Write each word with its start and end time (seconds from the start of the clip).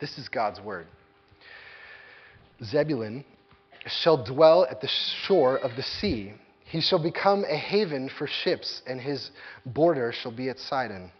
This 0.00 0.16
is 0.18 0.28
God's 0.28 0.60
word. 0.60 0.86
Zebulun 2.64 3.24
shall 3.86 4.22
dwell 4.22 4.66
at 4.70 4.80
the 4.80 4.88
shore 5.26 5.56
of 5.58 5.76
the 5.76 5.82
sea. 5.82 6.32
He 6.64 6.80
shall 6.80 7.02
become 7.02 7.44
a 7.44 7.56
haven 7.56 8.08
for 8.08 8.26
ships, 8.26 8.82
and 8.86 9.00
his 9.00 9.30
border 9.66 10.12
shall 10.12 10.32
be 10.32 10.48
at 10.48 10.58
Sidon. 10.58 11.10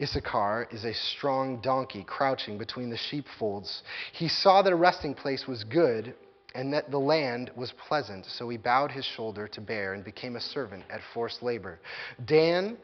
Issachar 0.00 0.68
is 0.70 0.84
a 0.84 0.92
strong 0.92 1.60
donkey 1.62 2.04
crouching 2.06 2.58
between 2.58 2.90
the 2.90 2.96
sheepfolds. 2.96 3.82
He 4.12 4.28
saw 4.28 4.62
that 4.62 4.72
a 4.72 4.76
resting 4.76 5.14
place 5.14 5.46
was 5.46 5.64
good 5.64 6.14
and 6.54 6.72
that 6.72 6.90
the 6.90 6.98
land 6.98 7.50
was 7.56 7.72
pleasant, 7.88 8.26
so 8.26 8.48
he 8.48 8.56
bowed 8.56 8.90
his 8.90 9.04
shoulder 9.04 9.48
to 9.48 9.60
bear 9.60 9.94
and 9.94 10.04
became 10.04 10.36
a 10.36 10.40
servant 10.40 10.84
at 10.90 11.00
forced 11.14 11.42
labor. 11.42 11.78
Dan 12.24 12.76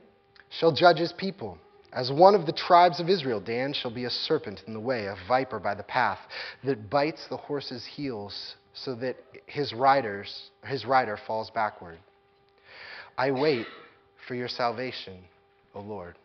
shall 0.50 0.72
judge 0.72 0.98
his 0.98 1.12
people. 1.12 1.58
As 1.92 2.10
one 2.10 2.34
of 2.34 2.46
the 2.46 2.52
tribes 2.52 3.00
of 3.00 3.10
Israel, 3.10 3.40
Dan 3.40 3.74
shall 3.74 3.90
be 3.90 4.06
a 4.06 4.10
serpent 4.10 4.62
in 4.66 4.72
the 4.72 4.80
way, 4.80 5.06
a 5.06 5.16
viper 5.28 5.58
by 5.58 5.74
the 5.74 5.82
path, 5.82 6.18
that 6.64 6.88
bites 6.88 7.26
the 7.28 7.36
horse's 7.36 7.84
heels 7.84 8.56
so 8.72 8.94
that 8.96 9.16
his, 9.46 9.74
riders, 9.74 10.50
his 10.64 10.86
rider 10.86 11.18
falls 11.26 11.50
backward. 11.50 11.98
I 13.18 13.30
wait 13.30 13.66
for 14.26 14.34
your 14.34 14.48
salvation, 14.48 15.18
O 15.74 15.80
Lord. 15.80 16.16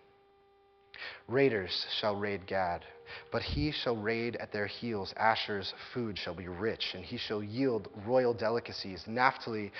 Raiders 1.28 1.86
shall 2.00 2.16
raid 2.16 2.48
Gad, 2.48 2.86
but 3.32 3.42
he 3.42 3.72
shall 3.72 3.96
raid 3.96 4.36
at 4.38 4.52
their 4.52 4.68
heels. 4.68 5.14
Asher's 5.18 5.74
food 5.94 6.18
shall 6.18 6.34
be 6.34 6.48
rich, 6.48 6.94
and 6.94 7.04
he 7.04 7.18
shall 7.18 7.44
yield 7.44 7.90
royal 8.06 8.34
delicacies. 8.34 9.04
Naphtali 9.08 9.72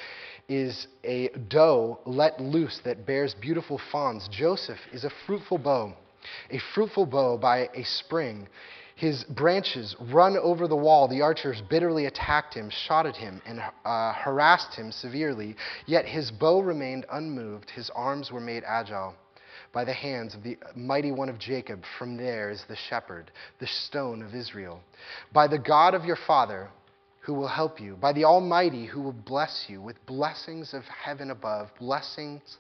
is 0.48 0.88
a 1.04 1.30
doe 1.50 2.00
let 2.06 2.40
loose 2.40 2.80
that 2.84 3.06
bears 3.06 3.34
beautiful 3.34 3.80
fawns. 3.92 4.28
Joseph 4.30 4.80
is 4.92 5.04
a 5.04 5.12
fruitful 5.26 5.58
bow, 5.58 5.94
a 6.50 6.60
fruitful 6.74 7.06
bow 7.06 7.38
by 7.38 7.70
a 7.74 7.84
spring. 7.84 8.48
His 8.96 9.24
branches 9.26 9.96
run 10.12 10.38
over 10.38 10.68
the 10.68 10.76
wall. 10.76 11.08
The 11.08 11.22
archers 11.22 11.62
bitterly 11.70 12.08
attacked 12.08 12.56
him, 12.56 12.72
shot 12.72 13.06
at 13.06 13.16
him, 13.16 13.42
and 13.46 13.62
uh, 13.86 14.14
harassed 14.14 14.74
him 14.74 14.92
severely. 14.92 15.56
Yet 15.86 16.06
his 16.06 16.32
bow 16.32 16.62
remained 16.62 17.06
unmoved, 17.12 17.70
his 17.70 17.92
arms 17.92 18.32
were 18.32 18.42
made 18.42 18.64
agile 18.66 19.14
by 19.74 19.84
the 19.84 19.94
hands 19.94 20.36
of 20.36 20.44
the 20.44 20.58
mighty 20.76 21.12
one 21.12 21.30
of 21.30 21.40
Jacob. 21.40 21.84
From 21.98 22.18
there 22.18 22.50
is 22.50 22.64
the 22.68 22.78
shepherd, 22.90 23.32
the 23.60 23.68
stone 23.68 24.22
of 24.22 24.34
Israel. 24.34 24.82
By 25.34 25.48
the 25.48 25.60
God 25.60 25.94
of 25.94 26.06
your 26.06 26.18
father, 26.28 26.70
who 27.28 27.34
will 27.34 27.50
help 27.50 27.82
you, 27.82 27.98
by 27.98 28.14
the 28.14 28.24
Almighty 28.24 28.86
who 28.86 29.02
will 29.02 29.12
bless 29.12 29.66
you 29.68 29.82
with 29.82 30.04
blessings 30.06 30.74
of 30.74 30.84
heaven 30.86 31.30
above, 31.30 31.70
blessings 31.78 32.58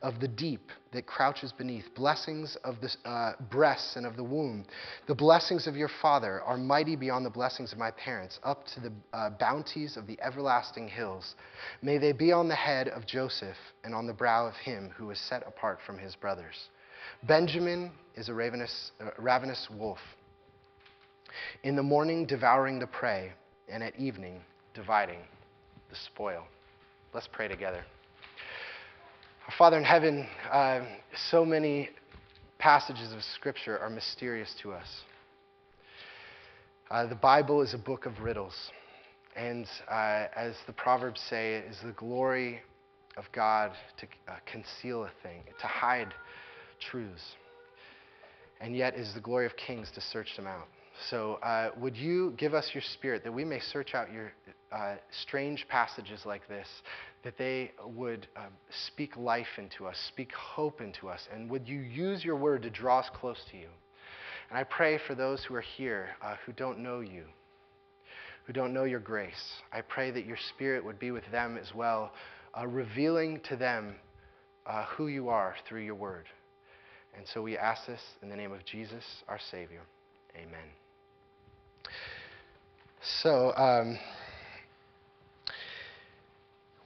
of 0.00 0.20
the 0.20 0.26
deep 0.26 0.70
that 0.94 1.04
crouches 1.04 1.52
beneath, 1.52 1.84
blessings 1.94 2.56
of 2.64 2.76
the 2.80 2.90
uh, 3.06 3.32
breasts 3.50 3.96
and 3.96 4.06
of 4.06 4.16
the 4.16 4.24
womb. 4.24 4.64
The 5.06 5.14
blessings 5.14 5.66
of 5.66 5.76
your 5.76 5.90
father 6.00 6.40
are 6.40 6.56
mighty 6.56 6.96
beyond 6.96 7.26
the 7.26 7.30
blessings 7.30 7.72
of 7.72 7.78
my 7.78 7.90
parents, 7.90 8.40
up 8.42 8.64
to 8.68 8.80
the 8.80 8.92
uh, 9.12 9.30
bounties 9.38 9.98
of 9.98 10.06
the 10.06 10.18
everlasting 10.22 10.88
hills. 10.88 11.34
May 11.82 11.98
they 11.98 12.12
be 12.12 12.32
on 12.32 12.48
the 12.48 12.54
head 12.54 12.88
of 12.88 13.06
Joseph 13.06 13.58
and 13.84 13.94
on 13.94 14.06
the 14.06 14.14
brow 14.14 14.48
of 14.48 14.54
him 14.54 14.94
who 14.96 15.10
is 15.10 15.20
set 15.20 15.46
apart 15.46 15.78
from 15.84 15.98
his 15.98 16.16
brothers. 16.16 16.70
Benjamin 17.24 17.92
is 18.14 18.30
a 18.30 18.34
ravenous, 18.34 18.92
uh, 18.98 19.10
ravenous 19.18 19.68
wolf. 19.78 20.00
In 21.64 21.76
the 21.76 21.82
morning, 21.82 22.24
devouring 22.24 22.78
the 22.78 22.86
prey 22.86 23.34
and 23.68 23.82
at 23.82 23.98
evening 23.98 24.40
dividing 24.74 25.18
the 25.90 25.96
spoil. 26.06 26.42
Let's 27.12 27.28
pray 27.30 27.48
together. 27.48 27.84
Our 29.46 29.54
Father 29.56 29.78
in 29.78 29.84
heaven, 29.84 30.26
uh, 30.50 30.80
so 31.30 31.44
many 31.44 31.90
passages 32.58 33.12
of 33.12 33.22
Scripture 33.22 33.78
are 33.78 33.90
mysterious 33.90 34.54
to 34.62 34.72
us. 34.72 34.88
Uh, 36.90 37.06
the 37.06 37.14
Bible 37.14 37.62
is 37.62 37.74
a 37.74 37.78
book 37.78 38.06
of 38.06 38.20
riddles. 38.20 38.54
And 39.36 39.66
uh, 39.90 40.26
as 40.34 40.54
the 40.66 40.72
Proverbs 40.72 41.20
say, 41.28 41.56
it 41.56 41.66
is 41.70 41.76
the 41.84 41.92
glory 41.92 42.60
of 43.16 43.24
God 43.32 43.72
to 43.98 44.06
uh, 44.28 44.36
conceal 44.50 45.04
a 45.04 45.10
thing, 45.22 45.42
to 45.60 45.66
hide 45.66 46.14
truths. 46.80 47.22
And 48.60 48.74
yet 48.74 48.94
is 48.94 49.12
the 49.14 49.20
glory 49.20 49.46
of 49.46 49.56
kings 49.56 49.90
to 49.94 50.00
search 50.00 50.36
them 50.36 50.46
out. 50.46 50.66
So, 51.10 51.34
uh, 51.42 51.70
would 51.78 51.96
you 51.96 52.34
give 52.38 52.54
us 52.54 52.70
your 52.72 52.82
spirit 52.94 53.22
that 53.24 53.32
we 53.32 53.44
may 53.44 53.60
search 53.60 53.94
out 53.94 54.12
your 54.12 54.32
uh, 54.72 54.96
strange 55.22 55.66
passages 55.68 56.20
like 56.24 56.48
this, 56.48 56.66
that 57.22 57.36
they 57.38 57.72
would 57.84 58.26
um, 58.36 58.52
speak 58.86 59.16
life 59.16 59.58
into 59.58 59.86
us, 59.86 59.96
speak 60.08 60.32
hope 60.32 60.80
into 60.80 61.08
us, 61.08 61.20
and 61.32 61.50
would 61.50 61.68
you 61.68 61.80
use 61.80 62.24
your 62.24 62.36
word 62.36 62.62
to 62.62 62.70
draw 62.70 63.00
us 63.00 63.10
close 63.14 63.38
to 63.50 63.56
you? 63.56 63.68
And 64.48 64.58
I 64.58 64.64
pray 64.64 64.98
for 65.06 65.14
those 65.14 65.44
who 65.44 65.54
are 65.54 65.64
here 65.76 66.10
uh, 66.22 66.36
who 66.46 66.52
don't 66.52 66.78
know 66.78 67.00
you, 67.00 67.24
who 68.46 68.52
don't 68.52 68.72
know 68.72 68.84
your 68.84 69.00
grace. 69.00 69.60
I 69.72 69.82
pray 69.82 70.10
that 70.12 70.24
your 70.24 70.38
spirit 70.54 70.84
would 70.84 70.98
be 70.98 71.10
with 71.10 71.24
them 71.30 71.58
as 71.60 71.74
well, 71.74 72.12
uh, 72.58 72.66
revealing 72.66 73.40
to 73.48 73.56
them 73.56 73.96
uh, 74.66 74.84
who 74.96 75.08
you 75.08 75.28
are 75.28 75.56
through 75.68 75.82
your 75.82 75.94
word. 75.94 76.26
And 77.16 77.26
so 77.32 77.42
we 77.42 77.56
ask 77.56 77.86
this 77.86 78.02
in 78.22 78.28
the 78.28 78.36
name 78.36 78.52
of 78.52 78.64
Jesus, 78.64 79.04
our 79.28 79.40
Savior. 79.50 79.80
Amen. 80.36 80.85
So, 83.22 83.54
um, 83.56 83.98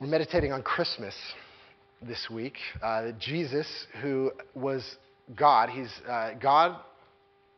we're 0.01 0.07
meditating 0.07 0.53
on 0.53 0.63
Christmas 0.63 1.15
this 2.03 2.29
week. 2.31 2.55
Uh, 2.83 3.13
Jesus, 3.19 3.87
who 4.03 4.33
was 4.55 4.97
God, 5.37 5.69
he's 5.71 5.93
uh, 6.09 6.33
God, 6.41 6.77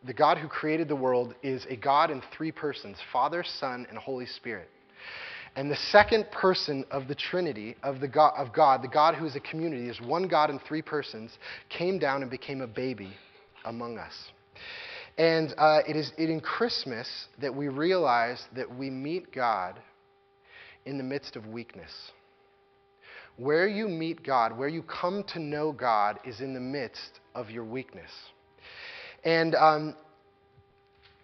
the 0.04 0.12
God 0.12 0.38
who 0.38 0.48
created 0.48 0.88
the 0.88 0.96
world, 0.96 1.34
is 1.42 1.64
a 1.70 1.76
God 1.76 2.10
in 2.10 2.22
three 2.36 2.52
persons 2.52 2.96
Father, 3.12 3.44
Son, 3.44 3.86
and 3.88 3.98
Holy 3.98 4.26
Spirit. 4.26 4.68
And 5.54 5.70
the 5.70 5.76
second 5.76 6.30
person 6.30 6.84
of 6.90 7.08
the 7.08 7.14
Trinity, 7.14 7.76
of, 7.82 8.00
the 8.00 8.08
God, 8.08 8.32
of 8.36 8.52
God, 8.54 8.82
the 8.82 8.88
God 8.88 9.14
who 9.14 9.26
is 9.26 9.36
a 9.36 9.40
community, 9.40 9.88
is 9.88 10.00
one 10.00 10.26
God 10.26 10.50
in 10.50 10.58
three 10.60 10.82
persons, 10.82 11.30
came 11.68 11.98
down 11.98 12.22
and 12.22 12.30
became 12.30 12.62
a 12.62 12.66
baby 12.66 13.12
among 13.64 13.98
us. 13.98 14.14
And 15.22 15.54
uh, 15.56 15.82
it 15.86 15.94
is 15.94 16.10
in 16.18 16.40
Christmas 16.40 17.08
that 17.40 17.54
we 17.54 17.68
realize 17.68 18.44
that 18.56 18.76
we 18.76 18.90
meet 18.90 19.32
God 19.32 19.78
in 20.84 20.98
the 20.98 21.04
midst 21.04 21.36
of 21.36 21.46
weakness. 21.46 21.92
Where 23.36 23.68
you 23.68 23.86
meet 23.86 24.24
God, 24.24 24.58
where 24.58 24.66
you 24.66 24.82
come 24.82 25.22
to 25.28 25.38
know 25.38 25.70
God, 25.70 26.18
is 26.24 26.40
in 26.40 26.54
the 26.54 26.60
midst 26.60 27.20
of 27.36 27.50
your 27.50 27.62
weakness. 27.62 28.10
And 29.22 29.54
um, 29.54 29.94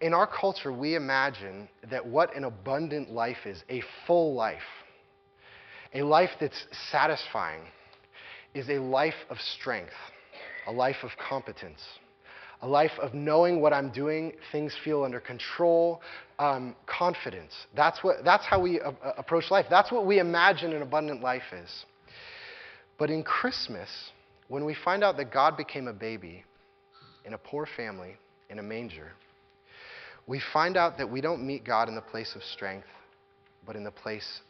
in 0.00 0.14
our 0.14 0.28
culture, 0.28 0.72
we 0.72 0.94
imagine 0.94 1.69
that 1.91 2.06
what 2.06 2.37
an 2.37 2.44
abundant 2.44 3.10
life 3.10 3.47
is, 3.47 3.64
a 3.69 3.82
full 4.06 4.32
life, 4.32 4.62
a 5.92 6.03
life 6.03 6.31
that's 6.41 6.66
satisfying, 6.92 7.62
is 8.54 8.69
a 8.69 8.78
life 8.78 9.26
of 9.28 9.38
strength, 9.41 9.91
a 10.69 10.72
life 10.72 11.03
of 11.03 11.10
competence 11.28 11.82
a 12.62 12.69
life 12.69 12.92
of 13.00 13.14
knowing 13.14 13.60
what 13.60 13.72
I'm 13.72 13.91
doing, 13.91 14.32
things 14.50 14.74
feel 14.84 15.04
under 15.04 15.20
control, 15.20 16.00
um, 16.38 16.74
confidence. 16.86 17.52
That's, 17.76 18.02
what, 18.02 18.24
that's 18.24 18.44
how 18.44 18.60
we 18.60 18.80
uh, 18.80 18.92
approach 19.16 19.50
life. 19.50 19.66
That's 19.70 19.92
what 19.92 20.06
we 20.06 20.19
imagine 20.19 20.72
an 20.72 20.82
abundant 20.82 21.22
life 21.22 21.42
is. 21.52 21.84
But 22.98 23.10
in 23.10 23.22
Christmas, 23.22 23.88
when 24.48 24.64
we 24.64 24.74
find 24.84 25.04
out 25.04 25.16
that 25.19 25.32
God 25.32 25.56
became 25.56 25.86
a 25.86 25.92
baby 25.92 26.44
in 27.24 27.34
a 27.34 27.38
poor 27.38 27.66
family 27.76 28.16
in 28.50 28.58
a 28.58 28.62
manger, 28.62 29.12
we 30.26 30.42
find 30.52 30.76
out 30.76 30.98
that 30.98 31.10
we 31.10 31.20
don't 31.20 31.46
meet 31.46 31.64
God 31.64 31.88
in 31.88 31.94
the 31.94 32.00
place 32.00 32.34
of 32.34 32.42
strength, 32.42 32.88
but 33.64 33.76
in 33.76 33.84
the 33.84 33.90
place 33.90 34.40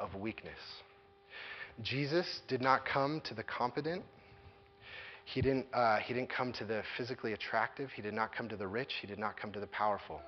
of 0.00 0.14
weakness. 0.14 0.58
Jesus 1.82 2.40
did 2.48 2.60
not 2.60 2.84
come 2.84 3.20
to 3.26 3.34
the 3.34 3.44
competent 3.44 4.02
he 5.34 5.42
didn't, 5.42 5.66
uh, 5.74 5.98
he 5.98 6.14
didn't 6.14 6.30
come 6.30 6.52
to 6.54 6.64
the 6.64 6.82
physically 6.96 7.34
attractive. 7.34 7.90
He 7.94 8.00
did 8.00 8.14
not 8.14 8.34
come 8.34 8.48
to 8.48 8.56
the 8.56 8.66
rich. 8.66 8.92
He 9.00 9.06
did 9.06 9.18
not 9.18 9.38
come 9.38 9.52
to 9.52 9.60
the 9.60 9.66
powerful. 9.66 10.20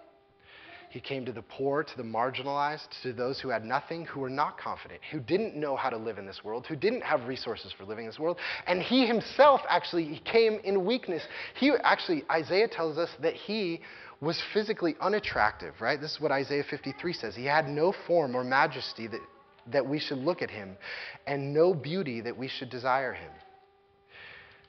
He 0.91 1.01
came 1.01 1.25
to 1.25 1.33
the 1.33 1.43
poor, 1.43 1.85
to 1.85 1.97
the 1.97 2.03
marginalized, 2.03 2.89
to 3.05 3.13
those 3.13 3.41
who 3.41 3.49
had 3.49 3.65
nothing, 3.65 4.05
who 4.05 4.21
were 4.21 4.29
not 4.29 4.59
confident, 4.59 5.01
who 5.11 5.21
didn't 5.21 5.55
know 5.57 5.77
how 5.77 5.89
to 5.89 5.97
live 5.97 6.19
in 6.19 6.27
this 6.27 6.43
world, 6.45 6.67
who 6.67 6.77
didn't 6.77 7.03
have 7.03 7.29
resources 7.29 7.73
for 7.73 7.85
living 7.85 8.05
in 8.05 8.11
this 8.11 8.19
world. 8.19 8.37
And 8.67 8.83
he 8.83 9.07
himself 9.07 9.61
actually 9.69 10.21
came 10.25 10.61
in 10.65 10.85
weakness. 10.85 11.23
He 11.55 11.73
actually, 11.83 12.25
Isaiah 12.31 12.69
tells 12.69 12.99
us 12.99 13.09
that 13.23 13.35
he 13.35 13.81
was 14.21 14.43
physically 14.53 14.97
unattractive, 15.01 15.75
right? 15.81 15.99
This 15.99 16.13
is 16.13 16.21
what 16.21 16.33
Isaiah 16.33 16.65
53 16.69 17.13
says. 17.15 17.37
He 17.37 17.47
had 17.47 17.69
no 17.69 17.95
form 18.07 18.35
or 18.35 18.45
majesty 18.45 19.07
that, 19.07 19.21
that 19.69 19.87
we 19.87 19.99
should 19.99 20.19
look 20.19 20.43
at 20.43 20.51
him, 20.51 20.77
and 21.27 21.55
no 21.55 21.73
beauty 21.73 22.21
that 22.21 22.37
we 22.37 22.49
should 22.49 22.69
desire 22.69 23.15
him. 23.15 23.31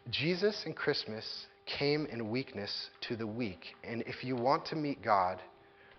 Jesus 0.10 0.64
and 0.66 0.76
Christmas 0.76 1.46
came 1.66 2.06
in 2.08 2.30
weakness 2.30 2.90
to 3.02 3.16
the 3.16 3.28
weak. 3.28 3.76
And 3.84 4.02
if 4.04 4.24
you 4.24 4.36
want 4.36 4.66
to 4.68 4.76
meet 4.76 5.04
God, 5.04 5.40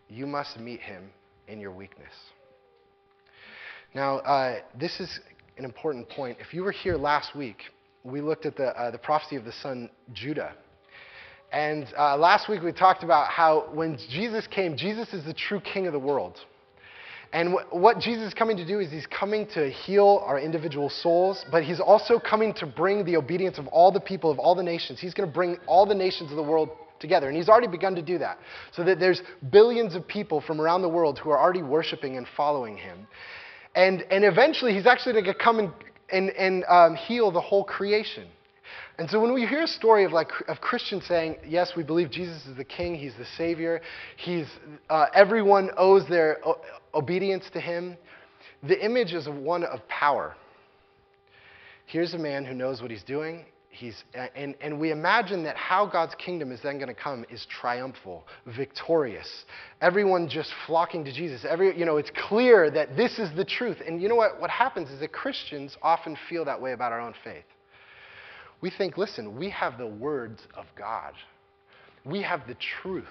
you 0.08 0.26
must 0.26 0.58
meet 0.58 0.80
him 0.80 1.10
in 1.48 1.60
your 1.60 1.70
weakness. 1.70 2.12
Now, 3.94 4.18
uh, 4.18 4.60
this 4.78 5.00
is 5.00 5.20
an 5.58 5.64
important 5.64 6.08
point. 6.08 6.38
If 6.40 6.54
you 6.54 6.62
were 6.62 6.72
here 6.72 6.96
last 6.96 7.36
week, 7.36 7.58
we 8.04 8.20
looked 8.20 8.46
at 8.46 8.56
the, 8.56 8.68
uh, 8.78 8.90
the 8.90 8.98
prophecy 8.98 9.36
of 9.36 9.44
the 9.44 9.52
son 9.52 9.90
Judah. 10.12 10.54
And 11.52 11.86
uh, 11.98 12.16
last 12.16 12.48
week 12.48 12.62
we 12.62 12.72
talked 12.72 13.04
about 13.04 13.28
how 13.28 13.68
when 13.72 13.98
Jesus 14.10 14.46
came, 14.46 14.76
Jesus 14.76 15.12
is 15.12 15.24
the 15.24 15.34
true 15.34 15.60
king 15.60 15.86
of 15.86 15.92
the 15.92 15.98
world. 15.98 16.38
And 17.32 17.54
wh- 17.54 17.74
what 17.74 17.98
Jesus 17.98 18.28
is 18.28 18.34
coming 18.34 18.56
to 18.58 18.66
do 18.66 18.80
is 18.80 18.90
he's 18.90 19.06
coming 19.06 19.46
to 19.54 19.70
heal 19.70 20.22
our 20.24 20.38
individual 20.38 20.90
souls, 20.90 21.44
but 21.50 21.64
he's 21.64 21.80
also 21.80 22.18
coming 22.18 22.52
to 22.54 22.66
bring 22.66 23.04
the 23.04 23.16
obedience 23.16 23.58
of 23.58 23.66
all 23.68 23.90
the 23.90 24.00
people 24.00 24.30
of 24.30 24.38
all 24.38 24.54
the 24.54 24.62
nations. 24.62 25.00
He's 25.00 25.14
going 25.14 25.28
to 25.28 25.34
bring 25.34 25.58
all 25.66 25.86
the 25.86 25.94
nations 25.94 26.30
of 26.30 26.36
the 26.36 26.42
world 26.42 26.70
together. 27.00 27.28
And 27.28 27.36
he's 27.36 27.48
already 27.48 27.66
begun 27.66 27.94
to 27.94 28.02
do 28.02 28.18
that. 28.18 28.38
So 28.72 28.84
that 28.84 29.00
there's 29.00 29.22
billions 29.50 29.94
of 29.94 30.06
people 30.06 30.40
from 30.40 30.60
around 30.60 30.82
the 30.82 30.88
world 30.88 31.18
who 31.18 31.30
are 31.30 31.38
already 31.38 31.62
worshiping 31.62 32.16
and 32.16 32.26
following 32.36 32.76
him. 32.76 33.06
And, 33.74 34.02
and 34.10 34.24
eventually 34.24 34.74
he's 34.74 34.86
actually 34.86 35.14
going 35.14 35.24
to 35.24 35.34
come 35.34 35.58
and, 35.58 35.72
and, 36.12 36.30
and 36.30 36.64
um, 36.68 36.94
heal 36.94 37.30
the 37.30 37.40
whole 37.40 37.64
creation. 37.64 38.28
And 38.98 39.08
so 39.08 39.18
when 39.18 39.32
we 39.32 39.46
hear 39.46 39.62
a 39.62 39.66
story 39.66 40.04
of 40.04 40.12
like 40.12 40.28
of 40.48 40.60
Christians 40.60 41.04
saying, 41.06 41.36
"Yes, 41.46 41.72
we 41.76 41.82
believe 41.82 42.10
Jesus 42.10 42.46
is 42.46 42.56
the 42.56 42.64
King. 42.64 42.94
He's 42.94 43.14
the 43.18 43.24
Savior. 43.36 43.80
He's 44.16 44.46
uh, 44.90 45.06
everyone 45.14 45.70
owes 45.76 46.06
their 46.08 46.38
obedience 46.94 47.44
to 47.52 47.60
Him," 47.60 47.96
the 48.62 48.84
image 48.84 49.12
is 49.12 49.28
one 49.28 49.64
of 49.64 49.86
power. 49.88 50.36
Here's 51.86 52.14
a 52.14 52.18
man 52.18 52.44
who 52.44 52.54
knows 52.54 52.80
what 52.80 52.90
he's 52.90 53.02
doing. 53.02 53.44
He's, 53.68 54.04
and, 54.34 54.54
and 54.60 54.78
we 54.78 54.92
imagine 54.92 55.42
that 55.44 55.56
how 55.56 55.86
God's 55.86 56.14
kingdom 56.14 56.52
is 56.52 56.60
then 56.62 56.76
going 56.76 56.88
to 56.88 56.94
come 56.94 57.24
is 57.30 57.46
triumphal, 57.46 58.26
victorious. 58.46 59.44
Everyone 59.80 60.28
just 60.28 60.52
flocking 60.66 61.04
to 61.04 61.12
Jesus. 61.12 61.44
Every, 61.48 61.76
you 61.76 61.86
know, 61.86 61.96
it's 61.96 62.10
clear 62.28 62.70
that 62.70 62.96
this 62.96 63.18
is 63.18 63.34
the 63.34 63.44
truth. 63.44 63.78
And 63.86 64.00
you 64.00 64.08
know 64.08 64.14
what? 64.14 64.40
What 64.40 64.50
happens 64.50 64.90
is 64.90 65.00
that 65.00 65.12
Christians 65.12 65.76
often 65.82 66.16
feel 66.28 66.44
that 66.44 66.60
way 66.60 66.72
about 66.72 66.92
our 66.92 67.00
own 67.00 67.14
faith. 67.24 67.44
We 68.60 68.70
think, 68.70 68.98
listen, 68.98 69.38
we 69.38 69.50
have 69.50 69.78
the 69.78 69.86
words 69.86 70.40
of 70.54 70.66
God, 70.76 71.14
we 72.04 72.22
have 72.22 72.46
the 72.46 72.56
truth. 72.82 73.04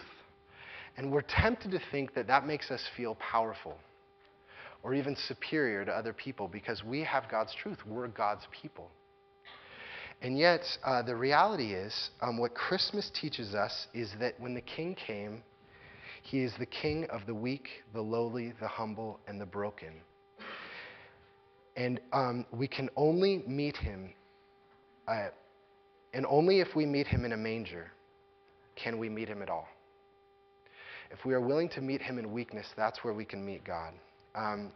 And 0.97 1.11
we're 1.11 1.21
tempted 1.21 1.71
to 1.71 1.79
think 1.91 2.13
that 2.15 2.27
that 2.27 2.45
makes 2.45 2.69
us 2.69 2.81
feel 2.95 3.15
powerful 3.15 3.77
or 4.83 4.93
even 4.93 5.15
superior 5.27 5.85
to 5.85 5.91
other 5.91 6.13
people 6.13 6.47
because 6.47 6.83
we 6.83 7.03
have 7.03 7.29
God's 7.29 7.53
truth. 7.61 7.77
We're 7.85 8.07
God's 8.07 8.47
people. 8.61 8.89
And 10.21 10.37
yet, 10.37 10.61
uh, 10.83 11.01
the 11.01 11.15
reality 11.15 11.73
is, 11.73 12.11
um, 12.21 12.37
what 12.37 12.53
Christmas 12.53 13.09
teaches 13.19 13.55
us 13.55 13.87
is 13.93 14.11
that 14.19 14.39
when 14.39 14.53
the 14.53 14.61
King 14.61 14.95
came, 14.95 15.41
he 16.21 16.41
is 16.41 16.53
the 16.59 16.65
King 16.67 17.07
of 17.09 17.21
the 17.25 17.33
weak, 17.33 17.67
the 17.93 18.01
lowly, 18.01 18.53
the 18.59 18.67
humble, 18.67 19.19
and 19.27 19.41
the 19.41 19.45
broken. 19.45 19.93
And 21.75 21.99
um, 22.13 22.45
we 22.51 22.67
can 22.67 22.89
only 22.95 23.43
meet 23.47 23.77
him, 23.77 24.13
uh, 25.07 25.29
and 26.13 26.25
only 26.27 26.59
if 26.59 26.75
we 26.75 26.85
meet 26.85 27.07
him 27.07 27.25
in 27.25 27.31
a 27.31 27.37
manger 27.37 27.91
can 28.75 28.99
we 28.99 29.09
meet 29.09 29.27
him 29.27 29.41
at 29.41 29.49
all. 29.49 29.67
If 31.11 31.25
we 31.25 31.33
are 31.33 31.41
willing 31.41 31.69
to 31.69 31.81
meet 31.81 32.01
him 32.01 32.17
in 32.17 32.31
weakness, 32.31 32.67
that's 32.75 33.03
where 33.03 33.13
we 33.13 33.25
can 33.25 33.45
meet 33.45 33.63
God. 33.63 33.93
Um, 34.33 34.71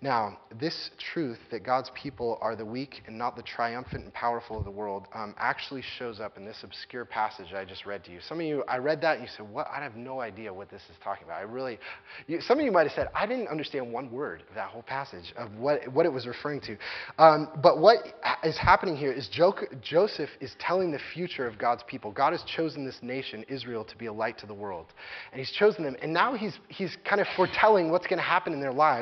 now, 0.00 0.38
this 0.60 0.90
truth 1.12 1.38
that 1.50 1.64
God's 1.64 1.90
people 2.00 2.38
are 2.40 2.54
the 2.54 2.64
weak 2.64 3.02
and 3.06 3.18
not 3.18 3.34
the 3.34 3.42
triumphant 3.42 4.04
and 4.04 4.12
powerful 4.12 4.58
of 4.58 4.64
the 4.64 4.70
world 4.70 5.08
um, 5.12 5.34
actually 5.38 5.82
shows 5.98 6.20
up 6.20 6.36
in 6.36 6.44
this 6.44 6.58
obscure 6.62 7.04
passage 7.04 7.52
I 7.52 7.64
just 7.64 7.84
read 7.86 8.04
to 8.04 8.12
you. 8.12 8.20
Some 8.28 8.38
of 8.38 8.46
you, 8.46 8.62
I 8.68 8.76
read 8.76 9.00
that 9.00 9.16
and 9.16 9.22
you 9.22 9.30
said, 9.36 9.48
"What? 9.50 9.66
I 9.74 9.82
have 9.82 9.96
no 9.96 10.20
idea 10.20 10.52
what 10.52 10.70
this 10.70 10.82
is 10.82 10.96
talking 11.02 11.24
about." 11.24 11.38
I 11.38 11.42
really, 11.42 11.78
you, 12.26 12.40
some 12.42 12.58
of 12.58 12.64
you 12.64 12.70
might 12.70 12.86
have 12.86 12.92
said, 12.92 13.08
"I 13.14 13.26
didn't 13.26 13.48
understand 13.48 13.90
one 13.90 14.10
word 14.12 14.42
of 14.48 14.54
that 14.54 14.68
whole 14.68 14.82
passage 14.82 15.32
of 15.36 15.52
what 15.56 15.88
what 15.92 16.06
it 16.06 16.12
was 16.12 16.26
referring 16.26 16.60
to." 16.62 16.76
Um, 17.18 17.48
but 17.62 17.80
what 17.80 17.98
is 18.44 18.58
happening 18.58 18.96
here 18.96 19.10
is 19.10 19.28
jo- 19.28 19.54
Joseph 19.82 20.30
is 20.40 20.54
telling 20.60 20.92
the 20.92 21.00
future 21.12 21.46
of 21.46 21.58
God's 21.58 21.82
people. 21.88 22.12
God 22.12 22.32
has 22.32 22.42
chosen 22.44 22.84
this 22.84 22.98
nation, 23.02 23.44
Israel, 23.48 23.84
to 23.84 23.96
be 23.96 24.06
a 24.06 24.12
light 24.12 24.38
to 24.38 24.46
the 24.46 24.54
world, 24.54 24.86
and 25.32 25.40
He's 25.40 25.50
chosen 25.50 25.82
them, 25.82 25.96
and 26.02 26.12
now 26.12 26.34
He's 26.34 26.56
He's 26.68 26.96
kind 27.08 27.20
of 27.20 27.26
foretelling 27.34 27.90
what's 27.90 28.06
going 28.06 28.18
to 28.18 28.22
happen 28.22 28.52
in 28.52 28.60
their 28.60 28.72
lives 28.72 28.97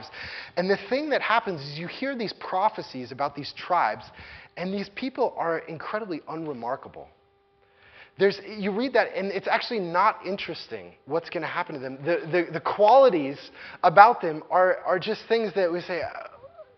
And 0.56 0.68
the 0.68 0.78
thing 0.88 1.10
that 1.10 1.22
happens 1.22 1.60
is 1.60 1.78
you 1.78 1.86
hear 1.86 2.16
these 2.16 2.32
prophecies 2.34 3.12
about 3.12 3.34
these 3.34 3.52
tribes, 3.56 4.04
and 4.56 4.72
these 4.72 4.88
people 4.94 5.34
are 5.36 5.58
incredibly 5.60 6.20
unremarkable. 6.28 7.08
There's, 8.18 8.40
you 8.46 8.72
read 8.72 8.94
that, 8.94 9.08
and 9.14 9.30
it's 9.30 9.46
actually 9.46 9.80
not 9.80 10.24
interesting 10.24 10.94
what's 11.04 11.28
going 11.28 11.42
to 11.42 11.48
happen 11.48 11.74
to 11.74 11.80
them. 11.80 11.98
The, 12.02 12.20
the, 12.30 12.52
the, 12.54 12.60
qualities 12.60 13.38
about 13.82 14.22
them 14.22 14.42
are, 14.50 14.78
are 14.86 14.98
just 14.98 15.22
things 15.28 15.52
that 15.54 15.70
we 15.70 15.82
say, 15.82 16.00
uh, 16.00 16.28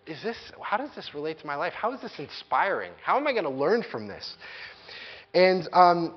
is 0.04 0.20
this, 0.22 0.36
how 0.60 0.76
does 0.78 0.90
this 0.96 1.10
relate 1.14 1.38
to 1.38 1.46
my 1.46 1.54
life? 1.54 1.74
How 1.74 1.92
is 1.92 2.00
this 2.00 2.18
inspiring? 2.18 2.90
How 3.04 3.16
am 3.16 3.26
I 3.28 3.32
going 3.32 3.44
to 3.44 3.50
learn 3.50 3.84
from 3.88 4.08
this? 4.08 4.34
And, 5.32 5.68
um, 5.72 6.14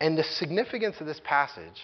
and 0.00 0.16
the 0.16 0.22
significance 0.22 0.96
of 1.00 1.06
this 1.06 1.20
passage 1.24 1.80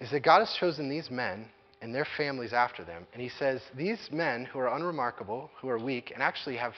is 0.00 0.10
that 0.10 0.22
God 0.22 0.40
has 0.40 0.54
chosen 0.60 0.90
these 0.90 1.10
men 1.10 1.46
and 1.82 1.94
their 1.94 2.06
families 2.16 2.52
after 2.52 2.84
them. 2.84 3.06
And 3.12 3.22
he 3.22 3.28
says, 3.28 3.60
These 3.76 4.08
men 4.10 4.44
who 4.46 4.58
are 4.58 4.74
unremarkable, 4.74 5.50
who 5.60 5.68
are 5.68 5.78
weak, 5.78 6.10
and 6.12 6.22
actually 6.22 6.56
have 6.56 6.72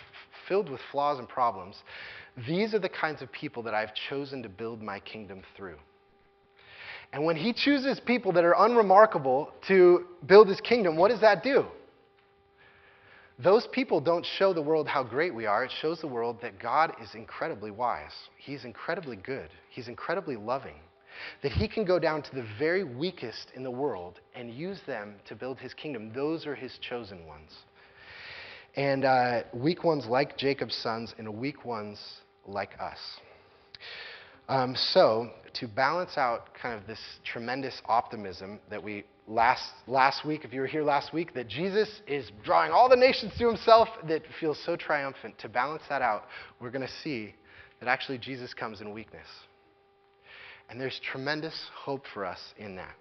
filled 0.48 0.68
with 0.68 0.80
flaws 0.90 1.18
and 1.18 1.28
problems, 1.28 1.76
these 2.46 2.74
are 2.74 2.78
the 2.78 2.88
kinds 2.88 3.22
of 3.22 3.30
people 3.32 3.62
that 3.64 3.74
I've 3.74 3.94
chosen 4.08 4.42
to 4.42 4.48
build 4.48 4.82
my 4.82 5.00
kingdom 5.00 5.42
through. 5.56 5.76
And 7.12 7.24
when 7.24 7.36
he 7.36 7.52
chooses 7.52 8.00
people 8.00 8.32
that 8.32 8.44
are 8.44 8.54
unremarkable 8.58 9.50
to 9.68 10.06
build 10.26 10.48
his 10.48 10.60
kingdom, 10.60 10.96
what 10.96 11.10
does 11.10 11.20
that 11.20 11.42
do? 11.42 11.64
Those 13.38 13.68
people 13.68 14.00
don't 14.00 14.26
show 14.26 14.52
the 14.52 14.60
world 14.60 14.88
how 14.88 15.04
great 15.04 15.32
we 15.32 15.46
are. 15.46 15.64
It 15.64 15.72
shows 15.80 16.00
the 16.00 16.08
world 16.08 16.38
that 16.42 16.58
God 16.60 16.92
is 17.00 17.14
incredibly 17.14 17.70
wise. 17.70 18.12
He's 18.36 18.64
incredibly 18.64 19.16
good. 19.16 19.48
He's 19.70 19.86
incredibly 19.88 20.36
loving 20.36 20.74
that 21.42 21.52
he 21.52 21.68
can 21.68 21.84
go 21.84 21.98
down 21.98 22.22
to 22.22 22.34
the 22.34 22.46
very 22.58 22.84
weakest 22.84 23.52
in 23.54 23.62
the 23.62 23.70
world 23.70 24.20
and 24.34 24.52
use 24.52 24.80
them 24.86 25.16
to 25.26 25.34
build 25.34 25.58
his 25.58 25.74
kingdom. 25.74 26.12
Those 26.14 26.46
are 26.46 26.54
his 26.54 26.78
chosen 26.78 27.26
ones. 27.26 27.52
And 28.76 29.04
uh, 29.04 29.42
weak 29.52 29.84
ones 29.84 30.06
like 30.06 30.36
Jacob's 30.36 30.76
sons, 30.76 31.14
and 31.18 31.38
weak 31.38 31.64
ones 31.64 31.98
like 32.46 32.70
us. 32.80 32.98
Um, 34.48 34.74
so, 34.76 35.30
to 35.54 35.68
balance 35.68 36.16
out 36.16 36.54
kind 36.54 36.78
of 36.78 36.86
this 36.86 37.00
tremendous 37.24 37.82
optimism 37.86 38.60
that 38.70 38.82
we 38.82 39.04
last, 39.26 39.70
last 39.86 40.24
week, 40.24 40.44
if 40.44 40.52
you 40.52 40.60
were 40.60 40.66
here 40.66 40.82
last 40.82 41.12
week, 41.12 41.34
that 41.34 41.48
Jesus 41.48 42.00
is 42.06 42.30
drawing 42.42 42.72
all 42.72 42.88
the 42.88 42.96
nations 42.96 43.32
to 43.38 43.46
himself, 43.46 43.88
that 44.08 44.22
feels 44.40 44.58
so 44.64 44.76
triumphant, 44.76 45.38
to 45.38 45.48
balance 45.48 45.82
that 45.88 46.02
out, 46.02 46.24
we're 46.60 46.70
going 46.70 46.86
to 46.86 46.92
see 47.02 47.34
that 47.80 47.88
actually 47.88 48.18
Jesus 48.18 48.54
comes 48.54 48.80
in 48.80 48.92
weakness. 48.92 49.26
And 50.68 50.80
there's 50.80 51.00
tremendous 51.12 51.54
hope 51.74 52.04
for 52.12 52.24
us 52.24 52.40
in 52.58 52.76
that. 52.76 52.94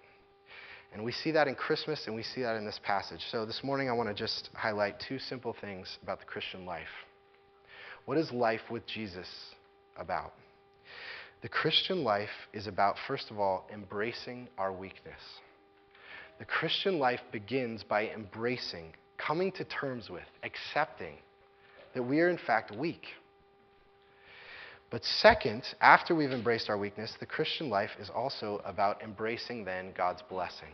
And 0.92 1.04
we 1.04 1.12
see 1.12 1.32
that 1.32 1.48
in 1.48 1.54
Christmas 1.54 2.06
and 2.06 2.16
we 2.16 2.22
see 2.22 2.42
that 2.42 2.56
in 2.56 2.64
this 2.64 2.80
passage. 2.82 3.20
So 3.30 3.44
this 3.44 3.62
morning 3.62 3.90
I 3.90 3.92
want 3.92 4.08
to 4.08 4.14
just 4.14 4.48
highlight 4.54 5.02
two 5.06 5.18
simple 5.18 5.54
things 5.60 5.98
about 6.02 6.20
the 6.20 6.24
Christian 6.24 6.64
life. 6.64 6.86
What 8.06 8.16
is 8.16 8.32
life 8.32 8.62
with 8.70 8.86
Jesus 8.86 9.28
about? 9.98 10.32
The 11.42 11.48
Christian 11.48 12.02
life 12.04 12.28
is 12.52 12.66
about, 12.66 12.96
first 13.06 13.30
of 13.30 13.38
all, 13.38 13.68
embracing 13.72 14.48
our 14.56 14.72
weakness. 14.72 15.20
The 16.38 16.46
Christian 16.46 16.98
life 16.98 17.20
begins 17.32 17.84
by 17.84 18.08
embracing, 18.08 18.94
coming 19.18 19.52
to 19.52 19.64
terms 19.64 20.08
with, 20.08 20.24
accepting 20.42 21.14
that 21.94 22.02
we 22.02 22.20
are 22.20 22.30
in 22.30 22.38
fact 22.38 22.74
weak. 22.74 23.02
But 24.90 25.04
second, 25.04 25.64
after 25.80 26.14
we've 26.14 26.32
embraced 26.32 26.70
our 26.70 26.78
weakness, 26.78 27.14
the 27.20 27.26
Christian 27.26 27.68
life 27.68 27.90
is 28.00 28.08
also 28.08 28.62
about 28.64 29.02
embracing 29.02 29.64
then 29.64 29.92
God's 29.96 30.22
blessing. 30.22 30.70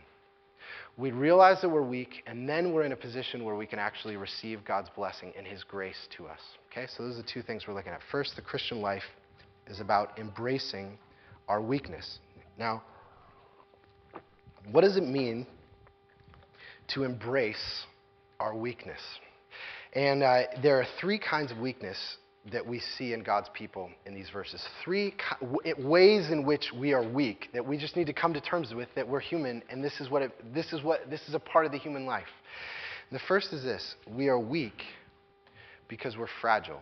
We 0.97 1.11
realize 1.11 1.59
that 1.61 1.69
we're 1.69 1.81
weak, 1.81 2.23
and 2.25 2.47
then 2.47 2.71
we're 2.71 2.83
in 2.83 2.93
a 2.93 2.97
position 2.97 3.43
where 3.43 3.55
we 3.55 3.65
can 3.65 3.79
actually 3.79 4.15
receive 4.15 4.63
God's 4.63 4.89
blessing 4.89 5.33
and 5.37 5.45
His 5.45 5.63
grace 5.63 6.07
to 6.15 6.27
us. 6.27 6.39
Okay, 6.71 6.87
so 6.87 7.03
those 7.03 7.15
are 7.15 7.21
the 7.21 7.27
two 7.27 7.41
things 7.41 7.65
we're 7.67 7.73
looking 7.73 7.91
at. 7.91 7.99
First, 8.09 8.37
the 8.37 8.41
Christian 8.41 8.81
life 8.81 9.03
is 9.67 9.81
about 9.81 10.17
embracing 10.17 10.97
our 11.49 11.61
weakness. 11.61 12.19
Now, 12.57 12.83
what 14.71 14.81
does 14.81 14.95
it 14.95 15.03
mean 15.03 15.45
to 16.89 17.03
embrace 17.03 17.83
our 18.39 18.55
weakness? 18.55 19.01
And 19.91 20.23
uh, 20.23 20.43
there 20.63 20.79
are 20.79 20.85
three 21.01 21.19
kinds 21.19 21.51
of 21.51 21.57
weakness 21.57 21.97
that 22.51 22.65
we 22.65 22.79
see 22.97 23.13
in 23.13 23.23
God's 23.23 23.49
people 23.53 23.89
in 24.05 24.13
these 24.13 24.29
verses. 24.29 24.63
Three 24.83 25.15
ways 25.79 26.29
in 26.29 26.45
which 26.45 26.71
we 26.77 26.93
are 26.93 27.07
weak 27.07 27.49
that 27.53 27.65
we 27.65 27.77
just 27.77 27.95
need 27.95 28.07
to 28.07 28.13
come 28.13 28.33
to 28.33 28.41
terms 28.41 28.73
with 28.73 28.89
that 28.95 29.07
we're 29.07 29.19
human 29.19 29.63
and 29.69 29.83
this 29.83 29.99
is 29.99 30.09
what 30.09 30.21
it, 30.21 30.53
this 30.53 30.71
is 30.71 30.83
what 30.83 31.09
this 31.09 31.21
is 31.27 31.33
a 31.33 31.39
part 31.39 31.65
of 31.65 31.71
the 31.71 31.79
human 31.79 32.05
life. 32.05 32.27
The 33.11 33.19
first 33.27 33.53
is 33.53 33.63
this: 33.63 33.95
we 34.07 34.27
are 34.27 34.39
weak 34.39 34.81
because 35.87 36.17
we're 36.17 36.29
fragile. 36.41 36.81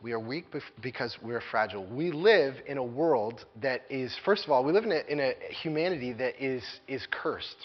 We 0.00 0.12
are 0.12 0.20
weak 0.20 0.44
because 0.80 1.16
we're 1.22 1.42
fragile. 1.50 1.84
We 1.84 2.12
live 2.12 2.54
in 2.66 2.78
a 2.78 2.84
world 2.84 3.44
that 3.60 3.82
is, 3.90 4.16
first 4.24 4.44
of 4.44 4.52
all, 4.52 4.62
we 4.62 4.72
live 4.72 4.84
in 4.84 4.92
a, 4.92 5.02
in 5.08 5.18
a 5.18 5.34
humanity 5.60 6.12
that 6.12 6.40
is, 6.40 6.62
is 6.86 7.04
cursed. 7.10 7.56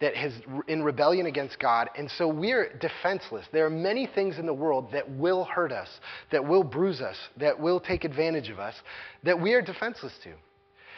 That 0.00 0.14
is 0.22 0.34
in 0.68 0.82
rebellion 0.82 1.26
against 1.26 1.58
God. 1.58 1.88
And 1.96 2.10
so 2.10 2.28
we're 2.28 2.76
defenseless. 2.78 3.46
There 3.52 3.64
are 3.64 3.70
many 3.70 4.06
things 4.06 4.38
in 4.38 4.46
the 4.46 4.54
world 4.54 4.88
that 4.92 5.08
will 5.10 5.44
hurt 5.44 5.72
us, 5.72 5.88
that 6.32 6.46
will 6.46 6.62
bruise 6.62 7.00
us, 7.00 7.16
that 7.38 7.58
will 7.58 7.80
take 7.80 8.04
advantage 8.04 8.50
of 8.50 8.58
us, 8.58 8.74
that 9.22 9.40
we 9.40 9.54
are 9.54 9.62
defenseless 9.62 10.12
to. 10.24 10.32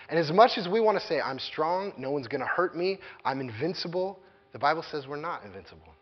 And 0.08 0.18
as 0.18 0.32
much 0.32 0.52
as 0.56 0.66
we 0.66 0.80
want 0.80 0.98
to 0.98 1.06
say, 1.06 1.20
I'm 1.20 1.38
strong, 1.38 1.92
no 1.96 2.10
one's 2.10 2.28
going 2.28 2.40
to 2.40 2.46
hurt 2.46 2.76
me, 2.76 2.98
I'm 3.24 3.40
invincible, 3.40 4.18
the 4.52 4.58
Bible 4.58 4.84
says 4.90 5.06
we're 5.06 5.16
not 5.16 5.44
invincible. 5.44 5.94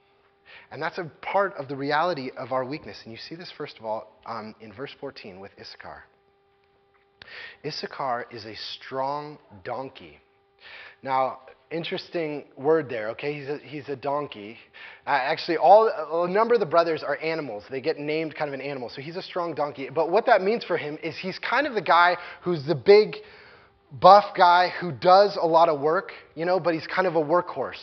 And 0.71 0.81
that's 0.81 0.99
a 0.99 1.11
part 1.23 1.55
of 1.59 1.69
the 1.69 1.77
reality 1.77 2.31
of 2.37 2.53
our 2.53 2.65
weakness. 2.65 2.99
And 3.05 3.13
you 3.13 3.19
see 3.19 3.35
this, 3.35 3.53
first 3.57 3.79
of 3.79 3.85
all, 3.85 4.13
um, 4.25 4.55
in 4.61 4.73
verse 4.73 4.95
14 5.01 5.39
with 5.41 5.51
Issachar. 5.61 6.05
Issachar 7.65 8.27
is 8.31 8.45
a 8.47 8.55
strong 8.55 9.39
donkey. 9.65 10.21
Now, 11.03 11.41
interesting 11.71 12.45
word 12.57 12.89
there, 12.89 13.11
okay? 13.11 13.35
He's 13.39 13.49
a, 13.49 13.59
he's 13.59 13.89
a 13.89 13.97
donkey. 13.97 14.57
Uh, 15.07 15.11
actually, 15.11 15.57
all, 15.57 16.25
a 16.25 16.29
number 16.29 16.55
of 16.55 16.61
the 16.61 16.67
brothers 16.67 17.03
are 17.03 17.19
animals. 17.23 17.65
They 17.71 17.81
get 17.81 17.99
named 17.99 18.35
kind 18.35 18.49
of 18.49 18.55
an 18.55 18.61
animal. 18.61 18.89
So 18.89 19.01
he's 19.01 19.17
a 19.17 19.23
strong 19.23 19.55
donkey. 19.55 19.89
But 19.93 20.11
what 20.11 20.27
that 20.27 20.43
means 20.43 20.65
for 20.65 20.77
him 20.77 20.99
is 21.03 21.17
he's 21.17 21.39
kind 21.39 21.67
of 21.67 21.75
the 21.75 21.83
guy 21.83 22.17
who's 22.43 22.65
the 22.67 22.75
big, 22.75 23.17
buff 24.01 24.25
guy 24.37 24.71
who 24.81 24.93
does 24.93 25.39
a 25.41 25.47
lot 25.47 25.69
of 25.69 25.81
work, 25.81 26.13
you 26.35 26.45
know, 26.45 26.61
but 26.61 26.75
he's 26.75 26.87
kind 26.87 27.07
of 27.07 27.17
a 27.17 27.23
workhorse. 27.23 27.83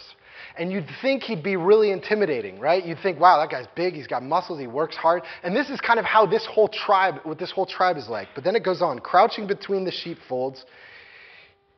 And 0.57 0.71
you'd 0.71 0.87
think 1.01 1.23
he'd 1.23 1.43
be 1.43 1.55
really 1.55 1.91
intimidating, 1.91 2.59
right? 2.59 2.85
You'd 2.85 2.99
think, 2.99 3.19
wow, 3.19 3.39
that 3.39 3.49
guy's 3.49 3.65
big, 3.75 3.95
he's 3.95 4.07
got 4.07 4.21
muscles, 4.21 4.59
he 4.59 4.67
works 4.67 4.95
hard. 4.95 5.23
And 5.41 5.55
this 5.55 5.69
is 5.69 5.81
kind 5.81 5.99
of 5.99 6.05
how 6.05 6.25
this 6.27 6.45
whole 6.45 6.67
tribe, 6.67 7.15
what 7.23 7.39
this 7.39 7.51
whole 7.51 7.65
tribe 7.65 7.97
is 7.97 8.07
like. 8.07 8.27
But 8.35 8.43
then 8.43 8.55
it 8.55 8.63
goes 8.63 8.81
on, 8.81 8.99
crouching 8.99 9.47
between 9.47 9.83
the 9.83 9.91
sheepfolds, 9.91 10.63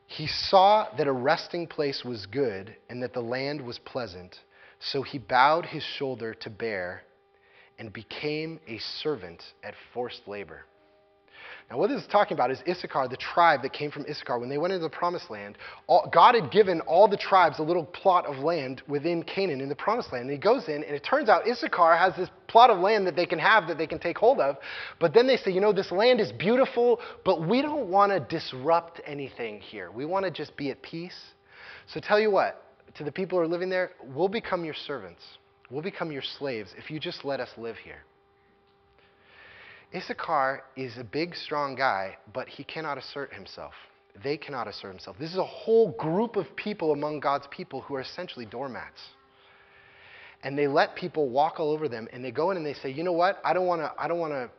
he 0.06 0.26
saw 0.26 0.88
that 0.96 1.06
a 1.06 1.12
resting 1.12 1.66
place 1.66 2.04
was 2.04 2.26
good 2.26 2.74
and 2.88 3.02
that 3.02 3.12
the 3.12 3.20
land 3.22 3.60
was 3.60 3.78
pleasant. 3.80 4.38
So 4.78 5.02
he 5.02 5.18
bowed 5.18 5.66
his 5.66 5.82
shoulder 5.82 6.34
to 6.34 6.50
bear 6.50 7.02
and 7.78 7.92
became 7.92 8.60
a 8.66 8.78
servant 8.78 9.42
at 9.62 9.74
forced 9.92 10.26
labor. 10.26 10.64
Now, 11.68 11.78
what 11.78 11.90
this 11.90 12.00
is 12.00 12.06
talking 12.06 12.36
about 12.36 12.52
is 12.52 12.62
Issachar, 12.68 13.08
the 13.08 13.16
tribe 13.16 13.62
that 13.62 13.72
came 13.72 13.90
from 13.90 14.06
Issachar. 14.08 14.38
When 14.38 14.48
they 14.48 14.58
went 14.58 14.72
into 14.72 14.84
the 14.84 14.88
promised 14.88 15.30
land, 15.30 15.58
all, 15.88 16.08
God 16.12 16.36
had 16.36 16.52
given 16.52 16.80
all 16.82 17.08
the 17.08 17.16
tribes 17.16 17.58
a 17.58 17.62
little 17.62 17.84
plot 17.84 18.24
of 18.24 18.38
land 18.38 18.82
within 18.86 19.24
Canaan 19.24 19.60
in 19.60 19.68
the 19.68 19.74
promised 19.74 20.12
land. 20.12 20.22
And 20.24 20.30
he 20.30 20.38
goes 20.38 20.68
in, 20.68 20.84
and 20.84 20.94
it 20.94 21.02
turns 21.02 21.28
out 21.28 21.48
Issachar 21.48 21.96
has 21.96 22.14
this 22.14 22.28
plot 22.46 22.70
of 22.70 22.78
land 22.78 23.04
that 23.08 23.16
they 23.16 23.26
can 23.26 23.40
have, 23.40 23.66
that 23.66 23.78
they 23.78 23.86
can 23.88 23.98
take 23.98 24.16
hold 24.16 24.38
of. 24.38 24.58
But 25.00 25.12
then 25.12 25.26
they 25.26 25.36
say, 25.36 25.50
you 25.50 25.60
know, 25.60 25.72
this 25.72 25.90
land 25.90 26.20
is 26.20 26.30
beautiful, 26.30 27.00
but 27.24 27.48
we 27.48 27.62
don't 27.62 27.88
want 27.88 28.12
to 28.12 28.20
disrupt 28.20 29.00
anything 29.04 29.60
here. 29.60 29.90
We 29.90 30.04
want 30.04 30.24
to 30.24 30.30
just 30.30 30.56
be 30.56 30.70
at 30.70 30.80
peace. 30.82 31.18
So 31.92 31.98
tell 31.98 32.20
you 32.20 32.30
what, 32.30 32.62
to 32.94 33.02
the 33.02 33.12
people 33.12 33.38
who 33.38 33.44
are 33.44 33.48
living 33.48 33.70
there, 33.70 33.90
we'll 34.14 34.28
become 34.28 34.64
your 34.64 34.74
servants. 34.74 35.22
We'll 35.68 35.82
become 35.82 36.12
your 36.12 36.22
slaves 36.38 36.70
if 36.78 36.92
you 36.92 37.00
just 37.00 37.24
let 37.24 37.40
us 37.40 37.48
live 37.56 37.76
here. 37.76 38.04
Issachar 39.94 40.64
is 40.76 40.98
a 40.98 41.04
big, 41.04 41.34
strong 41.34 41.74
guy, 41.74 42.16
but 42.32 42.48
he 42.48 42.64
cannot 42.64 42.98
assert 42.98 43.32
himself. 43.32 43.72
They 44.22 44.36
cannot 44.36 44.66
assert 44.66 44.90
himself. 44.90 45.16
This 45.18 45.30
is 45.30 45.38
a 45.38 45.44
whole 45.44 45.92
group 45.92 46.36
of 46.36 46.54
people 46.56 46.92
among 46.92 47.20
God's 47.20 47.46
people 47.50 47.82
who 47.82 47.94
are 47.94 48.00
essentially 48.00 48.46
doormats. 48.46 49.00
And 50.42 50.56
they 50.56 50.66
let 50.66 50.96
people 50.96 51.28
walk 51.28 51.60
all 51.60 51.70
over 51.70 51.88
them, 51.88 52.08
and 52.12 52.24
they 52.24 52.30
go 52.30 52.50
in 52.50 52.56
and 52.56 52.64
they 52.64 52.74
say, 52.74 52.90
you 52.90 53.02
know 53.02 53.12
what? 53.12 53.40
I 53.44 53.52
don't 53.52 53.66
want 53.66 53.82
to. 53.82 53.92
I 53.98 54.08
don't 54.08 54.18
want 54.18 54.32
to. 54.32 54.50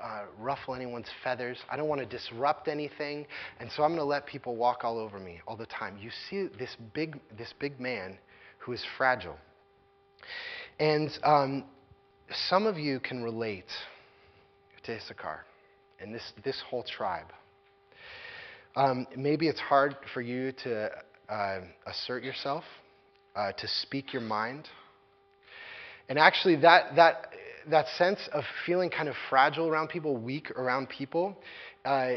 Uh, 0.00 0.26
ruffle 0.38 0.76
anyone's 0.76 1.08
feathers. 1.24 1.58
I 1.68 1.76
don't 1.76 1.88
want 1.88 2.00
to 2.00 2.06
disrupt 2.06 2.68
anything, 2.68 3.26
and 3.58 3.68
so 3.72 3.82
I'm 3.82 3.90
going 3.90 3.98
to 3.98 4.04
let 4.04 4.26
people 4.26 4.54
walk 4.54 4.84
all 4.84 4.96
over 4.96 5.18
me 5.18 5.40
all 5.44 5.56
the 5.56 5.66
time. 5.66 5.98
You 6.00 6.10
see 6.28 6.48
this 6.56 6.76
big, 6.94 7.18
this 7.36 7.52
big 7.58 7.80
man 7.80 8.16
who 8.58 8.72
is 8.72 8.84
fragile, 8.96 9.36
and 10.78 11.10
um, 11.24 11.64
some 12.48 12.64
of 12.66 12.78
you 12.78 13.00
can 13.00 13.24
relate 13.24 13.64
to 14.88 14.96
Issachar 14.96 15.44
and 16.00 16.14
this, 16.14 16.32
this 16.44 16.60
whole 16.68 16.82
tribe. 16.82 17.26
Um, 18.74 19.06
maybe 19.16 19.48
it's 19.48 19.60
hard 19.60 19.96
for 20.14 20.20
you 20.20 20.52
to 20.64 20.90
uh, 21.28 21.60
assert 21.86 22.22
yourself, 22.22 22.64
uh, 23.34 23.52
to 23.52 23.68
speak 23.82 24.12
your 24.12 24.22
mind. 24.22 24.68
And 26.08 26.18
actually, 26.18 26.56
that, 26.56 26.96
that, 26.96 27.28
that 27.70 27.86
sense 27.96 28.20
of 28.32 28.44
feeling 28.64 28.88
kind 28.88 29.08
of 29.08 29.14
fragile 29.28 29.68
around 29.68 29.88
people, 29.88 30.16
weak 30.16 30.50
around 30.52 30.88
people, 30.88 31.36
uh, 31.84 32.14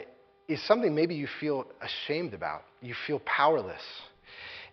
is 0.47 0.65
something 0.67 0.93
maybe 0.93 1.15
you 1.15 1.27
feel 1.39 1.65
ashamed 1.81 2.33
about. 2.33 2.61
You 2.81 2.95
feel 3.07 3.21
powerless. 3.25 3.81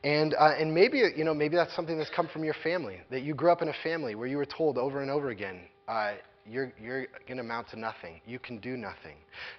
And, 0.04 0.34
uh, 0.38 0.54
and 0.58 0.72
maybe, 0.72 1.02
you 1.16 1.24
know, 1.24 1.34
maybe 1.34 1.56
that's 1.56 1.74
something 1.74 1.98
that's 1.98 2.10
come 2.14 2.28
from 2.32 2.44
your 2.44 2.54
family, 2.62 3.00
that 3.10 3.22
you 3.22 3.34
grew 3.34 3.50
up 3.50 3.62
in 3.62 3.68
a 3.68 3.74
family 3.82 4.14
where 4.14 4.28
you 4.28 4.36
were 4.36 4.46
told 4.46 4.78
over 4.78 5.02
and 5.02 5.10
over 5.10 5.30
again, 5.30 5.62
uh, 5.88 6.12
you're, 6.48 6.72
you're 6.80 7.06
going 7.26 7.36
to 7.36 7.42
amount 7.42 7.68
to 7.70 7.78
nothing. 7.78 8.20
You 8.26 8.38
can 8.38 8.58
do 8.58 8.76
nothing. 8.76 9.16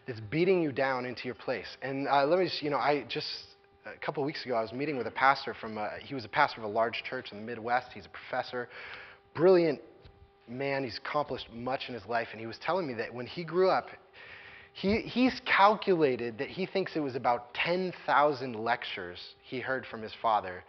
It's 0.07 0.19
beating 0.19 0.61
you 0.61 0.71
down 0.71 1.05
into 1.05 1.25
your 1.25 1.35
place. 1.35 1.67
And 1.81 2.07
uh, 2.07 2.25
let 2.25 2.39
me 2.39 2.45
just, 2.45 2.61
you 2.61 2.69
know, 2.69 2.77
I 2.77 3.05
just, 3.07 3.27
a 3.85 3.97
couple 4.03 4.23
of 4.23 4.25
weeks 4.25 4.45
ago, 4.45 4.55
I 4.55 4.61
was 4.61 4.73
meeting 4.73 4.97
with 4.97 5.07
a 5.07 5.11
pastor 5.11 5.53
from, 5.53 5.77
a, 5.77 5.89
he 6.03 6.15
was 6.15 6.25
a 6.25 6.29
pastor 6.29 6.61
of 6.61 6.65
a 6.65 6.73
large 6.73 7.03
church 7.09 7.31
in 7.31 7.37
the 7.37 7.43
Midwest. 7.43 7.87
He's 7.93 8.05
a 8.05 8.09
professor, 8.09 8.69
brilliant 9.35 9.79
man. 10.47 10.83
He's 10.83 10.97
accomplished 10.97 11.47
much 11.53 11.83
in 11.87 11.93
his 11.93 12.05
life. 12.05 12.29
And 12.31 12.39
he 12.39 12.47
was 12.47 12.57
telling 12.59 12.87
me 12.87 12.93
that 12.95 13.13
when 13.13 13.25
he 13.25 13.43
grew 13.43 13.69
up, 13.69 13.87
he, 14.73 15.01
he's 15.01 15.39
calculated 15.45 16.37
that 16.37 16.47
he 16.49 16.65
thinks 16.65 16.95
it 16.95 16.99
was 16.99 17.15
about 17.15 17.53
10,000 17.53 18.55
lectures 18.55 19.17
he 19.43 19.59
heard 19.59 19.85
from 19.85 20.01
his 20.01 20.13
father 20.21 20.63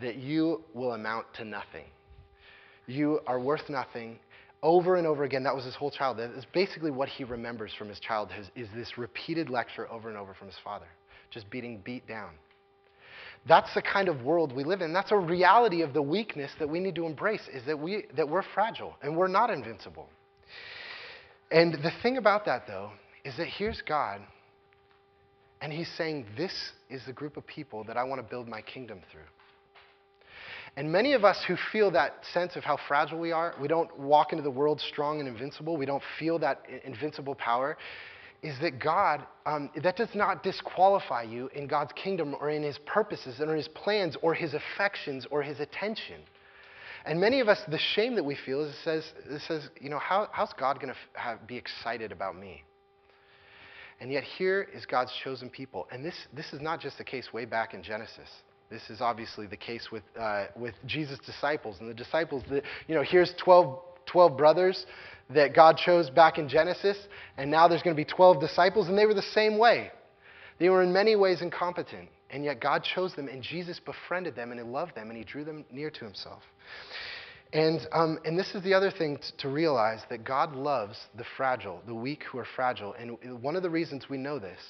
that 0.00 0.16
you 0.16 0.62
will 0.72 0.92
amount 0.92 1.26
to 1.34 1.44
nothing. 1.44 1.86
You 2.86 3.20
are 3.26 3.40
worth 3.40 3.68
nothing 3.68 4.18
over 4.62 4.96
and 4.96 5.06
over 5.06 5.24
again. 5.24 5.42
That 5.44 5.54
was 5.54 5.64
his 5.64 5.74
whole 5.74 5.90
childhood. 5.90 6.32
That's 6.34 6.46
basically 6.52 6.90
what 6.90 7.08
he 7.08 7.24
remembers 7.24 7.72
from 7.74 7.88
his 7.88 8.00
childhood 8.00 8.50
is 8.54 8.68
this 8.74 8.98
repeated 8.98 9.48
lecture 9.50 9.90
over 9.90 10.08
and 10.08 10.18
over 10.18 10.34
from 10.34 10.48
his 10.48 10.56
father, 10.62 10.88
just 11.30 11.48
being 11.50 11.80
beat 11.84 12.06
down. 12.06 12.30
That's 13.48 13.72
the 13.74 13.80
kind 13.80 14.08
of 14.08 14.22
world 14.22 14.54
we 14.54 14.64
live 14.64 14.82
in. 14.82 14.92
That's 14.92 15.12
a 15.12 15.16
reality 15.16 15.80
of 15.80 15.94
the 15.94 16.02
weakness 16.02 16.50
that 16.58 16.68
we 16.68 16.78
need 16.78 16.94
to 16.96 17.06
embrace 17.06 17.48
is 17.52 17.64
that, 17.66 17.78
we, 17.78 18.04
that 18.16 18.28
we're 18.28 18.44
fragile 18.54 18.94
and 19.02 19.16
we're 19.16 19.28
not 19.28 19.48
invincible. 19.48 20.08
And 21.50 21.74
the 21.74 21.90
thing 22.02 22.18
about 22.18 22.44
that, 22.44 22.66
though, 22.66 22.90
is 23.24 23.36
that 23.38 23.46
here's 23.46 23.82
God, 23.82 24.20
and 25.60 25.72
he's 25.72 25.90
saying, 25.96 26.26
This 26.36 26.52
is 26.88 27.02
the 27.06 27.12
group 27.12 27.36
of 27.36 27.46
people 27.46 27.82
that 27.84 27.96
I 27.96 28.04
want 28.04 28.20
to 28.20 28.28
build 28.28 28.46
my 28.46 28.62
kingdom 28.62 29.00
through. 29.10 29.22
And 30.76 30.90
many 30.90 31.14
of 31.14 31.24
us 31.24 31.42
who 31.46 31.56
feel 31.72 31.90
that 31.92 32.24
sense 32.32 32.56
of 32.56 32.64
how 32.64 32.78
fragile 32.88 33.18
we 33.18 33.32
are, 33.32 33.54
we 33.60 33.68
don't 33.68 33.96
walk 33.98 34.32
into 34.32 34.42
the 34.42 34.50
world 34.50 34.80
strong 34.80 35.18
and 35.20 35.28
invincible, 35.28 35.76
we 35.76 35.86
don't 35.86 36.02
feel 36.18 36.38
that 36.38 36.62
invincible 36.84 37.34
power, 37.34 37.76
is 38.42 38.58
that 38.60 38.78
God, 38.78 39.26
um, 39.44 39.70
that 39.82 39.96
does 39.96 40.14
not 40.14 40.42
disqualify 40.42 41.22
you 41.22 41.48
in 41.54 41.66
God's 41.66 41.92
kingdom 41.92 42.34
or 42.40 42.50
in 42.50 42.62
his 42.62 42.78
purposes 42.86 43.40
or 43.40 43.54
his 43.54 43.68
plans 43.68 44.16
or 44.22 44.32
his 44.32 44.54
affections 44.54 45.26
or 45.30 45.42
his 45.42 45.60
attention. 45.60 46.20
And 47.04 47.20
many 47.20 47.40
of 47.40 47.48
us, 47.48 47.60
the 47.68 47.78
shame 47.78 48.14
that 48.14 48.24
we 48.24 48.36
feel 48.46 48.62
is 48.64 48.70
it 48.70 48.78
says, 48.84 49.12
it 49.28 49.42
says 49.42 49.68
you 49.80 49.90
know, 49.90 49.98
how, 49.98 50.28
how's 50.32 50.52
God 50.52 50.80
going 50.80 50.92
to 50.92 51.38
be 51.46 51.56
excited 51.56 52.12
about 52.12 52.36
me? 52.36 52.62
And 54.00 54.10
yet 54.10 54.24
here 54.24 54.66
is 54.72 54.86
God's 54.86 55.12
chosen 55.22 55.50
people. 55.50 55.86
And 55.90 56.04
this, 56.04 56.14
this 56.32 56.52
is 56.52 56.60
not 56.60 56.80
just 56.80 56.96
the 56.96 57.04
case 57.04 57.32
way 57.32 57.44
back 57.44 57.74
in 57.74 57.82
Genesis. 57.82 58.28
This 58.70 58.88
is 58.88 59.00
obviously 59.00 59.46
the 59.46 59.56
case 59.56 59.88
with, 59.90 60.04
uh, 60.18 60.46
with 60.54 60.74
Jesus' 60.86 61.18
disciples. 61.26 61.76
And 61.80 61.90
the 61.90 61.94
disciples, 61.94 62.44
you 62.86 62.94
know, 62.94 63.02
here's 63.02 63.34
12, 63.42 63.78
12 64.06 64.36
brothers 64.36 64.86
that 65.34 65.54
God 65.54 65.76
chose 65.76 66.08
back 66.08 66.38
in 66.38 66.48
Genesis, 66.48 66.96
and 67.36 67.50
now 67.50 67.68
there's 67.68 67.82
going 67.82 67.96
to 67.96 68.00
be 68.00 68.04
12 68.04 68.40
disciples, 68.40 68.88
and 68.88 68.96
they 68.96 69.06
were 69.06 69.14
the 69.14 69.22
same 69.22 69.58
way. 69.58 69.90
They 70.58 70.68
were 70.68 70.82
in 70.82 70.92
many 70.92 71.16
ways 71.16 71.42
incompetent, 71.42 72.08
and 72.30 72.44
yet 72.44 72.60
God 72.60 72.84
chose 72.84 73.14
them, 73.14 73.28
and 73.28 73.42
Jesus 73.42 73.80
befriended 73.80 74.36
them, 74.36 74.50
and 74.50 74.60
He 74.60 74.66
loved 74.66 74.94
them, 74.94 75.08
and 75.08 75.16
He 75.16 75.24
drew 75.24 75.44
them 75.44 75.64
near 75.70 75.90
to 75.90 76.04
Himself. 76.04 76.42
And, 77.52 77.80
um, 77.92 78.18
and 78.24 78.38
this 78.38 78.54
is 78.54 78.62
the 78.62 78.74
other 78.74 78.92
thing 78.92 79.16
t- 79.16 79.22
to 79.38 79.48
realize 79.48 80.02
that 80.10 80.24
God 80.24 80.54
loves 80.54 80.96
the 81.16 81.24
fragile, 81.36 81.82
the 81.86 81.94
weak 81.94 82.22
who 82.30 82.38
are 82.38 82.46
fragile. 82.54 82.94
And 82.94 83.18
one 83.42 83.56
of 83.56 83.62
the 83.64 83.70
reasons 83.70 84.08
we 84.08 84.18
know 84.18 84.38
this 84.38 84.60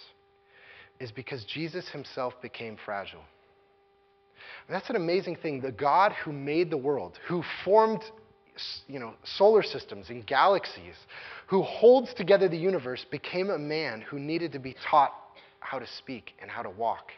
is 0.98 1.10
because 1.10 1.44
Jesus 1.44 1.88
Himself 1.90 2.34
became 2.40 2.78
fragile. 2.82 3.22
That's 4.68 4.90
an 4.90 4.96
amazing 4.96 5.36
thing. 5.36 5.60
The 5.60 5.72
God 5.72 6.12
who 6.24 6.32
made 6.32 6.70
the 6.70 6.76
world, 6.76 7.18
who 7.28 7.42
formed 7.64 8.02
you 8.86 8.98
know, 8.98 9.14
solar 9.24 9.62
systems 9.62 10.10
and 10.10 10.26
galaxies, 10.26 10.94
who 11.46 11.62
holds 11.62 12.12
together 12.14 12.48
the 12.48 12.58
universe, 12.58 13.06
became 13.10 13.50
a 13.50 13.58
man 13.58 14.00
who 14.02 14.18
needed 14.18 14.52
to 14.52 14.58
be 14.58 14.76
taught 14.90 15.12
how 15.60 15.78
to 15.78 15.86
speak 15.98 16.32
and 16.40 16.50
how 16.50 16.62
to 16.62 16.70
walk. 16.70 17.12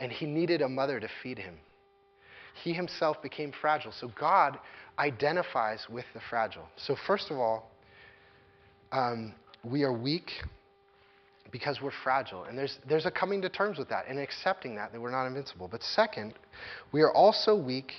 And 0.00 0.10
he 0.10 0.26
needed 0.26 0.60
a 0.60 0.68
mother 0.68 1.00
to 1.00 1.08
feed 1.22 1.38
him. 1.38 1.54
He 2.62 2.72
himself 2.72 3.22
became 3.22 3.52
fragile. 3.60 3.92
So 3.92 4.10
God 4.18 4.58
identifies 4.98 5.86
with 5.88 6.04
the 6.14 6.20
fragile. 6.30 6.68
So, 6.76 6.96
first 7.06 7.30
of 7.30 7.38
all, 7.38 7.70
um, 8.92 9.34
we 9.64 9.82
are 9.82 9.92
weak 9.92 10.30
because 11.54 11.80
we're 11.80 11.92
fragile. 12.02 12.42
And 12.42 12.58
there's, 12.58 12.80
there's 12.88 13.06
a 13.06 13.12
coming 13.12 13.40
to 13.42 13.48
terms 13.48 13.78
with 13.78 13.88
that 13.88 14.06
and 14.08 14.18
accepting 14.18 14.74
that, 14.74 14.90
that 14.90 15.00
we're 15.00 15.12
not 15.12 15.24
invincible. 15.28 15.68
But 15.68 15.84
second, 15.84 16.34
we 16.90 17.00
are 17.00 17.12
also 17.12 17.54
weak 17.54 17.92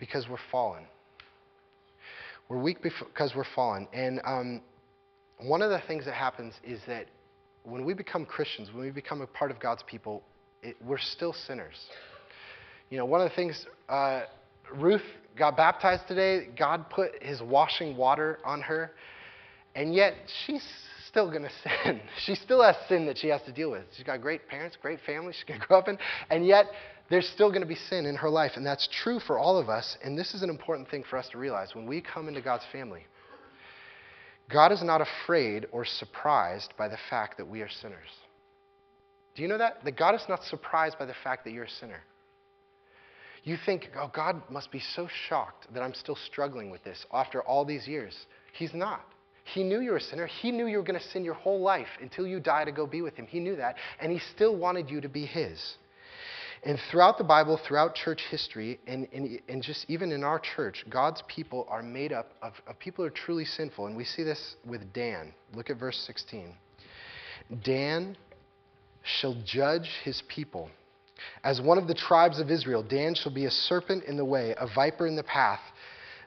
because 0.00 0.26
we're 0.28 0.40
fallen. 0.50 0.82
We're 2.48 2.60
weak 2.60 2.78
because 2.82 3.36
we're 3.36 3.46
fallen. 3.54 3.86
And 3.92 4.20
um, 4.24 4.60
one 5.38 5.62
of 5.62 5.70
the 5.70 5.80
things 5.86 6.04
that 6.06 6.14
happens 6.14 6.54
is 6.64 6.80
that 6.88 7.06
when 7.62 7.84
we 7.84 7.94
become 7.94 8.26
Christians, 8.26 8.70
when 8.72 8.82
we 8.82 8.90
become 8.90 9.20
a 9.20 9.26
part 9.28 9.52
of 9.52 9.60
God's 9.60 9.84
people, 9.86 10.24
it, 10.60 10.74
we're 10.84 10.98
still 10.98 11.32
sinners. 11.46 11.76
You 12.90 12.98
know, 12.98 13.04
one 13.04 13.20
of 13.20 13.30
the 13.30 13.36
things, 13.36 13.66
uh, 13.88 14.22
Ruth 14.74 15.02
got 15.38 15.56
baptized 15.56 16.08
today, 16.08 16.48
God 16.58 16.90
put 16.90 17.22
his 17.22 17.40
washing 17.40 17.96
water 17.96 18.40
on 18.44 18.62
her, 18.62 18.90
and 19.76 19.94
yet 19.94 20.14
she's 20.44 20.66
still 21.08 21.30
going 21.30 21.42
to 21.48 21.50
sin. 21.84 22.00
She 22.24 22.34
still 22.34 22.62
has 22.62 22.76
sin 22.88 23.06
that 23.06 23.18
she 23.18 23.28
has 23.28 23.42
to 23.42 23.52
deal 23.52 23.70
with. 23.70 23.84
She's 23.96 24.06
got 24.06 24.20
great 24.20 24.48
parents, 24.48 24.76
great 24.80 25.00
family 25.06 25.32
she's 25.32 25.44
going 25.44 25.60
to 25.60 25.66
grow 25.66 25.78
up 25.78 25.88
in, 25.88 25.98
and 26.30 26.46
yet 26.46 26.66
there's 27.10 27.28
still 27.28 27.48
going 27.48 27.62
to 27.62 27.66
be 27.66 27.74
sin 27.74 28.06
in 28.06 28.16
her 28.16 28.28
life. 28.28 28.52
And 28.56 28.66
that's 28.66 28.88
true 29.02 29.18
for 29.18 29.38
all 29.38 29.58
of 29.58 29.68
us. 29.68 29.96
And 30.04 30.18
this 30.18 30.34
is 30.34 30.42
an 30.42 30.50
important 30.50 30.90
thing 30.90 31.04
for 31.08 31.16
us 31.16 31.28
to 31.30 31.38
realize 31.38 31.74
when 31.74 31.86
we 31.86 32.00
come 32.02 32.28
into 32.28 32.42
God's 32.42 32.64
family. 32.70 33.06
God 34.50 34.72
is 34.72 34.82
not 34.82 35.00
afraid 35.02 35.66
or 35.72 35.84
surprised 35.84 36.72
by 36.78 36.88
the 36.88 36.98
fact 37.10 37.36
that 37.36 37.46
we 37.46 37.60
are 37.60 37.68
sinners. 37.68 38.08
Do 39.34 39.42
you 39.42 39.48
know 39.48 39.58
that? 39.58 39.84
That 39.84 39.96
God 39.96 40.14
is 40.14 40.24
not 40.28 40.42
surprised 40.44 40.98
by 40.98 41.04
the 41.04 41.14
fact 41.22 41.44
that 41.44 41.52
you're 41.52 41.64
a 41.64 41.70
sinner. 41.70 42.00
You 43.44 43.56
think, 43.64 43.90
oh, 43.96 44.10
God 44.12 44.42
must 44.50 44.70
be 44.72 44.80
so 44.80 45.08
shocked 45.28 45.72
that 45.72 45.82
I'm 45.82 45.94
still 45.94 46.16
struggling 46.26 46.70
with 46.70 46.82
this 46.82 47.06
after 47.12 47.42
all 47.42 47.64
these 47.64 47.86
years. 47.86 48.14
He's 48.52 48.74
not. 48.74 49.04
He 49.54 49.62
knew 49.64 49.80
you 49.80 49.92
were 49.92 49.96
a 49.98 50.00
sinner. 50.00 50.26
He 50.26 50.50
knew 50.50 50.66
you 50.66 50.78
were 50.78 50.84
going 50.84 50.98
to 50.98 51.08
sin 51.08 51.24
your 51.24 51.34
whole 51.34 51.60
life 51.60 51.88
until 52.00 52.26
you 52.26 52.40
die 52.40 52.64
to 52.64 52.72
go 52.72 52.86
be 52.86 53.02
with 53.02 53.14
Him. 53.14 53.26
He 53.26 53.40
knew 53.40 53.56
that. 53.56 53.76
And 54.00 54.12
He 54.12 54.20
still 54.34 54.56
wanted 54.56 54.90
you 54.90 55.00
to 55.00 55.08
be 55.08 55.26
His. 55.26 55.76
And 56.64 56.78
throughout 56.90 57.18
the 57.18 57.24
Bible, 57.24 57.58
throughout 57.66 57.94
church 57.94 58.22
history, 58.30 58.80
and, 58.86 59.06
and, 59.12 59.40
and 59.48 59.62
just 59.62 59.86
even 59.88 60.10
in 60.10 60.24
our 60.24 60.40
church, 60.40 60.84
God's 60.90 61.22
people 61.28 61.66
are 61.70 61.82
made 61.82 62.12
up 62.12 62.32
of, 62.42 62.52
of 62.66 62.78
people 62.78 63.04
who 63.04 63.08
are 63.08 63.14
truly 63.14 63.44
sinful. 63.44 63.86
And 63.86 63.96
we 63.96 64.04
see 64.04 64.24
this 64.24 64.56
with 64.66 64.92
Dan. 64.92 65.32
Look 65.54 65.70
at 65.70 65.78
verse 65.78 65.98
16. 66.06 66.54
Dan 67.64 68.16
shall 69.02 69.40
judge 69.44 69.88
his 70.04 70.22
people. 70.28 70.68
As 71.42 71.60
one 71.60 71.78
of 71.78 71.86
the 71.86 71.94
tribes 71.94 72.40
of 72.40 72.50
Israel, 72.50 72.82
Dan 72.82 73.14
shall 73.14 73.32
be 73.32 73.46
a 73.46 73.50
serpent 73.50 74.04
in 74.04 74.16
the 74.16 74.24
way, 74.24 74.54
a 74.58 74.66
viper 74.66 75.06
in 75.06 75.16
the 75.16 75.22
path 75.22 75.60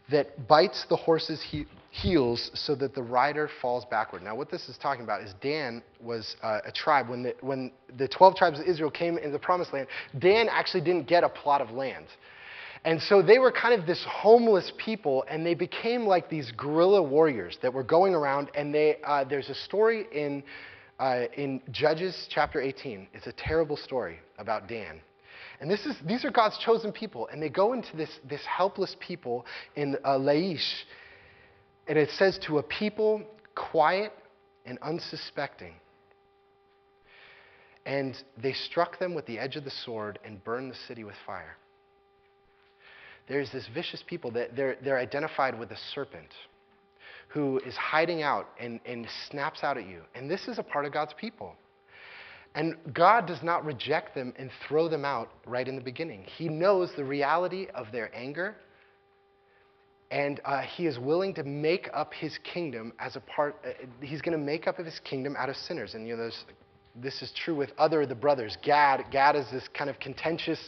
that 0.09 0.47
bites 0.47 0.85
the 0.89 0.95
horse's 0.95 1.41
he- 1.41 1.67
heels 1.91 2.49
so 2.53 2.73
that 2.73 2.95
the 2.95 3.03
rider 3.03 3.49
falls 3.61 3.85
backward. 3.85 4.23
Now, 4.23 4.33
what 4.33 4.49
this 4.49 4.69
is 4.69 4.77
talking 4.77 5.03
about 5.03 5.21
is 5.21 5.33
Dan 5.41 5.83
was 5.99 6.37
uh, 6.41 6.59
a 6.65 6.71
tribe. 6.71 7.09
When 7.09 7.23
the, 7.23 7.35
when 7.41 7.71
the 7.97 8.07
12 8.07 8.35
tribes 8.35 8.59
of 8.59 8.65
Israel 8.65 8.89
came 8.89 9.17
into 9.17 9.31
the 9.31 9.39
promised 9.39 9.73
land, 9.73 9.87
Dan 10.17 10.47
actually 10.49 10.81
didn't 10.81 11.07
get 11.07 11.23
a 11.23 11.29
plot 11.29 11.61
of 11.61 11.71
land. 11.71 12.05
And 12.85 12.99
so 12.99 13.21
they 13.21 13.37
were 13.37 13.51
kind 13.51 13.79
of 13.79 13.85
this 13.85 14.03
homeless 14.09 14.71
people, 14.77 15.23
and 15.29 15.45
they 15.45 15.53
became 15.53 16.07
like 16.07 16.29
these 16.29 16.51
guerrilla 16.57 17.03
warriors 17.03 17.57
that 17.61 17.71
were 17.71 17.83
going 17.83 18.15
around. 18.15 18.49
And 18.55 18.73
they, 18.73 18.97
uh, 19.03 19.25
there's 19.25 19.49
a 19.49 19.55
story 19.55 20.07
in, 20.13 20.43
uh, 20.97 21.25
in 21.35 21.61
Judges 21.71 22.27
chapter 22.29 22.61
18. 22.61 23.07
It's 23.13 23.27
a 23.27 23.33
terrible 23.33 23.77
story 23.77 24.19
about 24.39 24.67
Dan. 24.67 25.01
And 25.59 25.69
this 25.69 25.85
is, 25.85 25.95
these 26.07 26.25
are 26.25 26.31
God's 26.31 26.57
chosen 26.57 26.91
people. 26.91 27.27
And 27.31 27.39
they 27.39 27.49
go 27.49 27.73
into 27.73 27.95
this, 27.95 28.09
this 28.27 28.41
helpless 28.45 28.95
people 28.99 29.45
in 29.75 29.97
uh, 30.03 30.17
Laish. 30.17 30.83
And 31.87 31.97
it 31.97 32.09
says, 32.11 32.39
to 32.47 32.59
a 32.59 32.63
people 32.63 33.21
quiet 33.55 34.13
and 34.65 34.77
unsuspecting. 34.79 35.73
And 37.85 38.15
they 38.41 38.53
struck 38.53 38.99
them 38.99 39.13
with 39.15 39.25
the 39.25 39.39
edge 39.39 39.55
of 39.55 39.63
the 39.63 39.71
sword 39.71 40.19
and 40.23 40.43
burned 40.43 40.71
the 40.71 40.77
city 40.87 41.03
with 41.03 41.15
fire. 41.25 41.57
There's 43.27 43.51
this 43.51 43.67
vicious 43.73 44.03
people 44.05 44.31
that 44.31 44.55
they're, 44.55 44.77
they're 44.83 44.99
identified 44.99 45.57
with 45.57 45.71
a 45.71 45.77
serpent 45.93 46.29
who 47.29 47.59
is 47.59 47.75
hiding 47.75 48.21
out 48.21 48.49
and, 48.59 48.79
and 48.85 49.07
snaps 49.29 49.63
out 49.63 49.77
at 49.77 49.87
you. 49.87 50.01
And 50.15 50.29
this 50.29 50.47
is 50.47 50.59
a 50.59 50.63
part 50.63 50.85
of 50.85 50.91
God's 50.91 51.13
people. 51.13 51.55
And 52.55 52.75
God 52.93 53.25
does 53.25 53.41
not 53.41 53.63
reject 53.63 54.13
them 54.13 54.33
and 54.37 54.51
throw 54.67 54.89
them 54.89 55.05
out 55.05 55.29
right 55.45 55.67
in 55.67 55.75
the 55.75 55.81
beginning. 55.81 56.25
He 56.37 56.49
knows 56.49 56.91
the 56.97 57.05
reality 57.05 57.67
of 57.73 57.87
their 57.93 58.13
anger, 58.13 58.57
and 60.11 60.41
uh, 60.45 60.61
He 60.61 60.85
is 60.85 60.99
willing 60.99 61.33
to 61.35 61.43
make 61.43 61.89
up 61.93 62.13
His 62.13 62.37
kingdom 62.43 62.93
as 62.99 63.15
a 63.15 63.21
part, 63.21 63.55
uh, 63.65 63.69
He's 64.01 64.21
going 64.21 64.37
to 64.37 64.43
make 64.43 64.67
up 64.67 64.77
of 64.77 64.85
His 64.85 64.99
kingdom 64.99 65.35
out 65.37 65.49
of 65.49 65.55
sinners. 65.55 65.95
And 65.95 66.07
you 66.07 66.15
know, 66.15 66.23
there's 66.23 66.45
this 66.95 67.21
is 67.21 67.31
true 67.43 67.55
with 67.55 67.71
other 67.77 68.01
of 68.01 68.09
the 68.09 68.15
brothers. 68.15 68.57
Gad, 68.61 69.05
Gad 69.11 69.35
is 69.37 69.45
this 69.49 69.67
kind 69.73 69.89
of 69.89 69.97
contentious 69.99 70.59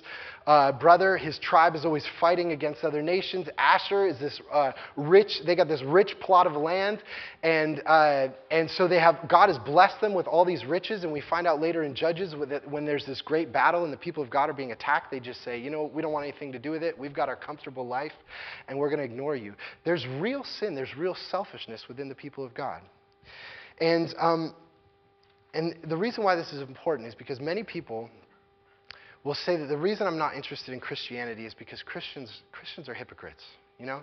uh, 0.48 0.72
brother. 0.72 1.18
His 1.18 1.38
tribe 1.40 1.76
is 1.76 1.84
always 1.84 2.06
fighting 2.20 2.54
against 2.54 2.84
other 2.84 3.02
nations. 3.02 3.48
Asher 3.58 4.08
is 4.08 4.20
this 4.20 4.40
uh, 4.52 4.72
rich. 4.96 5.42
They 5.46 5.56
got 5.56 5.68
this 5.68 5.84
rich 5.84 6.16
plot 6.22 6.48
of 6.48 6.54
land, 6.54 7.04
and 7.44 7.82
uh, 7.86 8.30
and 8.52 8.70
so 8.70 8.88
they 8.88 9.00
have 9.00 9.28
God 9.28 9.50
has 9.50 9.58
blessed 9.60 10.00
them 10.00 10.14
with 10.14 10.26
all 10.28 10.46
these 10.46 10.64
riches. 10.66 11.04
And 11.04 11.12
we 11.12 11.22
find 11.22 11.46
out 11.46 11.60
later 11.60 11.84
in 11.84 11.94
Judges 11.94 12.34
that 12.48 12.70
when 12.70 12.86
there's 12.86 13.06
this 13.06 13.22
great 13.22 13.52
battle 13.52 13.84
and 13.84 13.92
the 13.92 13.98
people 13.98 14.24
of 14.24 14.30
God 14.30 14.50
are 14.50 14.54
being 14.54 14.72
attacked, 14.72 15.12
they 15.12 15.20
just 15.20 15.44
say, 15.44 15.60
you 15.60 15.70
know, 15.70 15.92
we 15.94 16.02
don't 16.02 16.14
want 16.14 16.26
anything 16.26 16.54
to 16.54 16.60
do 16.60 16.72
with 16.72 16.84
it. 16.84 16.98
We've 16.98 17.14
got 17.14 17.28
our 17.28 17.36
comfortable 17.36 17.86
life, 17.86 18.14
and 18.70 18.78
we're 18.78 18.90
going 18.90 19.00
to 19.00 19.06
ignore 19.06 19.36
you. 19.36 19.56
There's 19.84 20.06
real 20.20 20.46
sin. 20.60 20.74
There's 20.74 20.96
real 20.98 21.16
selfishness 21.32 21.84
within 21.90 22.08
the 22.08 22.16
people 22.16 22.46
of 22.46 22.54
God, 22.54 22.82
and. 23.82 24.14
Um, 24.18 24.56
and 25.54 25.76
the 25.88 25.98
reason 25.98 26.24
why 26.24 26.36
this 26.36 26.52
is 26.52 26.62
important 26.62 27.08
is 27.08 27.16
because 27.16 27.40
many 27.40 27.64
people 27.64 28.10
will 29.24 29.36
say 29.36 29.56
that 29.56 29.68
the 29.68 29.78
reason 29.78 30.08
I'm 30.08 30.18
not 30.18 30.36
interested 30.36 30.74
in 30.74 30.80
Christianity 30.80 31.46
is 31.46 31.54
because 31.54 31.82
Christians, 31.84 32.42
Christians 32.52 32.90
are 32.90 32.94
hypocrites, 32.94 33.44
you 33.80 33.86
know? 33.86 34.02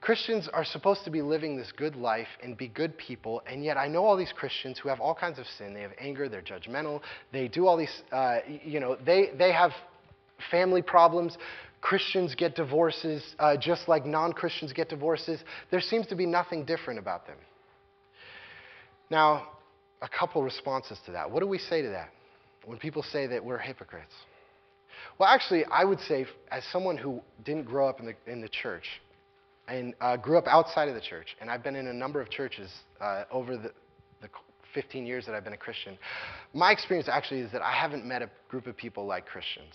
Christians 0.00 0.48
are 0.52 0.64
supposed 0.64 1.04
to 1.04 1.10
be 1.10 1.22
living 1.22 1.56
this 1.56 1.72
good 1.76 1.94
life 1.94 2.26
and 2.42 2.56
be 2.56 2.66
good 2.66 2.98
people, 2.98 3.40
and 3.46 3.64
yet 3.64 3.76
I 3.76 3.86
know 3.86 4.04
all 4.04 4.16
these 4.16 4.32
Christians 4.32 4.78
who 4.78 4.88
have 4.88 5.00
all 5.00 5.14
kinds 5.14 5.38
of 5.38 5.46
sin. 5.46 5.74
They 5.74 5.82
have 5.82 5.92
anger, 5.96 6.28
they're 6.28 6.42
judgmental, 6.42 7.00
they 7.32 7.46
do 7.46 7.68
all 7.68 7.76
these, 7.76 8.02
uh, 8.10 8.38
you 8.64 8.80
know, 8.80 8.96
they, 9.06 9.30
they 9.38 9.52
have 9.52 9.70
family 10.50 10.82
problems. 10.82 11.38
Christians 11.80 12.34
get 12.34 12.56
divorces 12.56 13.22
uh, 13.38 13.56
just 13.56 13.88
like 13.88 14.04
non 14.04 14.32
Christians 14.32 14.72
get 14.72 14.88
divorces. 14.88 15.40
There 15.70 15.80
seems 15.80 16.08
to 16.08 16.16
be 16.16 16.26
nothing 16.26 16.64
different 16.64 16.98
about 16.98 17.28
them. 17.28 17.38
Now, 19.08 19.46
a 20.02 20.08
couple 20.08 20.42
responses 20.42 20.98
to 21.06 21.12
that. 21.12 21.30
What 21.30 21.40
do 21.40 21.46
we 21.46 21.58
say 21.58 21.80
to 21.80 21.88
that 21.88 22.10
when 22.66 22.78
people 22.78 23.02
say 23.02 23.26
that 23.28 23.42
we're 23.42 23.58
hypocrites? 23.58 24.12
Well, 25.18 25.28
actually, 25.28 25.64
I 25.66 25.84
would 25.84 26.00
say, 26.00 26.26
as 26.50 26.64
someone 26.72 26.96
who 26.96 27.20
didn't 27.44 27.64
grow 27.64 27.88
up 27.88 28.00
in 28.00 28.06
the, 28.06 28.14
in 28.26 28.40
the 28.40 28.48
church 28.48 28.84
and 29.68 29.94
uh, 30.00 30.16
grew 30.16 30.36
up 30.36 30.46
outside 30.46 30.88
of 30.88 30.94
the 30.94 31.00
church, 31.00 31.36
and 31.40 31.50
I've 31.50 31.62
been 31.62 31.76
in 31.76 31.86
a 31.86 31.92
number 31.92 32.20
of 32.20 32.28
churches 32.30 32.70
uh, 33.00 33.24
over 33.30 33.56
the, 33.56 33.72
the 34.20 34.28
15 34.74 35.06
years 35.06 35.24
that 35.26 35.34
I've 35.34 35.44
been 35.44 35.52
a 35.52 35.58
Christian, 35.58 35.96
my 36.52 36.72
experience 36.72 37.08
actually 37.08 37.40
is 37.40 37.52
that 37.52 37.62
I 37.62 37.72
haven't 37.72 38.04
met 38.04 38.22
a 38.22 38.30
group 38.48 38.66
of 38.66 38.76
people 38.76 39.06
like 39.06 39.26
Christians. 39.26 39.74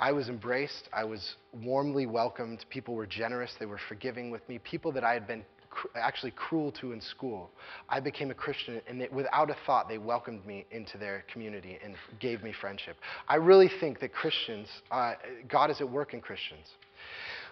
I 0.00 0.12
was 0.12 0.28
embraced. 0.28 0.88
I 0.92 1.04
was 1.04 1.36
warmly 1.62 2.06
welcomed. 2.06 2.64
People 2.70 2.94
were 2.94 3.06
generous. 3.06 3.52
They 3.60 3.66
were 3.66 3.80
forgiving 3.88 4.30
with 4.30 4.46
me. 4.48 4.58
People 4.58 4.92
that 4.92 5.04
I 5.04 5.12
had 5.14 5.26
been 5.26 5.44
cr- 5.72 5.88
actually 5.98 6.32
cruel 6.32 6.70
to 6.80 6.92
in 6.92 7.00
school. 7.00 7.50
I 7.88 7.98
became 7.98 8.30
a 8.30 8.34
Christian, 8.34 8.80
and 8.86 9.00
they, 9.00 9.08
without 9.08 9.50
a 9.50 9.56
thought, 9.66 9.88
they 9.88 9.98
welcomed 9.98 10.46
me 10.46 10.66
into 10.70 10.98
their 10.98 11.24
community 11.32 11.78
and 11.82 11.94
gave 12.20 12.42
me 12.42 12.52
friendship. 12.60 12.96
I 13.26 13.36
really 13.36 13.70
think 13.80 13.98
that 14.00 14.12
Christians, 14.12 14.68
uh, 14.90 15.14
God 15.48 15.70
is 15.70 15.80
at 15.80 15.90
work 15.90 16.14
in 16.14 16.20
Christians. 16.20 16.66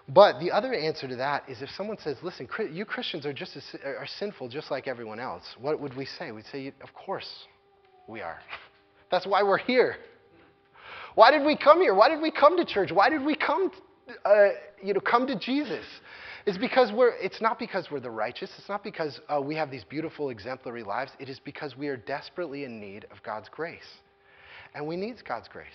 But 0.09 0.41
the 0.41 0.51
other 0.51 0.75
answer 0.75 1.07
to 1.09 1.17
that 1.17 1.49
is 1.49 1.63
if 1.63 1.71
someone 1.71 1.99
says, 1.99 2.17
listen, 2.23 2.49
you 2.73 2.85
Christians 2.85 3.27
are 3.27 3.33
just 3.33 3.57
as, 3.57 3.65
are 3.85 4.07
sinful 4.19 4.49
just 4.49 4.71
like 4.71 4.89
everyone 4.89 5.21
else, 5.21 5.45
what 5.61 5.81
would 5.81 5.97
we 5.97 6.05
say? 6.05 6.33
We'd 6.33 6.47
say, 6.47 6.73
of 6.83 6.93
course 6.95 7.29
we 8.09 8.21
are. 8.21 8.39
That's 9.11 9.27
why 9.27 9.43
we're 9.43 9.59
here. 9.59 9.97
Why 11.15 11.31
did 11.31 11.45
we 11.45 11.57
come 11.57 11.81
here? 11.81 11.95
Why 11.95 12.09
did 12.09 12.21
we 12.21 12.31
come 12.31 12.57
to 12.57 12.65
church? 12.65 12.91
Why 12.93 13.09
did 13.11 13.25
we 13.25 13.35
come, 13.35 13.71
uh, 14.25 14.49
you 14.83 14.95
know, 14.95 15.01
come 15.01 15.27
to 15.27 15.39
Jesus? 15.39 15.85
Is 16.47 16.59
because 16.59 16.93
we're, 16.93 17.15
it's 17.17 17.41
not 17.41 17.59
because 17.59 17.89
we're 17.91 18.01
the 18.01 18.11
righteous. 18.11 18.51
It's 18.59 18.69
not 18.69 18.83
because 18.83 19.21
uh, 19.29 19.41
we 19.41 19.55
have 19.57 19.71
these 19.71 19.85
beautiful, 19.85 20.31
exemplary 20.31 20.83
lives. 20.83 21.13
It 21.19 21.29
is 21.29 21.39
because 21.41 21.77
we 21.77 21.89
are 21.89 21.97
desperately 21.97 22.65
in 22.65 22.81
need 22.81 23.07
of 23.11 23.23
God's 23.23 23.49
grace. 23.49 23.79
And 24.75 24.87
we 24.87 24.97
need 24.97 25.17
God's 25.27 25.49
grace. 25.49 25.67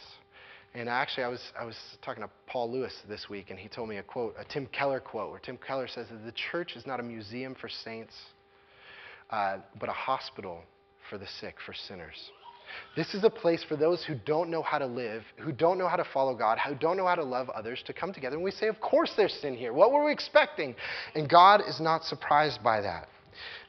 And 0.73 0.89
actually, 0.89 1.23
I 1.23 1.29
was, 1.29 1.41
I 1.57 1.63
was 1.63 1.77
talking 2.03 2.21
to 2.23 2.29
Paul 2.47 2.71
Lewis 2.71 2.93
this 3.07 3.29
week, 3.29 3.49
and 3.49 3.57
he 3.57 3.69
told 3.69 3.87
me 3.87 3.97
a 3.97 4.03
quote, 4.03 4.35
a 4.37 4.43
Tim 4.43 4.67
Keller 4.67 4.99
quote, 4.99 5.31
where 5.31 5.39
Tim 5.39 5.57
Keller 5.57 5.87
says 5.87 6.07
that 6.09 6.25
the 6.25 6.33
church 6.51 6.75
is 6.75 6.85
not 6.85 6.99
a 6.99 7.03
museum 7.03 7.55
for 7.55 7.69
saints, 7.69 8.13
uh, 9.29 9.57
but 9.79 9.87
a 9.87 9.93
hospital 9.93 10.63
for 11.09 11.17
the 11.17 11.27
sick, 11.39 11.55
for 11.65 11.73
sinners. 11.73 12.31
This 12.95 13.13
is 13.13 13.23
a 13.23 13.29
place 13.29 13.63
for 13.63 13.75
those 13.75 14.03
who 14.03 14.15
don't 14.15 14.49
know 14.49 14.61
how 14.61 14.77
to 14.77 14.85
live, 14.85 15.23
who 15.37 15.51
don't 15.51 15.77
know 15.77 15.87
how 15.87 15.95
to 15.95 16.05
follow 16.13 16.35
God, 16.35 16.57
who 16.59 16.75
don't 16.75 16.97
know 16.97 17.07
how 17.07 17.15
to 17.15 17.23
love 17.23 17.49
others 17.49 17.83
to 17.87 17.93
come 17.93 18.13
together. 18.13 18.35
And 18.35 18.43
we 18.43 18.51
say, 18.51 18.67
Of 18.67 18.79
course 18.81 19.13
there's 19.15 19.33
sin 19.33 19.55
here. 19.55 19.73
What 19.73 19.91
were 19.91 20.05
we 20.05 20.11
expecting? 20.11 20.75
And 21.15 21.29
God 21.29 21.61
is 21.67 21.79
not 21.79 22.03
surprised 22.03 22.63
by 22.63 22.81
that. 22.81 23.07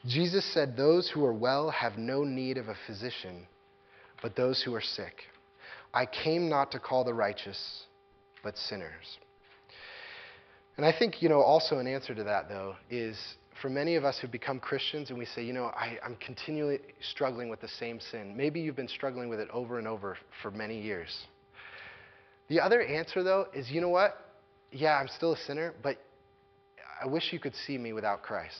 Jesus 0.05 0.45
said, 0.53 0.75
Those 0.75 1.09
who 1.09 1.25
are 1.25 1.33
well 1.33 1.69
have 1.71 1.97
no 1.97 2.23
need 2.23 2.57
of 2.57 2.67
a 2.69 2.75
physician, 2.85 3.47
but 4.21 4.35
those 4.35 4.61
who 4.63 4.73
are 4.73 4.81
sick. 4.81 5.23
I 5.93 6.05
came 6.05 6.49
not 6.49 6.71
to 6.71 6.79
call 6.79 7.03
the 7.03 7.13
righteous, 7.13 7.83
but 8.43 8.57
sinners. 8.57 9.17
And 10.77 10.85
I 10.85 10.97
think, 10.97 11.21
you 11.21 11.29
know, 11.29 11.41
also 11.41 11.79
an 11.79 11.87
answer 11.87 12.13
to 12.13 12.23
that, 12.25 12.49
though, 12.49 12.75
is 12.89 13.17
for 13.61 13.69
many 13.69 13.95
of 13.95 14.05
us 14.05 14.17
who 14.19 14.27
become 14.27 14.59
Christians 14.59 15.09
and 15.09 15.17
we 15.17 15.25
say, 15.25 15.43
you 15.43 15.53
know, 15.53 15.65
I, 15.65 15.97
am 16.03 16.15
continually 16.17 16.79
struggling 17.11 17.49
with 17.49 17.61
the 17.61 17.67
same 17.67 17.99
sin. 17.99 18.35
Maybe 18.35 18.59
you've 18.59 18.75
been 18.75 18.87
struggling 18.87 19.29
with 19.29 19.39
it 19.39 19.49
over 19.51 19.79
and 19.79 19.87
over 19.87 20.17
for 20.41 20.51
many 20.51 20.81
years. 20.81 21.25
The 22.49 22.59
other 22.59 22.81
answer, 22.81 23.23
though, 23.23 23.47
is 23.53 23.69
you 23.69 23.81
know 23.81 23.89
what? 23.89 24.17
Yeah, 24.71 24.95
I'm 24.95 25.07
still 25.07 25.33
a 25.33 25.37
sinner, 25.37 25.73
but 25.81 25.97
I 27.01 27.07
wish 27.07 27.31
you 27.31 27.39
could 27.39 27.55
see 27.65 27.77
me 27.77 27.93
without 27.93 28.23
Christ. 28.23 28.59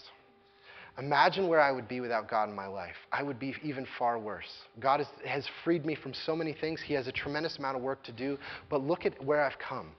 Imagine 0.97 1.47
where 1.47 1.62
I 1.62 1.71
would 1.71 1.88
be 1.88 1.99
without 2.01 2.27
God 2.27 2.49
in 2.49 2.55
my 2.55 2.65
life. 2.65 2.95
I 3.12 3.21
would 3.21 3.38
be 3.38 3.53
even 3.63 3.86
far 3.99 4.17
worse. 4.17 4.49
God 4.79 4.99
has, 4.99 5.07
has 5.25 5.47
freed 5.63 5.86
me 5.86 5.95
from 5.95 6.13
so 6.25 6.36
many 6.36 6.53
things. 6.53 6.81
He 6.83 6.95
has 6.95 7.07
a 7.07 7.12
tremendous 7.12 7.57
amount 7.60 7.77
of 7.77 7.83
work 7.83 8.03
to 8.05 8.12
do, 8.12 8.38
but 8.69 8.81
look 8.81 9.05
at 9.05 9.23
where 9.23 9.43
I've 9.43 9.60
come. 9.60 9.91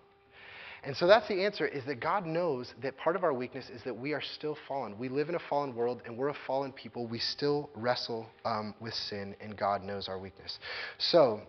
And 0.84 0.96
so 0.96 1.06
that's 1.06 1.26
the 1.26 1.44
answer 1.44 1.66
is 1.66 1.84
that 1.86 2.00
God 2.00 2.24
knows 2.24 2.72
that 2.82 2.96
part 2.96 3.16
of 3.16 3.24
our 3.24 3.32
weakness 3.34 3.68
is 3.68 3.82
that 3.84 3.96
we 3.96 4.12
are 4.12 4.22
still 4.36 4.56
fallen. 4.68 4.96
We 4.96 5.08
live 5.08 5.28
in 5.28 5.34
a 5.34 5.40
fallen 5.50 5.74
world 5.74 6.02
and 6.06 6.16
we're 6.16 6.28
a 6.28 6.36
fallen 6.46 6.72
people. 6.72 7.06
We 7.06 7.18
still 7.18 7.68
wrestle 7.74 8.26
um, 8.44 8.74
with 8.80 8.94
sin, 8.94 9.34
and 9.40 9.56
God 9.56 9.82
knows 9.82 10.08
our 10.08 10.18
weakness. 10.18 10.58
So, 10.98 11.40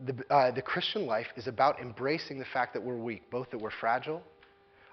the, 0.00 0.14
uh, 0.30 0.50
the 0.52 0.62
Christian 0.62 1.06
life 1.06 1.26
is 1.36 1.46
about 1.46 1.80
embracing 1.80 2.38
the 2.38 2.46
fact 2.52 2.72
that 2.74 2.82
we're 2.82 2.96
weak, 2.96 3.30
both 3.30 3.50
that 3.50 3.58
we're 3.58 3.70
fragile, 3.70 4.22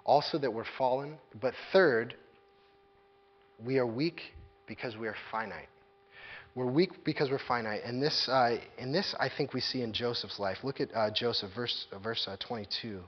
also 0.04 0.38
that 0.40 0.52
we're 0.52 0.66
fallen, 0.78 1.18
but 1.40 1.54
third, 1.72 2.16
we 3.64 3.78
are 3.78 3.88
weak 3.88 4.22
because 4.68 4.98
we 4.98 5.08
are 5.08 5.16
finite. 5.32 5.68
We're 6.56 6.66
weak 6.66 7.04
because 7.04 7.30
we're 7.30 7.40
finite. 7.46 7.82
And 7.84 8.02
this, 8.02 8.30
uh, 8.30 8.58
and 8.80 8.96
this 8.96 9.14
I 9.20 9.30
think 9.30 9.54
we 9.54 9.60
see 9.60 9.82
in 9.82 9.92
Joseph's 9.92 10.40
life. 10.40 10.60
Look 10.64 10.80
at 10.80 10.90
uh, 10.96 11.12
Joseph, 11.12 11.52
verse, 11.54 11.86
uh, 11.92 12.00
verse 12.00 12.26
uh, 12.30 12.38
22. 12.48 13.02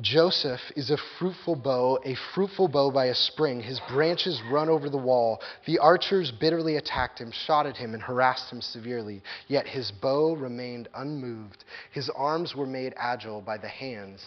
Joseph 0.00 0.60
is 0.76 0.90
a 0.90 0.96
fruitful 1.18 1.56
bow, 1.56 1.98
a 2.04 2.14
fruitful 2.34 2.68
bow 2.68 2.90
by 2.90 3.06
a 3.06 3.14
spring. 3.14 3.60
His 3.60 3.80
branches 3.90 4.40
run 4.50 4.68
over 4.68 4.88
the 4.88 4.96
wall. 4.96 5.40
The 5.66 5.78
archers 5.78 6.30
bitterly 6.30 6.76
attacked 6.76 7.20
him, 7.20 7.32
shot 7.32 7.66
at 7.66 7.76
him, 7.76 7.94
and 7.94 8.02
harassed 8.02 8.50
him 8.50 8.62
severely. 8.62 9.22
Yet 9.48 9.66
his 9.66 9.90
bow 9.90 10.36
remained 10.36 10.88
unmoved. 10.94 11.64
His 11.92 12.08
arms 12.16 12.54
were 12.54 12.66
made 12.66 12.94
agile 12.96 13.42
by 13.42 13.58
the 13.58 13.68
hands 13.68 14.24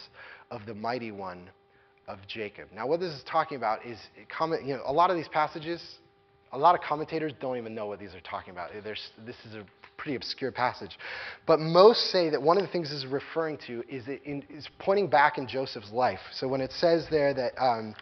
of 0.52 0.66
the 0.66 0.74
mighty 0.74 1.12
one 1.12 1.50
of 2.08 2.20
Jacob. 2.28 2.68
Now, 2.76 2.86
what 2.86 3.00
this 3.00 3.14
is 3.14 3.24
talking 3.24 3.58
about 3.58 3.86
is, 3.86 3.98
you 4.18 4.76
know, 4.76 4.82
a 4.86 4.94
lot 4.94 5.10
of 5.10 5.16
these 5.16 5.30
passages 5.30 5.82
a 6.54 6.58
lot 6.58 6.76
of 6.76 6.82
commentators 6.82 7.34
don't 7.40 7.58
even 7.58 7.74
know 7.74 7.86
what 7.86 8.00
these 8.00 8.14
are 8.14 8.22
talking 8.22 8.52
about. 8.52 8.72
There's, 8.84 9.10
this 9.26 9.38
is 9.48 9.56
a 9.56 9.66
pretty 9.98 10.16
obscure 10.16 10.52
passage. 10.52 10.98
But 11.46 11.60
most 11.60 12.12
say 12.12 12.30
that 12.30 12.42
one 12.42 12.58
of 12.58 12.64
the 12.64 12.70
things 12.70 12.90
this 12.90 13.04
is 13.04 13.06
referring 13.06 13.58
to 13.68 13.84
is, 13.88 14.08
in, 14.08 14.44
is 14.50 14.68
pointing 14.80 15.08
back 15.08 15.38
in 15.38 15.48
Joseph's 15.48 15.92
life. 15.92 16.20
So 16.34 16.48
when 16.48 16.60
it 16.60 16.72
says 16.72 17.06
there 17.10 17.34
that, 17.34 17.54
um, 17.62 17.96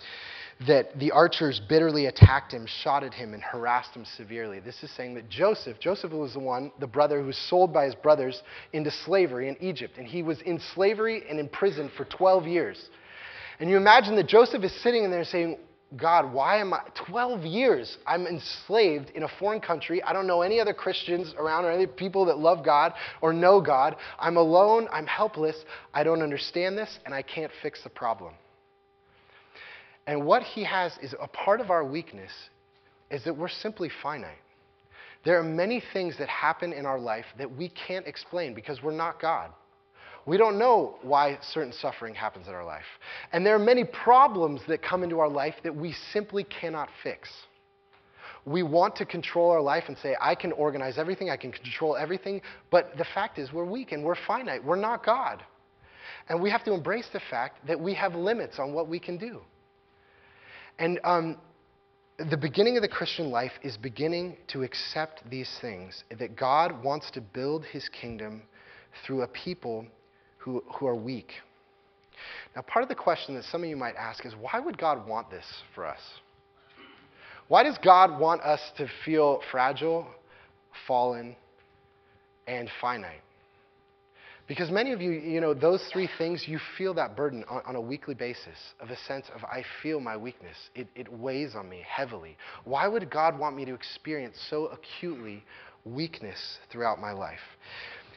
that 0.65 0.97
the 0.97 1.11
archers 1.11 1.61
bitterly 1.69 2.07
attacked 2.07 2.53
him, 2.53 2.65
shot 2.65 3.03
at 3.03 3.13
him, 3.13 3.33
and 3.33 3.43
harassed 3.43 3.93
him 3.93 4.05
severely, 4.17 4.59
this 4.59 4.81
is 4.81 4.89
saying 4.95 5.13
that 5.15 5.29
Joseph, 5.29 5.79
Joseph 5.79 6.11
was 6.11 6.33
the 6.33 6.39
one, 6.39 6.71
the 6.79 6.87
brother 6.87 7.19
who 7.19 7.27
was 7.27 7.37
sold 7.49 7.71
by 7.71 7.85
his 7.85 7.95
brothers 7.95 8.41
into 8.73 8.91
slavery 8.91 9.47
in 9.47 9.57
Egypt. 9.61 9.97
And 9.97 10.07
he 10.07 10.23
was 10.23 10.41
in 10.41 10.59
slavery 10.73 11.23
and 11.29 11.39
in 11.39 11.49
prison 11.49 11.91
for 11.95 12.05
12 12.05 12.47
years. 12.47 12.89
And 13.59 13.69
you 13.69 13.77
imagine 13.77 14.15
that 14.15 14.27
Joseph 14.27 14.63
is 14.63 14.73
sitting 14.81 15.03
in 15.03 15.11
there 15.11 15.25
saying, 15.25 15.57
God, 15.97 16.31
why 16.31 16.57
am 16.59 16.73
I 16.73 16.81
12 17.07 17.45
years 17.45 17.97
I'm 18.05 18.27
enslaved 18.27 19.09
in 19.11 19.23
a 19.23 19.27
foreign 19.39 19.59
country. 19.59 20.03
I 20.03 20.13
don't 20.13 20.27
know 20.27 20.43
any 20.43 20.59
other 20.59 20.73
Christians 20.73 21.33
around 21.37 21.65
or 21.65 21.71
any 21.71 21.87
people 21.87 22.25
that 22.25 22.37
love 22.37 22.63
God 22.63 22.93
or 23.21 23.33
know 23.33 23.59
God. 23.59 23.95
I'm 24.19 24.37
alone, 24.37 24.87
I'm 24.91 25.07
helpless. 25.07 25.55
I 25.93 26.03
don't 26.03 26.21
understand 26.21 26.77
this 26.77 26.99
and 27.05 27.13
I 27.13 27.23
can't 27.23 27.51
fix 27.63 27.81
the 27.83 27.89
problem. 27.89 28.33
And 30.05 30.25
what 30.25 30.43
he 30.43 30.63
has 30.63 30.97
is 31.01 31.15
a 31.19 31.27
part 31.27 31.59
of 31.59 31.71
our 31.71 31.83
weakness 31.83 32.31
is 33.09 33.23
that 33.23 33.35
we're 33.35 33.49
simply 33.49 33.89
finite. 34.03 34.37
There 35.25 35.39
are 35.39 35.43
many 35.43 35.81
things 35.93 36.17
that 36.19 36.29
happen 36.29 36.71
in 36.71 36.85
our 36.85 36.99
life 36.99 37.25
that 37.37 37.51
we 37.51 37.69
can't 37.69 38.07
explain 38.07 38.53
because 38.53 38.81
we're 38.81 38.91
not 38.91 39.19
God. 39.19 39.51
We 40.29 40.37
don't 40.37 40.59
know 40.59 40.93
why 41.01 41.39
certain 41.41 41.73
suffering 41.73 42.13
happens 42.13 42.47
in 42.47 42.53
our 42.53 42.63
life. 42.63 42.85
And 43.33 43.43
there 43.43 43.55
are 43.55 43.59
many 43.59 43.83
problems 43.83 44.61
that 44.67 44.83
come 44.83 45.01
into 45.01 45.17
our 45.17 45.27
life 45.27 45.55
that 45.63 45.75
we 45.75 45.95
simply 46.13 46.43
cannot 46.43 46.87
fix. 47.01 47.29
We 48.45 48.61
want 48.61 48.95
to 48.97 49.07
control 49.07 49.49
our 49.49 49.59
life 49.59 49.85
and 49.87 49.97
say, 49.97 50.15
I 50.21 50.35
can 50.35 50.51
organize 50.51 50.99
everything, 50.99 51.31
I 51.31 51.35
can 51.35 51.51
control 51.51 51.97
everything, 51.97 52.43
but 52.69 52.95
the 52.95 53.05
fact 53.05 53.39
is, 53.39 53.51
we're 53.51 53.65
weak 53.65 53.91
and 53.91 54.03
we're 54.03 54.15
finite. 54.27 54.63
We're 54.63 54.75
not 54.75 55.03
God. 55.03 55.43
And 56.29 56.39
we 56.39 56.51
have 56.51 56.63
to 56.65 56.73
embrace 56.73 57.07
the 57.11 57.21
fact 57.31 57.65
that 57.65 57.79
we 57.79 57.95
have 57.95 58.13
limits 58.13 58.59
on 58.59 58.71
what 58.71 58.87
we 58.87 58.99
can 58.99 59.17
do. 59.17 59.41
And 60.77 60.99
um, 61.03 61.39
the 62.29 62.37
beginning 62.37 62.77
of 62.77 62.83
the 62.83 62.87
Christian 62.87 63.31
life 63.31 63.53
is 63.63 63.77
beginning 63.77 64.37
to 64.49 64.61
accept 64.61 65.27
these 65.27 65.49
things 65.59 66.03
that 66.19 66.35
God 66.35 66.83
wants 66.83 67.09
to 67.11 67.21
build 67.21 67.65
his 67.65 67.89
kingdom 67.89 68.43
through 69.03 69.23
a 69.23 69.27
people 69.27 69.87
who, 70.39 70.63
who 70.73 70.87
are 70.87 70.95
weak. 70.95 71.31
Now, 72.55 72.61
part 72.63 72.83
of 72.83 72.89
the 72.89 72.95
question 72.95 73.35
that 73.35 73.43
some 73.45 73.63
of 73.63 73.69
you 73.69 73.77
might 73.77 73.95
ask 73.95 74.25
is 74.25 74.33
why 74.39 74.59
would 74.59 74.77
God 74.77 75.07
want 75.07 75.29
this 75.29 75.45
for 75.75 75.85
us? 75.85 76.01
Why 77.47 77.63
does 77.63 77.77
God 77.83 78.19
want 78.19 78.41
us 78.41 78.59
to 78.77 78.87
feel 79.05 79.41
fragile, 79.51 80.07
fallen, 80.87 81.35
and 82.47 82.69
finite? 82.79 83.21
Because 84.47 84.71
many 84.71 84.93
of 84.93 85.01
you, 85.01 85.11
you 85.11 85.39
know, 85.39 85.53
those 85.53 85.83
three 85.93 86.09
things, 86.17 86.45
you 86.47 86.59
feel 86.75 86.95
that 86.95 87.15
burden 87.15 87.43
on, 87.47 87.61
on, 87.67 87.75
a 87.75 87.81
weekly 87.81 88.15
basis 88.15 88.57
of 88.79 88.89
a 88.89 88.97
sense 88.97 89.27
of, 89.35 89.43
I 89.43 89.63
feel 89.83 89.99
my 89.99 90.17
weakness. 90.17 90.55
It, 90.73 90.87
it 90.95 91.07
weighs 91.07 91.53
on 91.53 91.69
me 91.69 91.83
heavily. 91.87 92.35
Why 92.65 92.87
would 92.87 93.11
God 93.11 93.37
want 93.37 93.55
me 93.55 93.63
to 93.65 93.75
experience 93.75 94.35
so 94.49 94.67
acutely 94.67 95.43
weakness 95.85 96.57
throughout 96.71 96.99
my 96.99 97.11
life? 97.11 97.37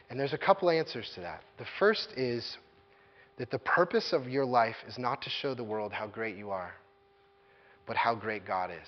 And 0.09 0.19
there's 0.19 0.33
a 0.33 0.37
couple 0.37 0.69
answers 0.69 1.11
to 1.15 1.21
that. 1.21 1.41
The 1.57 1.65
first 1.79 2.09
is 2.15 2.57
that 3.37 3.49
the 3.49 3.59
purpose 3.59 4.13
of 4.13 4.27
your 4.27 4.45
life 4.45 4.75
is 4.87 4.97
not 4.97 5.21
to 5.23 5.29
show 5.29 5.55
the 5.55 5.63
world 5.63 5.91
how 5.91 6.07
great 6.07 6.37
you 6.37 6.51
are, 6.51 6.73
but 7.87 7.95
how 7.95 8.13
great 8.13 8.45
God 8.45 8.69
is. 8.69 8.87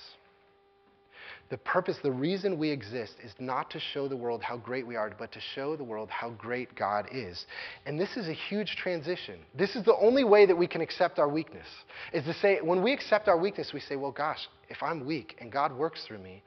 The 1.49 1.57
purpose, 1.57 1.97
the 2.01 2.11
reason 2.11 2.57
we 2.57 2.69
exist 2.69 3.13
is 3.23 3.31
not 3.39 3.69
to 3.71 3.79
show 3.79 4.07
the 4.07 4.17
world 4.17 4.41
how 4.41 4.57
great 4.57 4.85
we 4.85 4.95
are, 4.95 5.13
but 5.17 5.31
to 5.31 5.39
show 5.53 5.75
the 5.75 5.83
world 5.83 6.09
how 6.09 6.31
great 6.31 6.75
God 6.75 7.07
is. 7.11 7.45
And 7.85 7.99
this 7.99 8.17
is 8.17 8.27
a 8.27 8.33
huge 8.33 8.75
transition. 8.77 9.39
This 9.55 9.75
is 9.75 9.85
the 9.85 9.95
only 9.97 10.23
way 10.23 10.47
that 10.47 10.55
we 10.55 10.65
can 10.65 10.81
accept 10.81 11.19
our 11.19 11.29
weakness, 11.29 11.67
is 12.13 12.23
to 12.25 12.33
say, 12.33 12.59
when 12.61 12.81
we 12.81 12.93
accept 12.93 13.27
our 13.27 13.37
weakness, 13.37 13.71
we 13.73 13.79
say, 13.79 13.95
well, 13.95 14.11
gosh, 14.11 14.39
if 14.69 14.81
I'm 14.81 15.05
weak 15.05 15.35
and 15.39 15.51
God 15.51 15.75
works 15.75 16.03
through 16.07 16.19
me, 16.19 16.41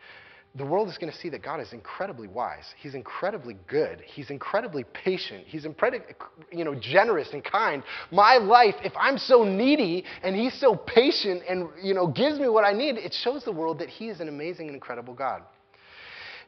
the 0.59 0.65
world 0.65 0.89
is 0.89 0.99
going 0.99 1.13
to 1.13 1.19
see 1.19 1.29
that 1.31 1.43
God 1.43 1.61
is 1.61 1.73
incredibly 1.73 2.27
wise. 2.27 2.65
He's 2.77 2.95
incredibly 2.95 3.57
good. 3.69 4.03
He's 4.05 4.31
incredibly 4.31 4.85
patient. 4.93 5.45
He's 5.47 5.65
incredibly, 5.65 6.15
you 6.53 6.65
know, 6.65 6.75
generous 6.75 7.29
and 7.33 7.45
kind. 7.45 7.83
My 8.11 8.37
life, 8.37 8.75
if 8.83 8.93
I'm 8.99 9.19
so 9.19 9.45
needy 9.45 10.05
and 10.23 10.35
He's 10.35 10.59
so 10.59 10.75
patient 10.75 11.43
and 11.49 11.69
you 11.83 11.95
know 11.95 12.09
gives 12.09 12.39
me 12.39 12.49
what 12.49 12.65
I 12.65 12.73
need, 12.73 12.97
it 12.97 13.15
shows 13.15 13.45
the 13.45 13.53
world 13.53 13.79
that 13.79 13.89
He 13.89 14.09
is 14.09 14.21
an 14.21 14.29
amazing 14.29 14.67
and 14.67 14.75
incredible 14.75 15.15
God. 15.15 15.43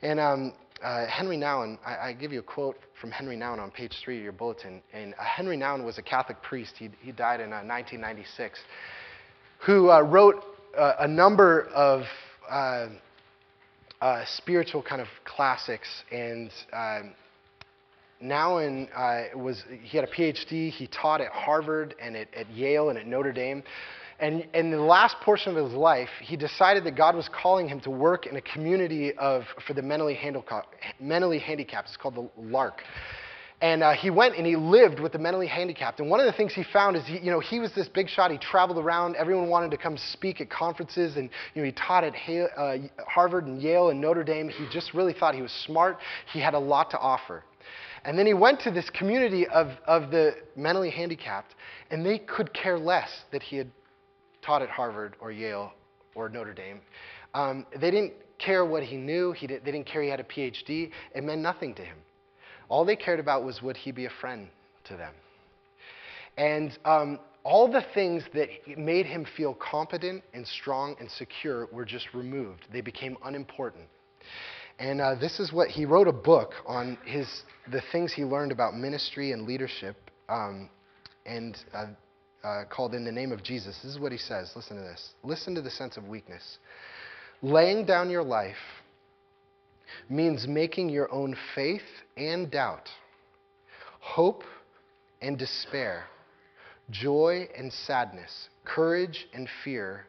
And 0.02 0.18
um, 0.18 0.52
uh, 0.82 1.06
Henry 1.06 1.36
Nouwen, 1.36 1.78
I, 1.84 2.08
I, 2.08 2.12
give 2.14 2.32
you 2.32 2.40
a 2.40 2.42
quote 2.42 2.76
from 3.00 3.10
Henry 3.10 3.36
Nouwen 3.36 3.58
on 3.58 3.70
page 3.70 3.92
three 4.02 4.16
of 4.16 4.22
your 4.22 4.32
bulletin. 4.32 4.80
And 4.92 5.14
uh, 5.14 5.22
Henry 5.22 5.56
Nouwen 5.56 5.84
was 5.84 5.98
a 5.98 6.02
Catholic 6.02 6.42
priest. 6.42 6.74
He, 6.78 6.88
he 7.02 7.12
died 7.12 7.40
in 7.40 7.52
uh, 7.52 7.60
1996, 7.62 8.58
who 9.66 9.90
uh, 9.90 10.00
wrote 10.00 10.42
uh, 10.76 10.94
a 11.00 11.08
number 11.08 11.64
of 11.74 12.04
uh, 14.00 14.24
spiritual 14.36 14.82
kind 14.82 15.00
of 15.00 15.08
classics. 15.24 15.88
And 16.10 16.50
um, 16.72 17.14
Nouwen 18.22 18.88
uh, 18.94 19.38
was 19.38 19.62
he 19.82 19.96
had 19.96 20.08
a 20.08 20.12
PhD. 20.12 20.70
He 20.70 20.86
taught 20.86 21.20
at 21.20 21.32
Harvard 21.32 21.94
and 22.00 22.16
at, 22.16 22.32
at 22.34 22.50
Yale 22.50 22.90
and 22.90 22.98
at 22.98 23.06
Notre 23.06 23.32
Dame. 23.32 23.62
And 24.18 24.46
in 24.52 24.70
the 24.70 24.78
last 24.78 25.16
portion 25.22 25.56
of 25.56 25.64
his 25.64 25.74
life, 25.74 26.10
he 26.20 26.36
decided 26.36 26.84
that 26.84 26.94
God 26.94 27.16
was 27.16 27.28
calling 27.32 27.66
him 27.66 27.80
to 27.80 27.90
work 27.90 28.26
in 28.26 28.36
a 28.36 28.42
community 28.42 29.14
of, 29.14 29.44
for 29.66 29.72
the 29.72 29.80
mentally, 29.80 30.18
mentally 31.00 31.38
handicapped. 31.38 31.88
It's 31.88 31.96
called 31.96 32.16
the 32.16 32.28
L'Arche. 32.36 32.82
And 33.62 33.82
uh, 33.82 33.92
he 33.92 34.08
went 34.08 34.36
and 34.36 34.46
he 34.46 34.56
lived 34.56 35.00
with 35.00 35.12
the 35.12 35.18
mentally 35.18 35.46
handicapped. 35.46 36.00
And 36.00 36.08
one 36.08 36.18
of 36.18 36.24
the 36.24 36.32
things 36.32 36.54
he 36.54 36.64
found 36.72 36.96
is, 36.96 37.04
he, 37.06 37.18
you 37.18 37.30
know, 37.30 37.40
he 37.40 37.60
was 37.60 37.74
this 37.74 37.88
big 37.88 38.08
shot. 38.08 38.30
He 38.30 38.38
traveled 38.38 38.78
around. 38.78 39.16
Everyone 39.16 39.48
wanted 39.48 39.70
to 39.72 39.76
come 39.76 39.98
speak 39.98 40.40
at 40.40 40.48
conferences. 40.48 41.16
And, 41.16 41.28
you 41.54 41.60
know, 41.60 41.66
he 41.66 41.72
taught 41.72 42.02
at 42.02 42.14
uh, 42.56 42.76
Harvard 43.06 43.46
and 43.46 43.60
Yale 43.60 43.90
and 43.90 44.00
Notre 44.00 44.24
Dame. 44.24 44.48
He 44.48 44.66
just 44.72 44.94
really 44.94 45.12
thought 45.12 45.34
he 45.34 45.42
was 45.42 45.52
smart. 45.66 45.98
He 46.32 46.40
had 46.40 46.54
a 46.54 46.58
lot 46.58 46.90
to 46.92 46.98
offer. 46.98 47.44
And 48.04 48.18
then 48.18 48.26
he 48.26 48.34
went 48.34 48.60
to 48.60 48.70
this 48.70 48.88
community 48.90 49.46
of, 49.46 49.68
of 49.86 50.10
the 50.10 50.36
mentally 50.56 50.90
handicapped, 50.90 51.54
and 51.90 52.04
they 52.04 52.18
could 52.18 52.52
care 52.54 52.78
less 52.78 53.10
that 53.30 53.42
he 53.42 53.56
had 53.56 53.70
taught 54.42 54.62
at 54.62 54.70
Harvard 54.70 55.16
or 55.20 55.30
Yale 55.30 55.72
or 56.14 56.28
Notre 56.28 56.54
Dame. 56.54 56.80
Um, 57.34 57.66
they 57.72 57.90
didn't 57.90 58.14
care 58.38 58.64
what 58.64 58.82
he 58.82 58.96
knew. 58.96 59.32
He 59.32 59.46
did, 59.46 59.64
they 59.64 59.70
didn't 59.70 59.86
care 59.86 60.02
he 60.02 60.08
had 60.08 60.20
a 60.20 60.24
PhD. 60.24 60.90
It 61.14 61.24
meant 61.24 61.42
nothing 61.42 61.74
to 61.74 61.82
him. 61.82 61.98
All 62.70 62.86
they 62.86 62.96
cared 62.96 63.20
about 63.20 63.44
was 63.44 63.60
would 63.60 63.76
he 63.76 63.92
be 63.92 64.06
a 64.06 64.10
friend 64.20 64.48
to 64.84 64.96
them. 64.96 65.12
And 66.38 66.78
um, 66.86 67.18
all 67.44 67.70
the 67.70 67.84
things 67.94 68.22
that 68.32 68.48
made 68.78 69.06
him 69.06 69.26
feel 69.36 69.54
competent 69.54 70.22
and 70.32 70.46
strong 70.46 70.96
and 71.00 71.10
secure 71.10 71.66
were 71.72 71.84
just 71.84 72.14
removed. 72.14 72.66
They 72.72 72.80
became 72.80 73.16
unimportant. 73.24 73.86
And 74.78 75.00
uh, 75.00 75.16
this 75.16 75.40
is 75.40 75.52
what 75.52 75.68
he 75.68 75.84
wrote 75.84 76.08
a 76.08 76.12
book 76.12 76.52
on 76.66 76.96
his 77.04 77.42
the 77.70 77.82
things 77.92 78.12
he 78.12 78.24
learned 78.24 78.52
about 78.52 78.74
ministry 78.74 79.32
and 79.32 79.46
leadership, 79.46 79.96
um, 80.28 80.70
and 81.26 81.58
uh, 81.74 81.86
uh, 82.42 82.64
called 82.70 82.94
"In 82.94 83.04
the 83.04 83.12
Name 83.12 83.30
of 83.30 83.42
Jesus." 83.42 83.78
This 83.82 83.92
is 83.92 83.98
what 83.98 84.10
he 84.10 84.16
says. 84.16 84.52
Listen 84.56 84.76
to 84.76 84.82
this. 84.82 85.10
Listen 85.22 85.54
to 85.54 85.60
the 85.60 85.70
sense 85.70 85.98
of 85.98 86.08
weakness. 86.08 86.58
Laying 87.42 87.84
down 87.84 88.08
your 88.08 88.22
life 88.22 88.56
means 90.08 90.46
making 90.46 90.88
your 90.88 91.12
own 91.12 91.36
faith 91.54 91.82
and 92.16 92.50
doubt, 92.50 92.88
hope 94.00 94.44
and 95.22 95.38
despair, 95.38 96.04
joy 96.90 97.48
and 97.56 97.72
sadness, 97.72 98.48
courage 98.64 99.28
and 99.32 99.48
fear 99.64 100.06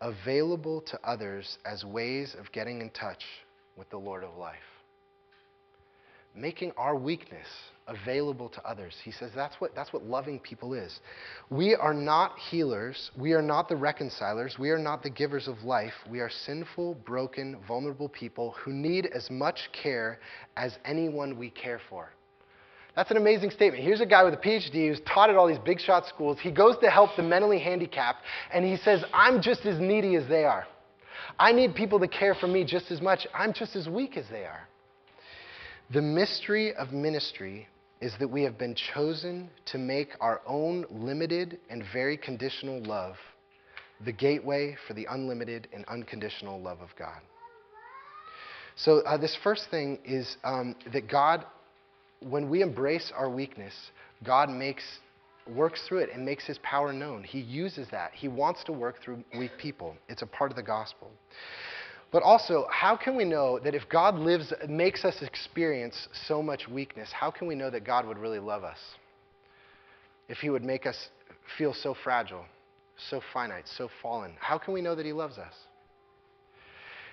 available 0.00 0.80
to 0.82 0.98
others 1.04 1.58
as 1.64 1.84
ways 1.84 2.34
of 2.38 2.50
getting 2.52 2.80
in 2.80 2.90
touch 2.90 3.24
with 3.76 3.88
the 3.90 3.98
Lord 3.98 4.24
of 4.24 4.36
life. 4.36 4.69
Making 6.34 6.72
our 6.76 6.96
weakness 6.96 7.46
available 7.88 8.48
to 8.50 8.62
others. 8.62 8.94
He 9.02 9.10
says 9.10 9.32
that's 9.34 9.56
what, 9.60 9.74
that's 9.74 9.92
what 9.92 10.04
loving 10.04 10.38
people 10.38 10.74
is. 10.74 11.00
We 11.50 11.74
are 11.74 11.92
not 11.92 12.38
healers. 12.38 13.10
We 13.18 13.32
are 13.32 13.42
not 13.42 13.68
the 13.68 13.76
reconcilers. 13.76 14.56
We 14.58 14.70
are 14.70 14.78
not 14.78 15.02
the 15.02 15.10
givers 15.10 15.48
of 15.48 15.62
life. 15.64 15.92
We 16.08 16.20
are 16.20 16.30
sinful, 16.30 16.94
broken, 17.04 17.58
vulnerable 17.66 18.08
people 18.08 18.54
who 18.62 18.72
need 18.72 19.06
as 19.06 19.28
much 19.30 19.70
care 19.72 20.20
as 20.56 20.78
anyone 20.84 21.36
we 21.36 21.50
care 21.50 21.80
for. 21.90 22.12
That's 22.96 23.10
an 23.10 23.16
amazing 23.16 23.50
statement. 23.50 23.82
Here's 23.82 24.00
a 24.00 24.06
guy 24.06 24.24
with 24.24 24.34
a 24.34 24.36
PhD 24.36 24.88
who's 24.88 25.00
taught 25.00 25.30
at 25.30 25.36
all 25.36 25.46
these 25.46 25.58
big 25.58 25.80
shot 25.80 26.06
schools. 26.06 26.38
He 26.40 26.50
goes 26.50 26.76
to 26.82 26.90
help 26.90 27.16
the 27.16 27.22
mentally 27.22 27.58
handicapped, 27.58 28.22
and 28.52 28.64
he 28.64 28.76
says, 28.76 29.04
I'm 29.12 29.40
just 29.40 29.64
as 29.64 29.78
needy 29.80 30.16
as 30.16 30.28
they 30.28 30.44
are. 30.44 30.66
I 31.38 31.52
need 31.52 31.74
people 31.74 32.00
to 32.00 32.08
care 32.08 32.34
for 32.34 32.46
me 32.46 32.64
just 32.64 32.90
as 32.90 33.00
much. 33.00 33.26
I'm 33.32 33.52
just 33.52 33.76
as 33.76 33.88
weak 33.88 34.16
as 34.16 34.26
they 34.30 34.44
are. 34.44 34.68
The 35.92 36.02
mystery 36.02 36.72
of 36.74 36.92
ministry 36.92 37.66
is 38.00 38.12
that 38.20 38.28
we 38.28 38.44
have 38.44 38.56
been 38.56 38.76
chosen 38.94 39.50
to 39.66 39.78
make 39.78 40.10
our 40.20 40.40
own 40.46 40.86
limited 40.88 41.58
and 41.68 41.82
very 41.92 42.16
conditional 42.16 42.80
love 42.84 43.16
the 44.04 44.12
gateway 44.12 44.76
for 44.86 44.94
the 44.94 45.06
unlimited 45.10 45.68
and 45.74 45.84
unconditional 45.86 46.60
love 46.60 46.80
of 46.80 46.88
God. 46.96 47.20
So, 48.76 49.00
uh, 49.00 49.18
this 49.18 49.36
first 49.42 49.68
thing 49.70 49.98
is 50.04 50.36
um, 50.44 50.76
that 50.92 51.08
God, 51.08 51.44
when 52.20 52.48
we 52.48 52.62
embrace 52.62 53.12
our 53.14 53.28
weakness, 53.28 53.74
God 54.24 54.48
makes 54.48 54.84
works 55.48 55.82
through 55.88 55.98
it 55.98 56.10
and 56.14 56.24
makes 56.24 56.46
his 56.46 56.58
power 56.62 56.92
known. 56.92 57.24
He 57.24 57.40
uses 57.40 57.88
that. 57.90 58.12
He 58.14 58.28
wants 58.28 58.62
to 58.64 58.72
work 58.72 59.02
through 59.02 59.24
weak 59.36 59.50
people. 59.58 59.96
It's 60.08 60.22
a 60.22 60.26
part 60.26 60.50
of 60.50 60.56
the 60.56 60.62
gospel. 60.62 61.10
But 62.12 62.22
also, 62.24 62.66
how 62.70 62.96
can 62.96 63.16
we 63.16 63.24
know 63.24 63.60
that 63.60 63.74
if 63.74 63.88
God 63.88 64.16
lives, 64.16 64.52
makes 64.68 65.04
us 65.04 65.22
experience 65.22 66.08
so 66.26 66.42
much 66.42 66.68
weakness, 66.68 67.10
how 67.12 67.30
can 67.30 67.46
we 67.46 67.54
know 67.54 67.70
that 67.70 67.84
God 67.84 68.06
would 68.06 68.18
really 68.18 68.40
love 68.40 68.64
us? 68.64 68.78
If 70.28 70.38
he 70.38 70.50
would 70.50 70.64
make 70.64 70.86
us 70.86 71.08
feel 71.56 71.72
so 71.72 71.94
fragile, 71.94 72.44
so 73.10 73.20
finite, 73.32 73.68
so 73.76 73.88
fallen, 74.02 74.32
how 74.40 74.58
can 74.58 74.74
we 74.74 74.80
know 74.80 74.94
that 74.94 75.06
he 75.06 75.12
loves 75.12 75.38
us? 75.38 75.54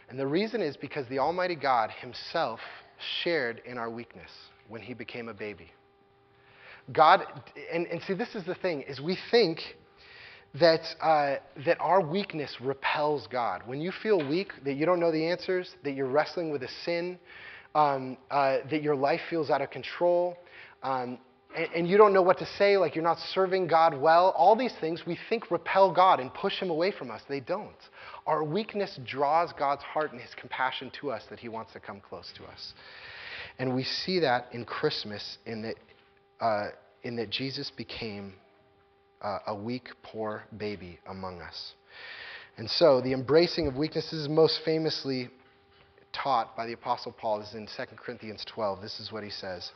And 0.10 0.18
the 0.18 0.28
reason 0.28 0.62
is 0.62 0.78
because 0.78 1.08
the 1.10 1.20
Almighty 1.20 1.56
God 1.56 1.92
himself 1.92 2.60
shared 3.24 3.62
in 3.66 3.78
our 3.78 3.90
weakness 3.90 4.32
when 4.68 4.82
he 4.82 4.94
became 4.94 5.30
a 5.30 5.34
baby. 5.34 5.72
God, 6.92 7.26
and, 7.72 7.86
and 7.88 8.02
see, 8.04 8.14
this 8.14 8.34
is 8.34 8.46
the 8.46 8.56
thing, 8.56 8.82
is 8.84 9.02
we 9.02 9.18
think 9.30 9.60
that, 10.60 10.82
uh, 11.02 11.36
that 11.66 11.78
our 11.80 12.02
weakness 12.02 12.56
repels 12.62 13.28
God. 13.28 13.62
When 13.66 13.82
you 13.82 13.92
feel 13.92 14.18
weak, 14.28 14.52
that 14.64 14.74
you 14.74 14.86
don't 14.86 15.00
know 15.00 15.12
the 15.12 15.28
answers, 15.28 15.76
that 15.84 15.92
you're 15.92 16.08
wrestling 16.08 16.52
with 16.52 16.64
a 16.64 16.70
sin, 16.86 17.20
um, 17.76 18.18
uh, 18.32 18.58
that 18.70 18.82
your 18.82 18.96
life 18.96 19.22
feels 19.30 19.50
out 19.50 19.62
of 19.62 19.70
control, 19.70 20.38
um, 20.84 21.20
and, 21.56 21.70
and, 21.74 21.88
you 21.88 21.98
don't 21.98 22.14
know 22.14 22.22
what 22.22 22.38
to 22.40 22.46
say, 22.46 22.78
like 22.78 22.94
you're 22.94 23.04
not 23.04 23.18
serving 23.34 23.68
God 23.68 24.00
well, 24.00 24.34
all 24.38 24.56
these 24.56 24.74
things 24.80 25.04
we 25.08 25.18
think 25.30 25.50
repel 25.50 25.92
God 25.92 26.20
and 26.20 26.32
push 26.34 26.60
Him 26.60 26.70
away 26.70 26.92
from 26.92 27.10
us. 27.10 27.22
They 27.28 27.40
don't. 27.40 27.76
Our 28.28 28.44
weakness 28.44 29.00
draws 29.06 29.54
God's 29.54 29.82
heart 29.82 30.12
and 30.12 30.22
His 30.22 30.36
compassion 30.36 30.92
to 31.02 31.10
us 31.10 31.24
that 31.30 31.40
He 31.40 31.50
wants 31.50 31.74
to 31.74 31.80
come 31.80 32.02
close 32.02 32.32
to 32.38 32.44
us. 32.46 32.74
And 33.60 33.74
we 33.74 33.84
see 33.84 34.20
that 34.20 34.48
in 34.52 34.66
Christmas 34.66 35.38
in 35.46 35.62
that 35.64 35.76
uh, 36.40 36.68
in 37.04 37.16
that 37.16 37.30
Jesus 37.30 37.72
became 37.76 38.34
uh, 39.22 39.40
a 39.48 39.56
weak, 39.56 39.90
poor 40.04 40.44
baby 40.58 41.00
among 41.08 41.42
us. 41.42 41.74
And 42.58 42.70
so 42.70 43.02
the 43.02 43.14
embracing 43.14 43.68
of 43.68 43.76
weaknesses 43.76 44.24
is 44.24 44.30
most 44.30 44.62
famously 44.66 45.30
taught 46.14 46.56
by 46.56 46.66
the 46.66 46.74
Apostle 46.74 47.12
Paul 47.12 47.42
is 47.42 47.54
in 47.54 47.68
2 47.68 47.84
Corinthians 47.96 48.44
12. 48.48 48.82
This 48.82 49.00
is 49.00 49.12
what 49.12 49.24
he 49.24 49.30
says 49.30 49.72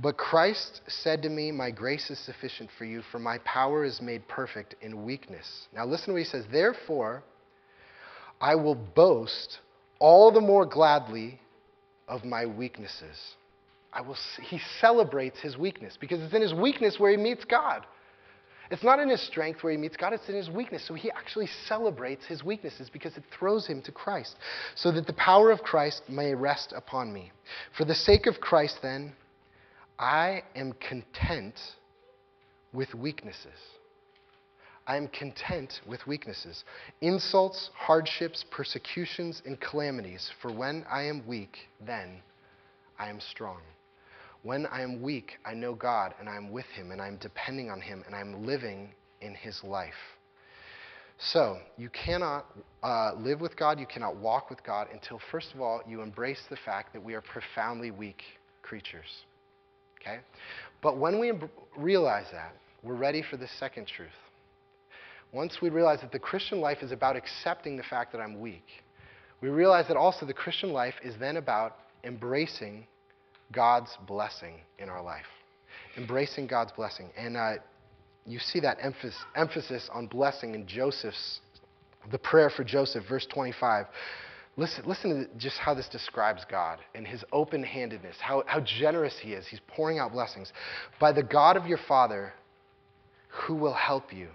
But 0.00 0.16
Christ 0.16 0.80
said 0.86 1.22
to 1.22 1.28
me, 1.28 1.52
My 1.52 1.70
grace 1.70 2.10
is 2.10 2.18
sufficient 2.18 2.70
for 2.78 2.84
you, 2.84 3.02
for 3.12 3.18
my 3.18 3.38
power 3.38 3.84
is 3.84 4.00
made 4.00 4.26
perfect 4.28 4.74
in 4.80 5.04
weakness. 5.04 5.68
Now 5.74 5.84
listen 5.84 6.06
to 6.06 6.12
what 6.12 6.20
he 6.20 6.24
says. 6.24 6.44
Therefore, 6.50 7.22
I 8.40 8.54
will 8.54 8.74
boast 8.74 9.58
all 9.98 10.32
the 10.32 10.40
more 10.40 10.66
gladly 10.66 11.40
of 12.08 12.24
my 12.24 12.46
weaknesses 12.46 13.16
I 13.94 14.00
will, 14.00 14.16
he 14.42 14.60
celebrates 14.80 15.40
his 15.40 15.56
weakness 15.56 15.96
because 15.98 16.20
it's 16.20 16.34
in 16.34 16.42
his 16.42 16.52
weakness 16.52 16.98
where 16.98 17.12
he 17.12 17.16
meets 17.16 17.44
God. 17.44 17.86
It's 18.70 18.82
not 18.82 18.98
in 18.98 19.08
his 19.08 19.20
strength 19.20 19.62
where 19.62 19.72
he 19.72 19.78
meets 19.78 19.96
God, 19.96 20.12
it's 20.12 20.28
in 20.28 20.34
his 20.34 20.50
weakness. 20.50 20.86
So 20.86 20.94
he 20.94 21.10
actually 21.10 21.48
celebrates 21.66 22.24
his 22.26 22.42
weaknesses 22.42 22.88
because 22.90 23.16
it 23.16 23.24
throws 23.38 23.66
him 23.66 23.82
to 23.82 23.92
Christ, 23.92 24.36
so 24.74 24.90
that 24.92 25.06
the 25.06 25.12
power 25.14 25.50
of 25.50 25.62
Christ 25.62 26.02
may 26.08 26.34
rest 26.34 26.72
upon 26.76 27.12
me. 27.12 27.32
For 27.76 27.84
the 27.84 27.94
sake 27.94 28.26
of 28.26 28.40
Christ, 28.40 28.78
then, 28.82 29.12
I 29.98 30.42
am 30.56 30.72
content 30.74 31.58
with 32.72 32.94
weaknesses. 32.94 33.52
I 34.86 34.96
am 34.96 35.08
content 35.08 35.80
with 35.86 36.06
weaknesses, 36.06 36.64
insults, 37.00 37.70
hardships, 37.74 38.44
persecutions, 38.50 39.40
and 39.46 39.58
calamities. 39.58 40.30
For 40.42 40.52
when 40.52 40.84
I 40.90 41.04
am 41.04 41.26
weak, 41.26 41.56
then 41.80 42.20
I 42.98 43.08
am 43.08 43.20
strong. 43.20 43.60
When 44.44 44.66
I 44.66 44.82
am 44.82 45.00
weak, 45.00 45.38
I 45.46 45.54
know 45.54 45.74
God 45.74 46.14
and 46.20 46.28
I 46.28 46.36
am 46.36 46.52
with 46.52 46.66
Him 46.76 46.92
and 46.92 47.00
I'm 47.00 47.16
depending 47.16 47.70
on 47.70 47.80
Him 47.80 48.04
and 48.06 48.14
I'm 48.14 48.46
living 48.46 48.90
in 49.22 49.34
His 49.34 49.58
life. 49.64 49.94
So, 51.18 51.56
you 51.78 51.88
cannot 51.88 52.44
uh, 52.82 53.12
live 53.16 53.40
with 53.40 53.56
God, 53.56 53.80
you 53.80 53.86
cannot 53.86 54.16
walk 54.16 54.50
with 54.50 54.62
God 54.62 54.88
until, 54.92 55.18
first 55.30 55.54
of 55.54 55.62
all, 55.62 55.80
you 55.88 56.02
embrace 56.02 56.42
the 56.50 56.58
fact 56.62 56.92
that 56.92 57.02
we 57.02 57.14
are 57.14 57.22
profoundly 57.22 57.90
weak 57.90 58.20
creatures. 58.60 59.24
Okay? 59.98 60.18
But 60.82 60.98
when 60.98 61.18
we 61.18 61.32
realize 61.78 62.26
that, 62.32 62.54
we're 62.82 62.96
ready 62.96 63.22
for 63.22 63.38
the 63.38 63.48
second 63.58 63.86
truth. 63.86 64.10
Once 65.32 65.56
we 65.62 65.70
realize 65.70 66.02
that 66.02 66.12
the 66.12 66.18
Christian 66.18 66.60
life 66.60 66.78
is 66.82 66.92
about 66.92 67.16
accepting 67.16 67.78
the 67.78 67.82
fact 67.82 68.12
that 68.12 68.20
I'm 68.20 68.40
weak, 68.40 68.66
we 69.40 69.48
realize 69.48 69.88
that 69.88 69.96
also 69.96 70.26
the 70.26 70.34
Christian 70.34 70.70
life 70.70 70.94
is 71.02 71.14
then 71.18 71.38
about 71.38 71.76
embracing 72.02 72.86
God's 73.52 73.96
blessing 74.06 74.60
in 74.78 74.88
our 74.88 75.02
life. 75.02 75.26
Embracing 75.96 76.46
God's 76.46 76.72
blessing. 76.72 77.10
And 77.16 77.36
uh, 77.36 77.54
you 78.26 78.38
see 78.38 78.60
that 78.60 78.78
emphasis, 78.80 79.16
emphasis 79.36 79.88
on 79.92 80.06
blessing 80.06 80.54
in 80.54 80.66
Joseph's, 80.66 81.40
the 82.10 82.18
prayer 82.18 82.50
for 82.50 82.64
Joseph, 82.64 83.04
verse 83.08 83.26
25. 83.32 83.86
Listen, 84.56 84.84
listen 84.86 85.10
to 85.10 85.38
just 85.38 85.58
how 85.58 85.74
this 85.74 85.88
describes 85.88 86.44
God 86.48 86.78
and 86.94 87.06
his 87.06 87.24
open 87.32 87.62
handedness, 87.62 88.16
how, 88.20 88.44
how 88.46 88.60
generous 88.60 89.18
he 89.20 89.32
is. 89.32 89.46
He's 89.46 89.60
pouring 89.66 89.98
out 89.98 90.12
blessings. 90.12 90.52
By 91.00 91.12
the 91.12 91.22
God 91.22 91.56
of 91.56 91.66
your 91.66 91.80
father, 91.88 92.32
who 93.28 93.54
will 93.54 93.74
help 93.74 94.12
you, 94.12 94.28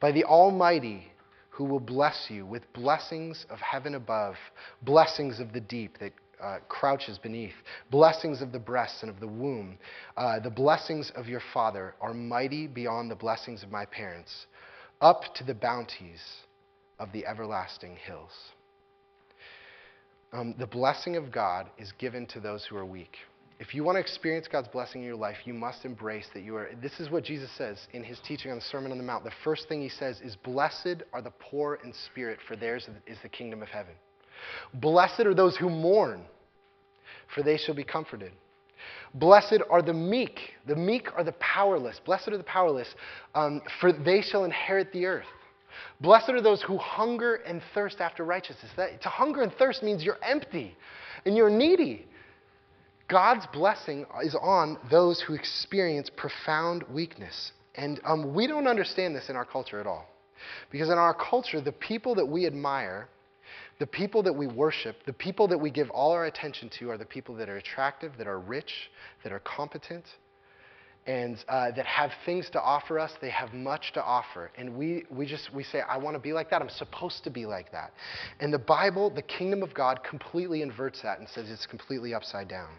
by 0.00 0.10
the 0.10 0.24
Almighty, 0.24 1.12
who 1.50 1.64
will 1.64 1.80
bless 1.80 2.26
you 2.28 2.44
with 2.44 2.70
blessings 2.72 3.46
of 3.48 3.58
heaven 3.60 3.94
above, 3.94 4.34
blessings 4.82 5.40
of 5.40 5.52
the 5.52 5.60
deep 5.60 5.98
that 6.00 6.12
uh, 6.42 6.58
crouches 6.68 7.18
beneath, 7.18 7.54
blessings 7.90 8.42
of 8.42 8.52
the 8.52 8.58
breasts 8.58 9.02
and 9.02 9.10
of 9.10 9.20
the 9.20 9.26
womb. 9.26 9.78
Uh, 10.16 10.38
the 10.40 10.50
blessings 10.50 11.10
of 11.16 11.28
your 11.28 11.42
father 11.52 11.94
are 12.00 12.14
mighty 12.14 12.66
beyond 12.66 13.10
the 13.10 13.16
blessings 13.16 13.62
of 13.62 13.70
my 13.70 13.84
parents, 13.86 14.46
up 15.00 15.22
to 15.34 15.44
the 15.44 15.54
bounties 15.54 16.20
of 16.98 17.12
the 17.12 17.26
everlasting 17.26 17.96
hills. 17.96 18.32
Um, 20.32 20.54
the 20.58 20.66
blessing 20.66 21.16
of 21.16 21.32
God 21.32 21.70
is 21.78 21.92
given 21.98 22.26
to 22.26 22.40
those 22.40 22.64
who 22.64 22.76
are 22.76 22.84
weak. 22.84 23.16
if 23.58 23.74
you 23.74 23.82
want 23.84 23.96
to 23.96 24.00
experience 24.00 24.46
God's 24.50 24.68
blessing 24.68 25.00
in 25.00 25.06
your 25.06 25.16
life, 25.16 25.36
you 25.46 25.54
must 25.54 25.86
embrace 25.86 26.26
that 26.34 26.42
you 26.42 26.56
are. 26.56 26.68
This 26.82 27.00
is 27.00 27.10
what 27.10 27.24
Jesus 27.24 27.50
says 27.56 27.78
in 27.94 28.04
his 28.04 28.18
teaching 28.26 28.50
on 28.50 28.58
the 28.58 28.64
Sermon 28.64 28.92
on 28.92 28.98
the 28.98 29.04
Mount. 29.04 29.24
The 29.24 29.30
first 29.44 29.66
thing 29.68 29.80
he 29.80 29.88
says 29.88 30.20
is, 30.20 30.36
Blessed 30.36 31.02
are 31.12 31.22
the 31.22 31.32
poor 31.38 31.78
in 31.82 31.94
spirit, 32.06 32.38
for 32.46 32.54
theirs 32.54 32.86
is 33.06 33.16
the 33.22 33.30
kingdom 33.30 33.62
of 33.62 33.68
heaven. 33.68 33.94
Blessed 34.74 35.20
are 35.20 35.34
those 35.34 35.56
who 35.56 35.70
mourn, 35.70 36.22
for 37.34 37.42
they 37.42 37.56
shall 37.56 37.74
be 37.74 37.84
comforted. 37.84 38.32
Blessed 39.14 39.60
are 39.70 39.82
the 39.82 39.94
meek. 39.94 40.38
The 40.66 40.76
meek 40.76 41.08
are 41.16 41.24
the 41.24 41.32
powerless. 41.32 42.00
Blessed 42.04 42.28
are 42.28 42.38
the 42.38 42.44
powerless, 42.44 42.94
um, 43.34 43.62
for 43.80 43.92
they 43.92 44.20
shall 44.20 44.44
inherit 44.44 44.92
the 44.92 45.06
earth. 45.06 45.26
Blessed 46.00 46.30
are 46.30 46.42
those 46.42 46.62
who 46.62 46.76
hunger 46.76 47.36
and 47.36 47.62
thirst 47.74 48.00
after 48.00 48.24
righteousness. 48.24 48.70
That, 48.76 49.00
to 49.02 49.08
hunger 49.08 49.42
and 49.42 49.52
thirst 49.52 49.82
means 49.82 50.04
you're 50.04 50.22
empty 50.22 50.76
and 51.24 51.36
you're 51.36 51.50
needy. 51.50 52.06
God's 53.08 53.46
blessing 53.52 54.04
is 54.22 54.36
on 54.40 54.78
those 54.90 55.20
who 55.20 55.34
experience 55.34 56.10
profound 56.14 56.84
weakness. 56.90 57.52
And 57.76 58.00
um, 58.04 58.34
we 58.34 58.46
don't 58.46 58.66
understand 58.66 59.14
this 59.14 59.28
in 59.28 59.36
our 59.36 59.44
culture 59.44 59.80
at 59.80 59.86
all. 59.86 60.06
Because 60.70 60.88
in 60.88 60.98
our 60.98 61.14
culture, 61.14 61.60
the 61.60 61.72
people 61.72 62.14
that 62.16 62.26
we 62.26 62.46
admire, 62.46 63.08
the 63.78 63.86
people 63.86 64.22
that 64.22 64.32
we 64.32 64.46
worship, 64.46 64.96
the 65.04 65.12
people 65.12 65.48
that 65.48 65.58
we 65.58 65.70
give 65.70 65.90
all 65.90 66.12
our 66.12 66.26
attention 66.26 66.70
to 66.78 66.90
are 66.90 66.98
the 66.98 67.04
people 67.04 67.34
that 67.36 67.48
are 67.48 67.58
attractive, 67.58 68.12
that 68.18 68.26
are 68.26 68.40
rich, 68.40 68.72
that 69.22 69.32
are 69.32 69.40
competent, 69.40 70.04
and 71.06 71.44
uh, 71.48 71.70
that 71.76 71.86
have 71.86 72.10
things 72.24 72.48
to 72.50 72.60
offer 72.60 72.98
us. 72.98 73.12
They 73.20 73.30
have 73.30 73.52
much 73.52 73.92
to 73.94 74.02
offer. 74.02 74.50
And 74.58 74.76
we, 74.76 75.04
we 75.10 75.26
just, 75.26 75.54
we 75.54 75.62
say, 75.62 75.82
I 75.88 75.98
want 75.98 76.16
to 76.16 76.20
be 76.20 76.32
like 76.32 76.50
that. 76.50 76.62
I'm 76.62 76.70
supposed 76.70 77.22
to 77.24 77.30
be 77.30 77.46
like 77.46 77.70
that. 77.72 77.92
And 78.40 78.52
the 78.52 78.58
Bible, 78.58 79.10
the 79.10 79.22
kingdom 79.22 79.62
of 79.62 79.72
God, 79.74 80.00
completely 80.02 80.62
inverts 80.62 81.02
that 81.02 81.18
and 81.18 81.28
says 81.28 81.50
it's 81.50 81.66
completely 81.66 82.14
upside 82.14 82.48
down. 82.48 82.70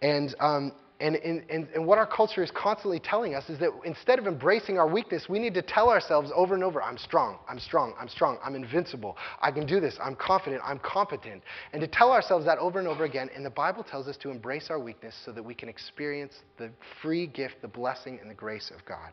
And, 0.00 0.34
um, 0.40 0.72
and, 1.00 1.16
and, 1.16 1.68
and, 1.74 1.84
what 1.84 1.98
our 1.98 2.06
culture 2.06 2.42
is 2.42 2.52
constantly 2.52 3.00
telling 3.00 3.34
us 3.34 3.50
is 3.50 3.58
that 3.58 3.70
instead 3.84 4.20
of 4.20 4.28
embracing 4.28 4.78
our 4.78 4.86
weakness, 4.86 5.28
we 5.28 5.40
need 5.40 5.52
to 5.54 5.62
tell 5.62 5.90
ourselves 5.90 6.30
over 6.34 6.54
and 6.54 6.62
over, 6.62 6.80
I'm 6.80 6.98
strong, 6.98 7.38
I'm 7.48 7.58
strong, 7.58 7.94
I'm 7.98 8.08
strong, 8.08 8.38
I'm 8.44 8.54
invincible, 8.54 9.16
I 9.42 9.50
can 9.50 9.66
do 9.66 9.80
this, 9.80 9.98
I'm 10.00 10.14
confident, 10.14 10.62
I'm 10.64 10.78
competent. 10.78 11.42
And 11.72 11.80
to 11.80 11.88
tell 11.88 12.12
ourselves 12.12 12.46
that 12.46 12.58
over 12.58 12.78
and 12.78 12.86
over 12.86 13.02
again. 13.04 13.28
And 13.34 13.44
the 13.44 13.50
Bible 13.50 13.82
tells 13.82 14.06
us 14.06 14.16
to 14.18 14.30
embrace 14.30 14.68
our 14.70 14.78
weakness 14.78 15.16
so 15.24 15.32
that 15.32 15.42
we 15.42 15.52
can 15.52 15.68
experience 15.68 16.34
the 16.58 16.70
free 17.02 17.26
gift, 17.26 17.56
the 17.60 17.68
blessing, 17.68 18.20
and 18.22 18.30
the 18.30 18.34
grace 18.34 18.70
of 18.72 18.84
God. 18.86 19.10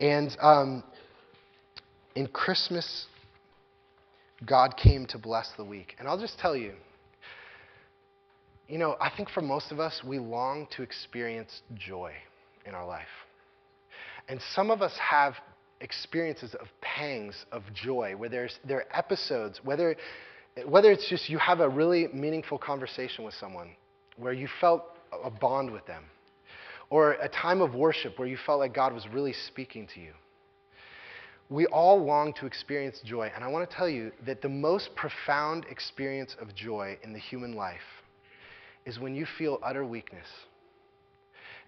And 0.00 0.36
um, 0.42 0.84
in 2.14 2.26
Christmas, 2.26 3.06
God 4.44 4.76
came 4.76 5.06
to 5.06 5.18
bless 5.18 5.50
the 5.56 5.64
weak. 5.64 5.96
And 5.98 6.06
I'll 6.06 6.20
just 6.20 6.38
tell 6.38 6.54
you, 6.54 6.74
you 8.68 8.78
know, 8.78 8.96
I 9.00 9.10
think 9.16 9.30
for 9.30 9.40
most 9.40 9.70
of 9.70 9.80
us, 9.80 10.02
we 10.04 10.18
long 10.18 10.66
to 10.76 10.82
experience 10.82 11.62
joy 11.74 12.12
in 12.64 12.74
our 12.74 12.86
life. 12.86 13.06
And 14.28 14.40
some 14.54 14.70
of 14.70 14.82
us 14.82 14.96
have 14.98 15.34
experiences 15.80 16.54
of 16.54 16.66
pangs 16.80 17.46
of 17.52 17.62
joy 17.72 18.14
where 18.16 18.28
there's, 18.28 18.58
there 18.66 18.78
are 18.78 18.98
episodes, 18.98 19.60
whether, 19.62 19.94
whether 20.66 20.90
it's 20.90 21.08
just 21.08 21.28
you 21.28 21.38
have 21.38 21.60
a 21.60 21.68
really 21.68 22.08
meaningful 22.12 22.58
conversation 22.58 23.24
with 23.24 23.34
someone 23.34 23.70
where 24.16 24.32
you 24.32 24.48
felt 24.60 24.82
a 25.22 25.30
bond 25.30 25.70
with 25.70 25.86
them, 25.86 26.04
or 26.90 27.12
a 27.12 27.28
time 27.28 27.60
of 27.60 27.74
worship 27.74 28.18
where 28.18 28.26
you 28.26 28.38
felt 28.46 28.58
like 28.58 28.74
God 28.74 28.92
was 28.92 29.06
really 29.12 29.32
speaking 29.32 29.86
to 29.94 30.00
you. 30.00 30.12
We 31.48 31.66
all 31.66 32.04
long 32.04 32.32
to 32.34 32.46
experience 32.46 33.00
joy, 33.04 33.30
and 33.34 33.44
I 33.44 33.48
want 33.48 33.68
to 33.68 33.76
tell 33.76 33.88
you 33.88 34.10
that 34.24 34.42
the 34.42 34.48
most 34.48 34.90
profound 34.96 35.66
experience 35.70 36.34
of 36.40 36.54
joy 36.54 36.98
in 37.04 37.12
the 37.12 37.18
human 37.18 37.54
life 37.54 37.95
is 38.86 38.98
when 38.98 39.14
you 39.14 39.26
feel 39.36 39.58
utter 39.62 39.84
weakness 39.84 40.26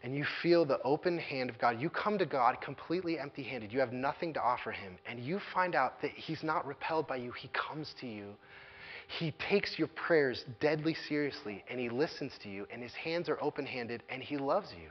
and 0.03 0.15
you 0.15 0.25
feel 0.43 0.65
the 0.65 0.81
open 0.83 1.19
hand 1.19 1.51
of 1.51 1.59
God. 1.59 1.81
You 1.81 1.91
come 1.91 2.19
to 2.19 2.27
God 2.27 2.61
completely 2.61 3.19
empty 3.19 3.43
handed. 3.43 3.73
You 3.73 3.81
have 3.81 3.93
nothing 3.93 4.33
to 4.35 4.41
offer 4.41 4.71
Him. 4.71 4.97
And 5.07 5.19
you 5.19 5.41
find 5.53 5.75
out 5.75 6.01
that 6.03 6.13
He's 6.13 6.43
not 6.43 6.67
repelled 6.67 7.09
by 7.09 7.17
you, 7.17 7.33
He 7.33 7.49
comes 7.49 7.95
to 8.01 8.07
you. 8.07 8.35
He 9.19 9.35
takes 9.51 9.79
your 9.79 9.89
prayers 9.89 10.45
deadly 10.61 10.95
seriously 11.09 11.65
and 11.69 11.81
He 11.81 11.89
listens 11.89 12.33
to 12.43 12.49
you, 12.49 12.67
and 12.73 12.83
His 12.83 12.95
hands 12.95 13.29
are 13.29 13.43
open 13.43 13.67
handed, 13.67 14.03
and 14.09 14.23
He 14.23 14.37
loves 14.37 14.69
you. 14.81 14.91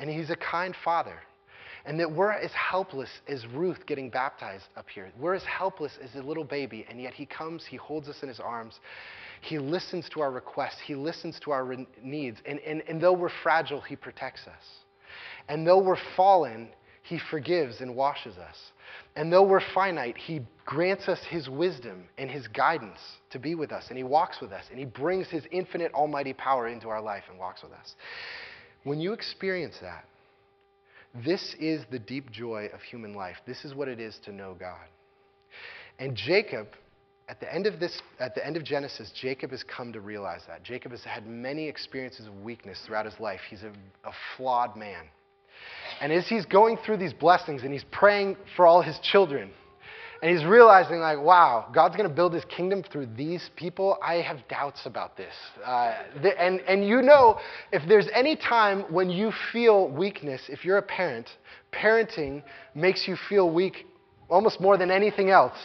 And 0.00 0.10
He's 0.10 0.30
a 0.30 0.36
kind 0.36 0.74
Father. 0.84 1.18
And 1.84 2.00
that 2.00 2.10
we're 2.10 2.32
as 2.32 2.50
helpless 2.50 3.10
as 3.28 3.46
Ruth 3.54 3.86
getting 3.86 4.10
baptized 4.10 4.64
up 4.76 4.86
here. 4.92 5.12
We're 5.20 5.34
as 5.34 5.44
helpless 5.44 5.92
as 6.02 6.16
a 6.16 6.26
little 6.26 6.42
baby, 6.42 6.84
and 6.90 7.00
yet 7.00 7.14
He 7.14 7.26
comes, 7.26 7.64
He 7.64 7.76
holds 7.76 8.08
us 8.08 8.16
in 8.22 8.28
His 8.28 8.40
arms, 8.40 8.80
he 9.40 9.58
listens 9.58 10.08
to 10.10 10.20
our 10.20 10.30
requests, 10.30 10.78
He 10.84 10.94
listens 10.94 11.38
to 11.40 11.50
our 11.50 11.64
re- 11.64 11.86
needs. 12.02 12.38
And, 12.46 12.58
and, 12.60 12.82
and 12.88 13.00
though 13.00 13.12
we're 13.12 13.30
fragile, 13.42 13.80
He 13.80 13.96
protects 13.96 14.46
us. 14.46 14.62
And 15.48 15.66
though 15.66 15.78
we're 15.78 15.98
fallen, 16.16 16.68
He 17.02 17.18
forgives 17.30 17.80
and 17.80 17.94
washes 17.94 18.36
us. 18.36 18.56
And 19.14 19.32
though 19.32 19.42
we're 19.42 19.62
finite, 19.74 20.16
He 20.16 20.40
grants 20.64 21.08
us 21.08 21.20
His 21.28 21.48
wisdom 21.48 22.04
and 22.18 22.30
His 22.30 22.48
guidance 22.48 22.98
to 23.30 23.38
be 23.38 23.54
with 23.54 23.72
us. 23.72 23.86
And 23.88 23.96
He 23.96 24.04
walks 24.04 24.40
with 24.40 24.52
us. 24.52 24.64
And 24.70 24.78
He 24.78 24.84
brings 24.84 25.28
His 25.28 25.44
infinite, 25.50 25.92
almighty 25.92 26.32
power 26.32 26.68
into 26.68 26.88
our 26.88 27.02
life 27.02 27.24
and 27.30 27.38
walks 27.38 27.62
with 27.62 27.72
us. 27.72 27.94
When 28.84 29.00
you 29.00 29.12
experience 29.12 29.76
that, 29.80 30.04
this 31.24 31.54
is 31.58 31.82
the 31.90 31.98
deep 31.98 32.30
joy 32.30 32.68
of 32.74 32.82
human 32.82 33.14
life. 33.14 33.36
This 33.46 33.64
is 33.64 33.74
what 33.74 33.88
it 33.88 34.00
is 34.00 34.18
to 34.24 34.32
know 34.32 34.54
God. 34.58 34.86
And 35.98 36.14
Jacob 36.14 36.68
at 37.28 37.40
the 37.40 37.52
end 37.52 37.66
of 37.66 37.80
this 37.80 38.00
at 38.20 38.34
the 38.34 38.46
end 38.46 38.56
of 38.56 38.64
genesis 38.64 39.10
jacob 39.20 39.50
has 39.50 39.62
come 39.64 39.92
to 39.92 40.00
realize 40.00 40.42
that. 40.48 40.62
Jacob 40.62 40.92
has 40.92 41.02
had 41.04 41.26
many 41.26 41.68
experiences 41.68 42.26
of 42.26 42.34
weakness 42.42 42.80
throughout 42.86 43.04
his 43.04 43.18
life. 43.20 43.40
He's 43.48 43.62
a, 43.62 43.72
a, 44.04 44.12
flawed 44.36 44.76
man. 44.76 45.04
And 46.00 46.12
as 46.12 46.26
he's 46.28 46.44
going 46.44 46.76
through 46.84 46.98
these 46.98 47.12
blessings 47.12 47.62
and 47.62 47.72
he's 47.72 47.84
praying 47.90 48.36
for 48.56 48.66
all 48.66 48.82
his 48.82 48.98
children 49.00 49.50
and 50.22 50.30
he's 50.30 50.46
realizing 50.46 50.98
like 50.98 51.18
wow 51.18 51.68
god's 51.74 51.96
going 51.96 52.08
to 52.08 52.14
build 52.14 52.32
his 52.32 52.44
kingdom 52.46 52.82
through 52.82 53.06
these 53.16 53.50
people 53.56 53.98
i 54.02 54.14
have 54.14 54.46
doubts 54.48 54.82
about 54.86 55.16
this. 55.16 55.34
Uh, 55.64 55.94
and, 56.38 56.60
and 56.60 56.86
you 56.86 57.02
know 57.02 57.38
if 57.72 57.82
there's 57.88 58.08
any 58.14 58.36
time 58.36 58.82
when 58.92 59.10
you 59.10 59.32
feel 59.52 59.88
weakness 59.90 60.42
if 60.48 60.64
you're 60.64 60.78
a 60.78 60.82
parent 60.82 61.28
parenting 61.72 62.42
makes 62.74 63.06
you 63.08 63.16
feel 63.28 63.50
weak 63.50 63.86
almost 64.28 64.60
more 64.60 64.76
than 64.76 64.90
anything 64.90 65.30
else 65.30 65.58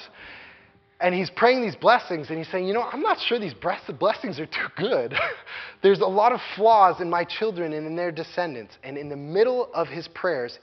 and 1.02 1.16
he's 1.16 1.30
praying 1.30 1.62
these 1.62 1.76
blessings 1.76 2.30
and 2.30 2.38
he's 2.38 2.48
saying, 2.50 2.68
You 2.68 2.74
know, 2.74 2.84
I'm 2.84 3.02
not 3.02 3.20
sure 3.20 3.40
these 3.40 3.54
blessings 3.54 4.40
are 4.40 4.46
too 4.46 4.68
good. 4.78 5.14
There's 5.82 6.00
a 6.00 6.06
lot 6.06 6.32
of 6.32 6.40
flaws 6.56 7.02
in 7.02 7.10
my 7.10 7.24
children 7.24 7.74
and 7.74 7.88
in 7.88 7.96
their 7.96 8.12
descendants. 8.12 8.78
And 8.84 8.98
in 8.98 9.10
the 9.10 9.16
middle 9.16 9.70
of 9.74 9.88
his 9.88 10.08
prayers, 10.08 10.60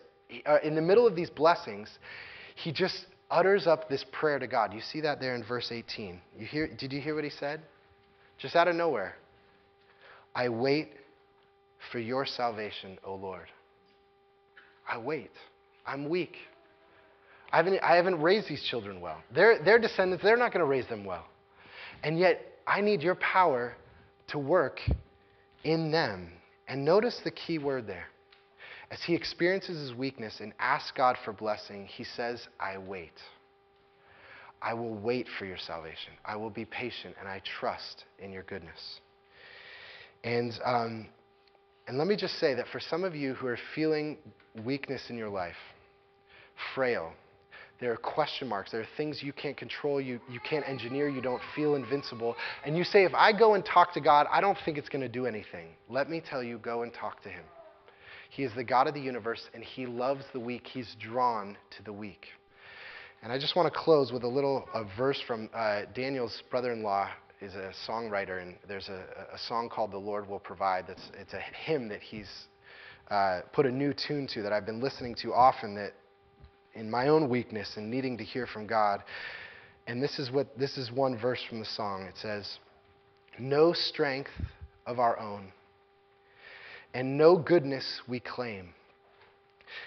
uh, 0.47 0.59
in 0.63 0.75
the 0.75 0.83
middle 0.83 1.07
of 1.07 1.17
these 1.17 1.31
blessings, 1.31 1.99
he 2.55 2.73
just 2.73 3.07
utters 3.31 3.67
up 3.67 3.89
this 3.89 4.05
prayer 4.13 4.39
to 4.39 4.47
God. 4.47 4.73
You 4.73 4.81
see 4.81 5.01
that 5.03 5.21
there 5.21 5.35
in 5.35 5.45
verse 5.45 5.71
18. 5.73 6.21
You 6.39 6.47
hear, 6.47 6.69
did 6.69 6.93
you 6.93 7.01
hear 7.01 7.15
what 7.15 7.25
he 7.25 7.31
said? 7.31 7.61
Just 8.39 8.55
out 8.55 8.69
of 8.69 8.77
nowhere. 8.77 9.17
I 10.35 10.49
wait 10.49 10.93
for 11.91 11.99
your 11.99 12.25
salvation, 12.25 12.99
O 13.05 13.15
Lord. 13.15 13.49
I 14.89 14.99
wait. 14.99 15.33
I'm 15.87 16.09
weak. 16.09 16.37
I 17.53 17.57
haven't, 17.57 17.79
I 17.83 17.97
haven't 17.97 18.21
raised 18.21 18.49
these 18.49 18.63
children 18.71 19.01
well. 19.01 19.23
Their, 19.35 19.63
their 19.63 19.79
descendants, 19.79 20.23
they're 20.23 20.37
not 20.37 20.53
going 20.53 20.61
to 20.61 20.67
raise 20.67 20.87
them 20.89 21.05
well. 21.05 21.25
And 22.03 22.19
yet, 22.19 22.41
I 22.67 22.81
need 22.81 23.03
your 23.03 23.17
power 23.17 23.75
to 24.29 24.39
work 24.39 24.81
in 25.65 25.91
them. 25.91 26.33
And 26.69 26.85
notice 26.85 27.21
the 27.25 27.31
key 27.31 27.59
word 27.59 27.87
there. 27.87 28.07
As 28.91 29.03
he 29.03 29.15
experiences 29.15 29.81
his 29.81 29.97
weakness 29.97 30.41
and 30.41 30.53
asks 30.59 30.93
God 30.97 31.17
for 31.25 31.33
blessing, 31.33 31.87
he 31.87 32.05
says, 32.05 32.47
I 32.61 32.79
wait. 32.79 33.13
I 34.61 34.75
will 34.75 34.95
wait 34.95 35.27
for 35.39 35.45
your 35.45 35.59
salvation. 35.59 36.13
I 36.25 36.37
will 36.37 36.51
be 36.51 36.65
patient 36.65 37.15
and 37.19 37.29
I 37.29 37.43
trust 37.61 38.05
in 38.19 38.33
your 38.33 38.43
goodness. 38.45 39.01
And, 40.25 40.53
um, 40.65 41.09
and 41.87 41.97
let 41.97 42.07
me 42.07 42.17
just 42.17 42.39
say 42.39 42.55
that 42.55 42.67
for 42.73 42.81
some 42.81 43.05
of 43.05 43.15
you 43.15 43.35
who 43.35 43.47
are 43.47 43.59
feeling 43.75 44.19
weakness 44.65 45.03
in 45.11 45.17
your 45.17 45.29
life, 45.29 45.55
frail, 46.75 47.13
there 47.81 47.93
are 47.93 47.97
question 47.97 48.49
marks. 48.49 48.73
There 48.73 48.81
are 48.81 48.89
things 48.97 49.23
you 49.23 49.33
can't 49.33 49.57
control, 49.57 50.01
you, 50.01 50.21
you 50.31 50.41
can't 50.41 50.69
engineer, 50.69 51.09
you 51.09 51.21
don't 51.21 51.43
feel 51.55 51.77
invincible. 51.77 52.35
And 52.65 52.77
you 52.77 52.85
say, 52.85 53.05
if 53.05 53.15
I 53.15 53.33
go 53.33 53.55
and 53.55 53.65
talk 53.65 53.95
to 53.95 54.01
God, 54.01 54.27
I 54.33 54.41
don't 54.41 54.59
think 54.65 54.79
it's 54.79 54.89
going 54.89 55.03
to 55.03 55.09
do 55.09 55.27
anything. 55.27 55.69
Let 55.89 56.11
me 56.11 56.21
tell 56.21 56.43
you, 56.43 56.59
go 56.59 56.83
and 56.83 56.93
talk 56.93 57.23
to 57.23 57.29
Him. 57.29 57.45
He 58.31 58.43
is 58.43 58.53
the 58.55 58.65
God 58.65 58.89
of 58.89 58.95
the 58.95 59.01
universe, 59.01 59.43
and 59.55 59.63
He 59.63 59.87
loves 59.87 60.25
the 60.33 60.41
weak. 60.41 60.67
He's 60.67 60.97
drawn 61.01 61.57
to 61.77 61.83
the 61.85 61.93
weak. 61.93 62.27
And 63.23 63.33
I 63.33 63.39
just 63.39 63.57
want 63.57 63.73
to 63.73 63.79
close 63.79 64.13
with 64.13 64.23
a 64.23 64.29
little 64.29 64.69
a 64.75 64.85
verse 64.97 65.21
from 65.27 65.49
uh, 65.55 65.83
Daniel's 65.95 66.43
brother 66.51 66.73
in 66.73 66.83
law 66.83 67.09
is 67.41 67.55
a 67.55 67.73
songwriter, 67.89 68.43
and 68.43 68.57
there's 68.67 68.89
a, 68.89 69.05
a, 69.33 69.39
song 69.47 69.69
called 69.69 69.93
The 69.93 69.99
Lord 69.99 70.29
Will 70.29 70.41
Provide. 70.41 70.87
That's, 70.89 71.11
it's 71.21 71.35
a 71.35 71.41
hymn 71.65 71.89
that 71.89 72.01
he's 72.01 72.29
uh, 73.11 73.43
put 73.53 73.65
a 73.65 73.71
new 73.71 73.93
tune 73.93 74.27
to 74.35 74.43
that 74.43 74.53
I've 74.53 74.67
been 74.67 74.81
listening 74.81 75.15
to 75.23 75.33
often 75.33 75.75
that 75.77 75.93
in 76.79 76.91
my 76.91 77.09
own 77.09 77.29
weakness 77.29 77.77
and 77.77 77.91
needing 77.91 78.17
to 78.19 78.25
hear 78.25 78.47
from 78.47 78.67
God. 78.67 79.03
And 79.87 80.03
this 80.03 80.19
is 80.19 80.31
what 80.31 80.59
this 80.59 80.79
is 80.79 80.93
one 80.93 81.19
verse 81.19 81.43
from 81.49 81.59
the 81.59 81.65
song. 81.65 82.03
It 82.03 82.17
says, 82.17 82.59
"No 83.39 83.73
strength 83.73 84.31
of 84.87 84.99
our 84.99 85.19
own 85.19 85.53
and 86.95 87.19
no 87.19 87.37
goodness 87.37 88.01
we 88.09 88.21
claim. 88.21 88.75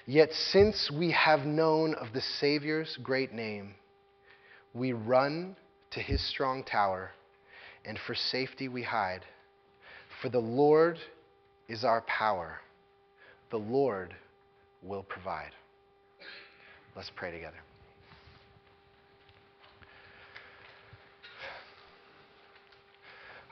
Yet 0.05 0.31
since 0.31 0.91
we 0.91 1.11
have 1.11 1.45
known 1.45 1.95
of 1.95 2.13
the 2.13 2.21
Savior's 2.21 2.97
great 3.01 3.33
name, 3.33 3.75
we 4.73 4.93
run 4.93 5.55
to 5.91 5.99
his 5.99 6.25
strong 6.29 6.63
tower, 6.63 7.11
and 7.83 7.99
for 8.05 8.15
safety 8.15 8.67
we 8.67 8.83
hide. 8.83 9.25
For 10.21 10.29
the 10.29 10.39
Lord 10.39 10.99
is 11.67 11.83
our 11.83 12.01
power. 12.01 12.61
The 13.49 13.57
Lord 13.57 14.15
will 14.81 15.03
provide. 15.03 15.51
Let's 16.95 17.11
pray 17.15 17.31
together. 17.31 17.57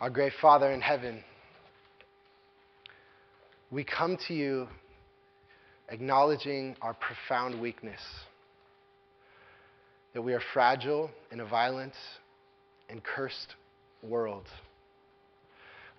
Our 0.01 0.09
great 0.09 0.33
Father 0.41 0.71
in 0.71 0.81
heaven, 0.81 1.23
we 3.71 3.83
come 3.83 4.17
to 4.27 4.33
you 4.33 4.67
acknowledging 5.89 6.75
our 6.81 6.93
profound 6.93 7.59
weakness, 7.61 8.01
that 10.13 10.21
we 10.21 10.33
are 10.33 10.41
fragile 10.53 11.09
in 11.31 11.39
a 11.39 11.45
violent 11.45 11.93
and 12.89 13.03
cursed 13.03 13.55
world. 14.03 14.45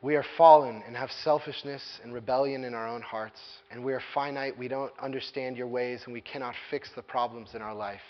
We 0.03 0.17
are 0.17 0.25
fallen 0.39 0.83
and 0.87 0.97
have 0.97 1.11
selfishness 1.11 1.83
and 2.03 2.15
rebellion 2.15 2.65
in 2.65 2.73
our 2.73 2.89
own 2.89 3.03
hearts, 3.03 3.39
and 3.71 3.85
we 3.85 3.93
are 3.93 4.01
finite. 4.15 4.57
We 4.57 4.67
don't 4.67 4.93
understand 4.99 5.59
your 5.59 5.67
ways, 5.67 6.01
and 6.07 6.15
we 6.15 6.23
cannot 6.23 6.55
fix 6.71 6.89
the 6.97 7.03
problems 7.03 7.51
in 7.55 7.61
our 7.61 7.75
life. 7.75 8.01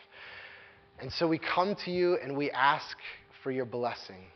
And 1.01 1.11
so 1.13 1.27
we 1.27 1.39
come 1.39 1.75
to 1.85 1.91
you 1.91 2.19
and 2.23 2.37
we 2.37 2.51
ask 2.51 2.97
for 3.43 3.51
your 3.51 3.65
blessing. 3.65 4.27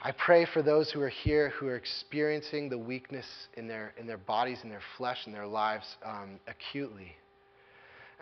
I 0.00 0.12
pray 0.12 0.46
for 0.52 0.62
those 0.62 0.90
who 0.90 1.00
are 1.00 1.08
here 1.08 1.50
who 1.50 1.66
are 1.66 1.76
experiencing 1.76 2.68
the 2.68 2.78
weakness 2.78 3.26
in 3.56 3.66
their, 3.66 3.94
in 3.98 4.06
their 4.06 4.18
bodies, 4.18 4.58
in 4.62 4.68
their 4.68 4.82
flesh, 4.96 5.18
in 5.26 5.32
their 5.32 5.46
lives 5.46 5.86
um, 6.04 6.38
acutely. 6.46 7.12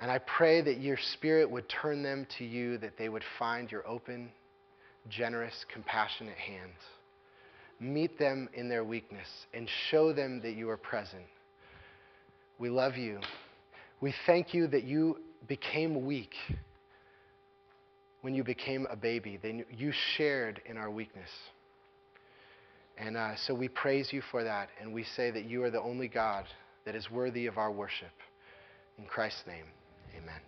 And 0.00 0.10
I 0.10 0.18
pray 0.18 0.60
that 0.62 0.78
your 0.78 0.98
spirit 1.14 1.50
would 1.50 1.68
turn 1.68 2.02
them 2.02 2.26
to 2.38 2.44
you, 2.44 2.78
that 2.78 2.96
they 2.98 3.08
would 3.08 3.24
find 3.38 3.70
your 3.70 3.86
open, 3.86 4.30
generous, 5.08 5.64
compassionate 5.72 6.36
hands. 6.36 6.78
Meet 7.78 8.18
them 8.18 8.48
in 8.54 8.68
their 8.68 8.84
weakness 8.84 9.26
and 9.52 9.68
show 9.90 10.12
them 10.12 10.40
that 10.42 10.54
you 10.54 10.70
are 10.70 10.76
present. 10.76 11.22
We 12.58 12.70
love 12.70 12.96
you. 12.96 13.20
We 14.00 14.14
thank 14.26 14.54
you 14.54 14.66
that 14.68 14.84
you 14.84 15.18
became 15.46 16.06
weak 16.06 16.34
when 18.22 18.34
you 18.34 18.42
became 18.42 18.86
a 18.90 18.96
baby. 18.96 19.38
You 19.70 19.92
shared 20.16 20.60
in 20.66 20.76
our 20.76 20.90
weakness. 20.90 21.28
And 22.98 23.16
uh, 23.16 23.36
so 23.46 23.54
we 23.54 23.68
praise 23.68 24.08
you 24.10 24.22
for 24.30 24.42
that, 24.42 24.70
and 24.80 24.92
we 24.92 25.04
say 25.04 25.30
that 25.30 25.44
you 25.44 25.62
are 25.64 25.70
the 25.70 25.80
only 25.80 26.08
God 26.08 26.46
that 26.86 26.94
is 26.94 27.10
worthy 27.10 27.46
of 27.46 27.58
our 27.58 27.70
worship. 27.70 28.08
In 28.98 29.04
Christ's 29.04 29.46
name, 29.46 29.66
amen. 30.16 30.40